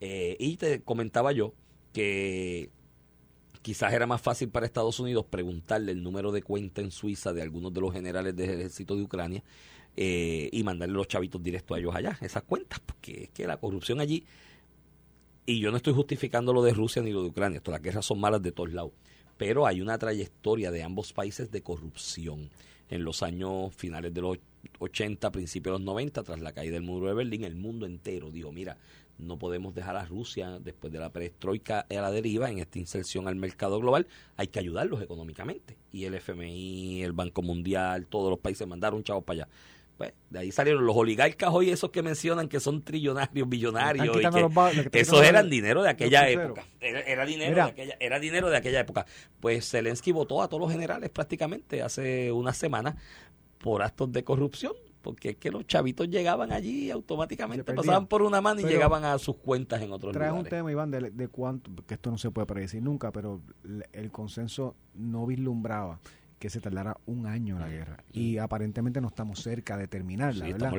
Eh, 0.01 0.37
y 0.41 0.57
te 0.57 0.81
comentaba 0.81 1.33
yo 1.33 1.53
que 1.93 2.71
quizás 3.69 3.93
era 3.93 4.07
más 4.07 4.23
fácil 4.23 4.49
para 4.49 4.65
Estados 4.65 4.99
Unidos 4.99 5.27
preguntarle 5.29 5.93
el 5.93 6.03
número 6.03 6.33
de 6.33 6.41
cuenta 6.41 6.81
en 6.81 6.91
Suiza 6.91 7.35
de 7.35 7.43
algunos 7.43 7.71
de 7.71 7.83
los 7.83 7.93
generales 7.93 8.35
del 8.35 8.49
ejército 8.49 8.97
de 8.97 9.03
Ucrania 9.03 9.45
eh, 9.95 10.49
y 10.51 10.63
mandarle 10.63 10.95
los 10.95 11.07
chavitos 11.07 11.43
directos 11.43 11.77
a 11.77 11.79
ellos 11.79 11.95
allá, 11.95 12.17
esas 12.23 12.45
cuentas, 12.45 12.81
porque 12.81 13.25
es 13.25 13.29
que 13.29 13.47
la 13.47 13.59
corrupción 13.59 14.01
allí 14.01 14.25
y 15.45 15.61
yo 15.61 15.71
no 15.71 15.77
estoy 15.77 15.93
justificando 15.93 16.55
lo 16.55 16.63
de 16.63 16.73
Rusia 16.73 17.03
ni 17.03 17.13
lo 17.13 17.23
de 17.23 17.29
Ucrania, 17.29 17.59
esto, 17.59 17.71
las 17.71 17.83
guerras 17.83 18.07
son 18.07 18.19
malas 18.19 18.41
de 18.43 18.53
todos 18.53 18.73
lados, 18.73 18.93
pero 19.37 19.67
hay 19.67 19.83
una 19.83 19.99
trayectoria 19.99 20.71
de 20.71 20.83
ambos 20.83 21.13
países 21.13 21.51
de 21.51 21.61
corrupción. 21.61 22.49
En 22.89 23.05
los 23.05 23.23
años 23.23 23.75
finales 23.75 24.15
de 24.15 24.23
los 24.23 24.39
80, 24.79 25.31
principios 25.31 25.75
de 25.75 25.79
los 25.79 25.87
90, 25.87 26.23
tras 26.23 26.41
la 26.41 26.53
caída 26.53 26.75
del 26.75 26.83
muro 26.83 27.09
de 27.09 27.15
Berlín, 27.15 27.45
el 27.45 27.57
mundo 27.57 27.87
entero 27.87 28.31
dijo, 28.31 28.53
mira, 28.53 28.77
no 29.19 29.39
podemos 29.39 29.75
dejar 29.75 29.97
a 29.97 30.05
Rusia 30.05 30.59
después 30.61 30.93
de 30.93 31.01
la 31.01 31.11
perestroika 31.11 31.87
a 31.91 31.95
la 31.95 32.11
deriva 32.11 32.51
en 32.51 32.59
esta 32.59 32.79
inserción 32.79 33.27
al 33.27 33.37
mercado 33.37 33.81
global, 33.81 34.07
hay 34.37 34.47
que 34.47 34.61
ayudarlos 34.61 35.03
económicamente. 35.03 35.77
Y 35.93 36.05
el 36.05 36.15
FMI, 36.15 37.03
el 37.03 37.13
Banco 37.13 37.43
Mundial, 37.43 38.07
todos 38.07 38.31
los 38.31 38.39
países 38.39 38.67
mandaron 38.67 39.03
chavos 39.03 39.25
para 39.25 39.43
allá. 39.43 39.49
Pues, 39.99 40.13
de 40.31 40.39
ahí 40.39 40.53
salieron 40.53 40.87
los 40.87 40.95
oligarcas 40.95 41.51
hoy, 41.53 41.71
esos 41.71 41.91
que 41.91 42.03
mencionan 42.03 42.49
que 42.49 42.61
son 42.61 42.83
trillonarios, 42.83 43.49
billonarios, 43.49 44.17
y 44.17 44.89
que 44.91 45.01
esos 45.01 45.25
eran 45.25 45.51
dinero 45.51 45.83
de 45.83 45.91
aquella 45.91 46.29
época. 46.29 46.65
Era, 46.81 47.27
dinero 47.27 47.57
de 47.57 47.63
aquella, 47.63 47.97
era 47.99 48.21
dinero 48.21 48.49
de 48.49 48.57
aquella 48.57 48.79
época. 48.79 49.07
Pues 49.41 49.69
Zelensky 49.69 50.13
votó 50.13 50.41
a 50.41 50.49
todos 50.49 50.61
los 50.61 50.71
generales 50.71 51.11
prácticamente 51.11 51.83
hace 51.83 52.31
unas 52.31 52.57
semanas 52.57 52.95
por 53.59 53.83
actos 53.83 54.13
de 54.13 54.25
corrupción 54.25 54.73
porque 55.03 55.31
es 55.31 55.37
que 55.37 55.51
los 55.51 55.67
chavitos 55.67 56.09
llegaban 56.09 56.53
allí 56.53 56.91
automáticamente, 56.91 57.73
pasaban 57.73 58.07
por 58.09 58.21
una 58.21 58.41
mano 58.41 58.61
y 58.61 58.65
llegaban 58.65 59.05
a 59.05 59.17
sus 59.19 59.37
cuentas 59.37 59.81
en 59.81 59.93
otros 59.93 60.13
lugares. 60.13 60.33
Trae 60.33 60.39
un 60.39 60.47
tema, 60.47 60.71
Iván, 60.71 60.91
de, 60.91 61.11
de, 61.11 61.29
cuánto, 61.29 61.71
que 61.87 61.95
esto 61.95 62.11
no 62.11 62.19
se 62.19 62.31
puede 62.31 62.47
predecir 62.47 62.83
nunca, 62.83 63.11
pero 63.13 63.41
el 63.93 64.11
consenso 64.11 64.75
no 64.95 65.25
vislumbraba 65.25 66.01
que 66.39 66.51
se 66.51 66.61
tardara 66.61 66.97
un 67.07 67.27
año 67.27 67.59
la 67.59 67.67
mm. 67.67 67.71
guerra. 67.71 68.05
Y 68.13 68.37
mm. 68.37 68.41
aparentemente 68.41 69.01
no 69.01 69.09
estamos 69.09 69.41
cerca 69.41 69.77
de 69.77 69.89
terminarla, 69.89 70.47
¿verdad? 70.47 70.73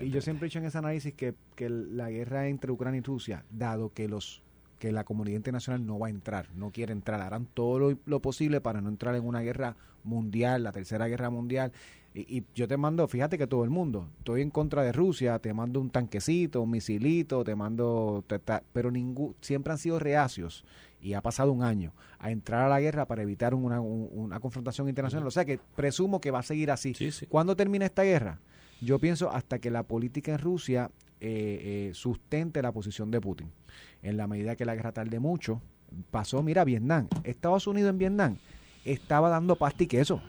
y, 0.00 0.10
yo 0.10 0.20
siempre 0.20 0.46
he 0.46 0.48
dicho 0.48 0.58
en 0.58 0.66
ese 0.66 0.78
análisis 0.78 1.12
que, 1.14 1.34
que 1.56 1.68
la 1.68 2.10
guerra 2.10 2.48
entre 2.48 2.70
Ucrania 2.70 2.98
y 2.98 3.02
Rusia, 3.02 3.44
dado 3.50 3.92
que 3.92 4.08
los 4.08 4.42
que 4.78 4.92
la 4.92 5.04
comunidad 5.04 5.36
internacional 5.36 5.86
no 5.86 5.98
va 5.98 6.08
a 6.08 6.10
entrar, 6.10 6.48
no 6.54 6.70
quiere 6.70 6.92
entrar, 6.92 7.20
harán 7.22 7.46
todo 7.46 7.96
lo 8.04 8.20
posible 8.20 8.60
para 8.60 8.82
no 8.82 8.88
entrar 8.90 9.14
en 9.14 9.24
una 9.24 9.40
guerra 9.40 9.76
mundial, 10.02 10.62
la 10.62 10.72
tercera 10.72 11.06
guerra 11.06 11.30
mundial, 11.30 11.72
y, 12.14 12.44
yo 12.54 12.68
te 12.68 12.76
mando, 12.76 13.08
fíjate 13.08 13.36
que 13.36 13.48
todo 13.48 13.64
el 13.64 13.70
mundo, 13.70 14.08
estoy 14.18 14.40
en 14.40 14.50
contra 14.50 14.82
de 14.82 14.92
Rusia, 14.92 15.40
te 15.40 15.52
mando 15.52 15.80
un 15.80 15.90
tanquecito, 15.90 16.62
un 16.62 16.70
misilito, 16.70 17.42
te 17.42 17.56
mando, 17.56 18.24
pero 18.72 18.92
ningún, 18.92 19.34
siempre 19.40 19.72
han 19.72 19.78
sido 19.78 19.98
reacios 19.98 20.64
y 21.00 21.14
ha 21.14 21.20
pasado 21.20 21.50
un 21.50 21.64
año 21.64 21.92
a 22.20 22.30
entrar 22.30 22.62
a 22.62 22.68
la 22.68 22.80
guerra 22.80 23.06
para 23.06 23.22
evitar 23.22 23.52
una, 23.52 23.80
una 23.80 24.38
confrontación 24.38 24.88
internacional. 24.88 25.26
O 25.26 25.32
sea 25.32 25.44
que 25.44 25.58
presumo 25.74 26.20
que 26.20 26.30
va 26.30 26.38
a 26.38 26.44
seguir 26.44 26.70
así. 26.70 26.94
¿Cuándo 27.28 27.56
termina 27.56 27.84
esta 27.84 28.04
guerra? 28.04 28.38
Yo 28.80 29.00
pienso 29.00 29.30
hasta 29.30 29.58
que 29.58 29.70
la 29.70 29.82
política 29.82 30.32
en 30.32 30.38
Rusia 30.38 30.90
eh, 31.20 31.88
eh, 31.90 31.94
sustente 31.94 32.62
la 32.62 32.70
posición 32.70 33.10
de 33.10 33.20
Putin. 33.20 33.50
En 34.02 34.16
la 34.16 34.28
medida 34.28 34.54
que 34.54 34.64
la 34.64 34.76
guerra 34.76 34.92
tarde 34.92 35.18
mucho, 35.18 35.60
pasó, 36.10 36.42
mira, 36.42 36.64
Vietnam, 36.64 37.08
Estados 37.24 37.66
Unidos 37.66 37.90
en 37.90 37.98
Vietnam 37.98 38.36
estaba 38.84 39.28
dando 39.28 39.56
pasta 39.56 39.84
y 39.84 39.86
queso. 39.86 40.20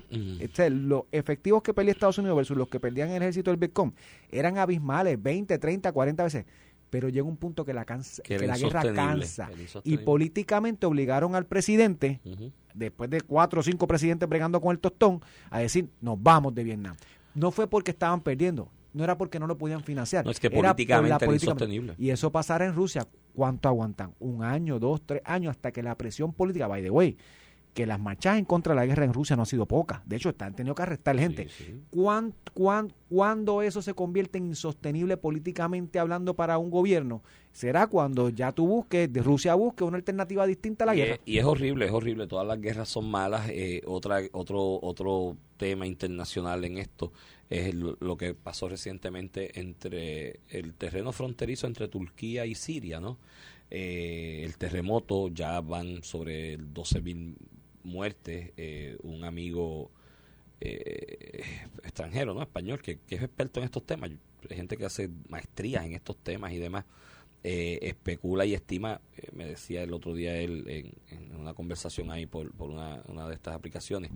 Los 0.70 1.04
efectivos 1.12 1.62
que 1.62 1.74
perdía 1.74 1.92
Estados 1.92 2.18
Unidos 2.18 2.38
versus 2.38 2.58
los 2.58 2.68
que 2.68 2.80
perdían 2.80 3.10
el 3.10 3.22
ejército 3.22 3.52
del 3.52 3.60
Vietcong 3.60 3.94
eran 4.30 4.58
abismales, 4.58 5.22
20, 5.22 5.58
30, 5.58 5.92
40 5.92 6.24
veces. 6.24 6.46
Pero 6.90 7.10
llega 7.10 7.28
un 7.28 7.36
punto 7.36 7.66
que 7.66 7.74
la, 7.74 7.84
cansa, 7.84 8.22
que, 8.24 8.40
la 8.40 8.58
guerra 8.58 8.82
cansa. 8.94 9.50
Y 9.84 9.98
políticamente 9.98 10.86
obligaron 10.86 11.36
al 11.36 11.46
presidente, 11.46 12.22
después 12.74 13.10
de 13.10 13.22
cuatro 13.22 13.60
o 13.60 13.64
cinco 13.64 13.88
presidentes 13.88 14.30
bregando 14.30 14.62
con 14.62 14.72
el 14.72 14.80
tostón, 14.80 15.22
a 15.50 15.60
decir, 15.60 15.90
nos 16.00 16.22
vamos 16.22 16.56
de 16.56 16.64
Vietnam. 16.64 16.96
No 17.34 17.52
fue 17.52 17.68
porque 17.68 17.92
estaban 17.92 18.22
perdiendo, 18.22 18.70
no 18.94 19.04
era 19.04 19.18
porque 19.18 19.40
no 19.40 19.48
lo 19.48 19.58
podían 19.58 19.84
financiar. 19.84 20.24
No, 20.24 20.32
es 20.32 20.40
que 20.40 20.50
políticamente 20.50 21.26
insostenible. 21.26 21.96
Y 21.98 22.12
eso 22.12 22.32
pasará 22.32 22.66
en 22.66 22.74
Rusia. 22.74 23.06
¿Cuánto 23.34 23.68
aguantan? 23.68 24.14
Un 24.20 24.42
año, 24.44 24.80
dos, 24.80 25.02
tres 25.06 25.22
años, 25.26 25.52
hasta 25.52 25.74
que 25.74 25.84
la 25.84 25.98
presión 25.98 26.32
política, 26.32 26.68
by 26.68 26.82
the 26.82 26.90
way, 26.90 27.18
que 27.76 27.86
las 27.86 28.00
marchas 28.00 28.40
en 28.40 28.46
contra 28.46 28.74
de 28.74 28.78
la 28.78 28.86
guerra 28.86 29.04
en 29.04 29.14
Rusia 29.14 29.36
no 29.36 29.42
han 29.42 29.48
sido 29.48 29.66
pocas. 29.66 30.02
De 30.08 30.16
hecho, 30.16 30.34
han 30.40 30.56
tenido 30.56 30.74
que 30.74 30.82
arrestar 30.82 31.20
gente. 31.20 31.50
cuándo 32.54 33.62
eso 33.62 33.82
se 33.82 33.94
convierte 33.94 34.38
en 34.38 34.46
insostenible 34.46 35.18
políticamente 35.18 36.00
hablando 36.00 36.34
para 36.36 36.58
un 36.58 36.72
gobierno? 36.72 37.22
Será 37.52 37.88
cuando 37.88 38.30
ya 38.30 38.54
tú 38.54 38.66
busques, 38.66 39.12
de 39.12 39.22
Rusia 39.22 39.56
busque 39.56 39.84
una 39.84 39.98
alternativa 39.98 40.48
distinta 40.48 40.86
a 40.86 40.88
la 40.88 40.96
guerra. 40.96 41.20
y 41.26 41.38
es 41.38 41.44
horrible, 41.44 41.86
es 41.86 41.92
horrible. 41.92 42.28
Todas 42.28 42.48
las 42.48 42.62
guerras 42.62 42.88
son 42.88 43.12
malas. 43.12 43.50
Eh, 43.50 43.82
otra, 43.86 44.22
otro, 44.32 44.80
otro 44.82 45.36
tema 45.58 45.86
internacional 45.86 46.64
en 46.64 46.78
esto 46.78 47.12
es 47.50 47.74
lo 47.76 48.16
que 48.16 48.34
pasó 48.34 48.70
recientemente 48.70 49.60
entre 49.60 50.40
el 50.48 50.74
terreno 50.76 51.12
fronterizo 51.12 51.68
entre 51.68 51.90
Turquía 51.90 52.46
y 52.46 52.56
Siria, 52.56 53.02
¿no? 53.02 53.18
Eh, 53.70 54.44
el 54.46 54.58
terremoto 54.58 55.28
ya 55.28 55.60
van 55.60 56.04
sobre 56.04 56.56
12 56.58 57.02
mil 57.02 57.36
muerte 57.86 58.54
eh, 58.58 58.98
un 59.04 59.24
amigo 59.24 59.92
eh, 60.60 61.44
extranjero, 61.84 62.34
¿no? 62.34 62.42
Español, 62.42 62.82
que, 62.82 63.00
es 63.10 63.22
experto 63.22 63.60
en 63.60 63.66
estos 63.66 63.86
temas. 63.86 64.12
Gente 64.50 64.78
que 64.78 64.86
hace 64.86 65.10
maestrías 65.30 65.86
en 65.86 65.94
estos 65.94 66.18
temas 66.18 66.52
y 66.52 66.58
demás. 66.58 66.86
Eh, 67.48 67.80
especula 67.84 68.44
y 68.46 68.56
estima, 68.56 69.02
me 69.32 69.46
decía 69.46 69.84
el 69.84 69.94
otro 69.94 70.16
día 70.16 70.36
él 70.36 70.94
en, 71.10 71.36
una 71.36 71.54
conversación 71.54 72.10
ahí 72.10 72.26
por, 72.26 72.52
por 72.54 72.72
una, 72.72 73.04
una, 73.08 73.28
de 73.28 73.36
estas 73.36 73.54
aplicaciones, 73.54 74.10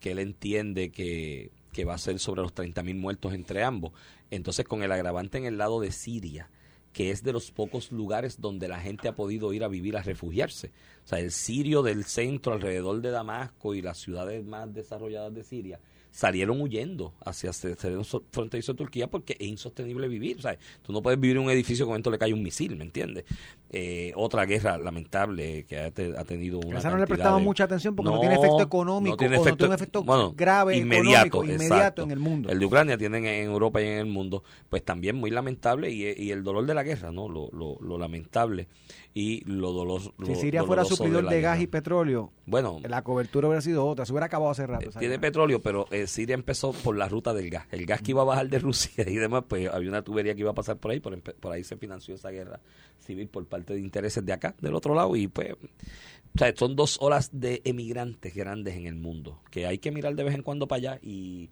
que 0.00 0.10
él 0.10 0.18
entiende 0.18 0.90
que, 0.90 1.50
que 1.72 1.86
va 1.86 1.94
a 1.94 1.98
ser 1.98 2.18
sobre 2.18 2.42
los 2.42 2.54
30.000 2.54 2.94
muertos 2.94 3.32
entre 3.32 3.64
ambos. 3.64 3.92
Entonces, 4.30 4.66
con 4.66 4.82
el 4.82 4.92
agravante 4.92 5.38
en 5.38 5.46
el 5.46 5.56
lado 5.56 5.80
de 5.80 5.92
Siria, 5.92 6.50
que 6.94 7.10
es 7.10 7.22
de 7.24 7.32
los 7.32 7.50
pocos 7.50 7.90
lugares 7.92 8.40
donde 8.40 8.68
la 8.68 8.78
gente 8.78 9.08
ha 9.08 9.16
podido 9.16 9.52
ir 9.52 9.64
a 9.64 9.68
vivir, 9.68 9.96
a 9.96 10.02
refugiarse. 10.02 10.68
O 11.04 11.08
sea, 11.08 11.18
el 11.18 11.32
sirio 11.32 11.82
del 11.82 12.04
centro, 12.04 12.52
alrededor 12.52 13.02
de 13.02 13.10
Damasco 13.10 13.74
y 13.74 13.82
las 13.82 13.98
ciudades 13.98 14.46
más 14.46 14.72
desarrolladas 14.72 15.34
de 15.34 15.42
Siria, 15.42 15.80
salieron 16.14 16.60
huyendo 16.60 17.12
hacia 17.24 17.50
el 17.50 18.04
fronterizo 18.30 18.72
de 18.72 18.78
Turquía 18.78 19.08
porque 19.08 19.36
es 19.36 19.48
insostenible 19.48 20.06
vivir. 20.06 20.40
¿sabes? 20.40 20.60
Tú 20.82 20.92
no 20.92 21.02
puedes 21.02 21.18
vivir 21.18 21.38
en 21.38 21.42
un 21.42 21.50
edificio 21.50 21.86
con 21.86 21.96
esto 21.96 22.08
le 22.08 22.18
cae 22.18 22.32
un 22.32 22.40
misil, 22.40 22.76
¿me 22.76 22.84
entiendes? 22.84 23.24
Eh, 23.68 24.12
otra 24.14 24.44
guerra 24.44 24.78
lamentable 24.78 25.64
que 25.64 25.80
ha, 25.80 25.90
tenido 25.90 26.60
una. 26.60 26.78
Esa 26.78 26.90
no 26.90 26.98
le 26.98 27.08
prestaba 27.08 27.40
mucha 27.40 27.64
atención 27.64 27.96
porque 27.96 28.12
no, 28.12 28.20
tiene 28.20 28.36
efecto 28.36 28.62
económico, 28.62 29.14
no 29.14 29.16
tiene 29.16 29.36
efecto, 29.36 29.66
un 29.66 29.72
efecto 29.72 30.04
grave, 30.36 30.76
inmediato, 30.76 31.42
inmediato 31.42 32.04
en 32.04 32.12
el 32.12 32.20
mundo. 32.20 32.48
El 32.48 32.60
de 32.60 32.66
Ucrania 32.66 32.96
tienen 32.96 33.26
en 33.26 33.50
Europa 33.50 33.82
y 33.82 33.86
en 33.86 33.98
el 33.98 34.06
mundo, 34.06 34.44
pues 34.68 34.84
también 34.84 35.16
muy 35.16 35.32
lamentable 35.32 35.90
y, 35.90 36.04
y 36.16 36.30
el 36.30 36.44
dolor 36.44 36.64
de 36.64 36.74
la 36.74 36.84
guerra, 36.84 37.10
¿no? 37.10 37.28
Lo, 37.28 37.48
lo, 37.52 37.76
lo 37.80 37.98
lamentable 37.98 38.68
y 39.14 39.44
lo 39.44 39.72
dolor. 39.72 40.02
Si 40.26 40.34
Siria 40.34 40.64
fuera 40.64 40.84
suplidor 40.84 41.28
de, 41.28 41.40
gas 41.40 41.60
y 41.60 41.68
petróleo, 41.68 42.32
bueno, 42.46 42.80
la 42.82 43.02
cobertura 43.02 43.46
hubiera 43.46 43.62
sido 43.62 43.86
otra, 43.86 44.04
se 44.04 44.12
hubiera 44.12 44.26
acabado 44.26 44.50
hace 44.50 44.66
rato. 44.66 44.90
Tiene 44.98 45.20
petróleo, 45.20 45.62
pero 45.62 45.86
eh, 45.92 46.08
Siria 46.08 46.34
empezó 46.34 46.72
por 46.72 46.96
la 46.96 47.08
ruta 47.08 47.32
del 47.32 47.48
gas. 47.48 47.66
El 47.70 47.86
gas 47.86 48.02
que 48.02 48.10
iba 48.10 48.22
a 48.22 48.24
bajar 48.24 48.48
de 48.48 48.58
Rusia 48.58 49.04
y 49.08 49.14
demás, 49.14 49.44
pues 49.48 49.70
había 49.72 49.88
una 49.88 50.02
tubería 50.02 50.34
que 50.34 50.40
iba 50.40 50.50
a 50.50 50.54
pasar 50.54 50.78
por 50.78 50.90
ahí, 50.90 50.98
por, 50.98 51.18
por 51.20 51.52
ahí 51.52 51.62
se 51.62 51.76
financió 51.76 52.16
esa 52.16 52.30
guerra 52.30 52.60
civil 52.98 53.28
por 53.28 53.46
parte 53.46 53.74
de 53.74 53.80
intereses 53.80 54.24
de 54.26 54.32
acá, 54.32 54.56
del 54.60 54.74
otro 54.74 54.94
lado, 54.94 55.14
y 55.14 55.28
pues 55.28 55.52
o 55.52 56.38
sea, 56.38 56.52
son 56.56 56.74
dos 56.74 56.98
olas 57.00 57.30
de 57.32 57.62
emigrantes 57.64 58.34
grandes 58.34 58.74
en 58.74 58.86
el 58.86 58.96
mundo, 58.96 59.40
que 59.52 59.66
hay 59.66 59.78
que 59.78 59.92
mirar 59.92 60.16
de 60.16 60.24
vez 60.24 60.34
en 60.34 60.42
cuando 60.42 60.66
para 60.66 60.78
allá 60.78 60.98
y 61.00 61.50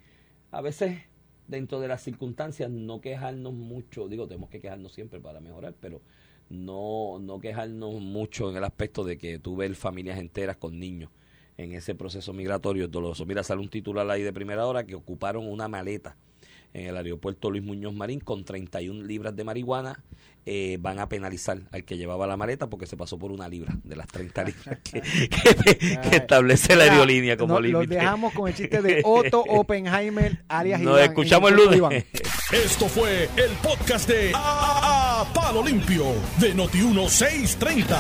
a 0.51 0.61
veces 0.61 0.99
dentro 1.47 1.79
de 1.79 1.87
las 1.87 2.03
circunstancias 2.03 2.69
no 2.71 3.01
quejarnos 3.01 3.53
mucho, 3.53 4.09
digo, 4.09 4.27
tenemos 4.27 4.51
que 4.51 4.61
quejarnos 4.61 4.93
siempre 4.93 5.21
para 5.21 5.39
mejorar, 5.39 5.75
pero 5.79 6.01
no, 6.53 7.19
no 7.19 7.41
quejarnos 7.41 7.95
mucho 8.01 8.51
en 8.51 8.57
el 8.57 8.65
aspecto 8.65 9.05
de 9.05 9.19
que 9.19 9.39
tú 9.39 9.57
ves 9.57 9.77
familias 9.77 10.19
enteras 10.19 10.57
con 10.57 10.79
niños 10.79 11.11
en 11.57 11.73
ese 11.73 11.95
proceso 11.95 12.33
migratorio 12.33 12.89
doloroso. 12.89 13.27
Mira, 13.27 13.43
sale 13.43 13.61
un 13.61 13.69
titular 13.69 14.09
ahí 14.11 14.23
de 14.23 14.33
primera 14.33 14.67
hora 14.67 14.85
que 14.85 14.95
ocuparon 14.95 15.49
una 15.49 15.69
maleta 15.69 16.17
en 16.75 16.87
el 16.87 16.97
aeropuerto 16.97 17.51
Luis 17.51 17.63
Muñoz 17.63 17.95
Marín 17.95 18.21
con 18.21 18.45
31 18.45 19.05
libras 19.05 19.37
de 19.37 19.45
marihuana. 19.45 20.03
Eh, 20.45 20.77
van 20.81 20.99
a 20.99 21.09
penalizar 21.09 21.61
al 21.71 21.85
que 21.85 21.97
llevaba 21.97 22.27
la 22.27 22.37
maleta 22.37 22.69
porque 22.69 22.87
se 22.87 22.97
pasó 22.97 23.17
por 23.17 23.31
una 23.31 23.49
libra 23.49 23.79
de 23.85 23.95
las 23.95 24.09
30 24.09 24.43
libras 24.47 24.79
que, 24.83 25.01
establece 26.17 26.75
la 26.75 26.85
aerolínea 26.85 27.37
como 27.37 27.61
límite. 27.61 27.87
Los 27.87 27.89
dejamos 27.89 28.33
con 28.33 28.49
el 28.49 28.55
chiste 28.55 28.83
de 28.83 29.03
Otto 29.05 29.45
Oppenheimer, 29.49 30.43
alias 30.49 30.81
Nos 30.81 31.01
escuchamos 31.01 31.53
el 31.53 31.57
lunes. 31.57 32.07
Esto 32.51 32.89
fue 32.89 33.29
el 33.37 33.53
podcast 33.63 34.09
de 34.09 34.33
a, 34.35 35.25
Palo 35.33 35.65
Limpio 35.65 36.07
de 36.41 36.57
Noti1630. 36.57 37.97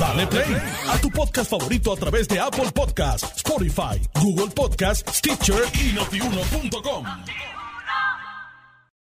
Dale 0.00 0.26
play 0.28 0.56
a 0.88 0.98
tu 0.98 1.10
podcast 1.10 1.50
favorito 1.50 1.92
a 1.92 1.96
través 1.96 2.26
de 2.26 2.40
Apple 2.40 2.70
Podcasts, 2.74 3.36
Spotify, 3.36 4.00
Google 4.14 4.50
Podcasts, 4.54 5.18
Stitcher 5.18 5.62
y 5.74 5.92
notiuno.com. 5.92 7.04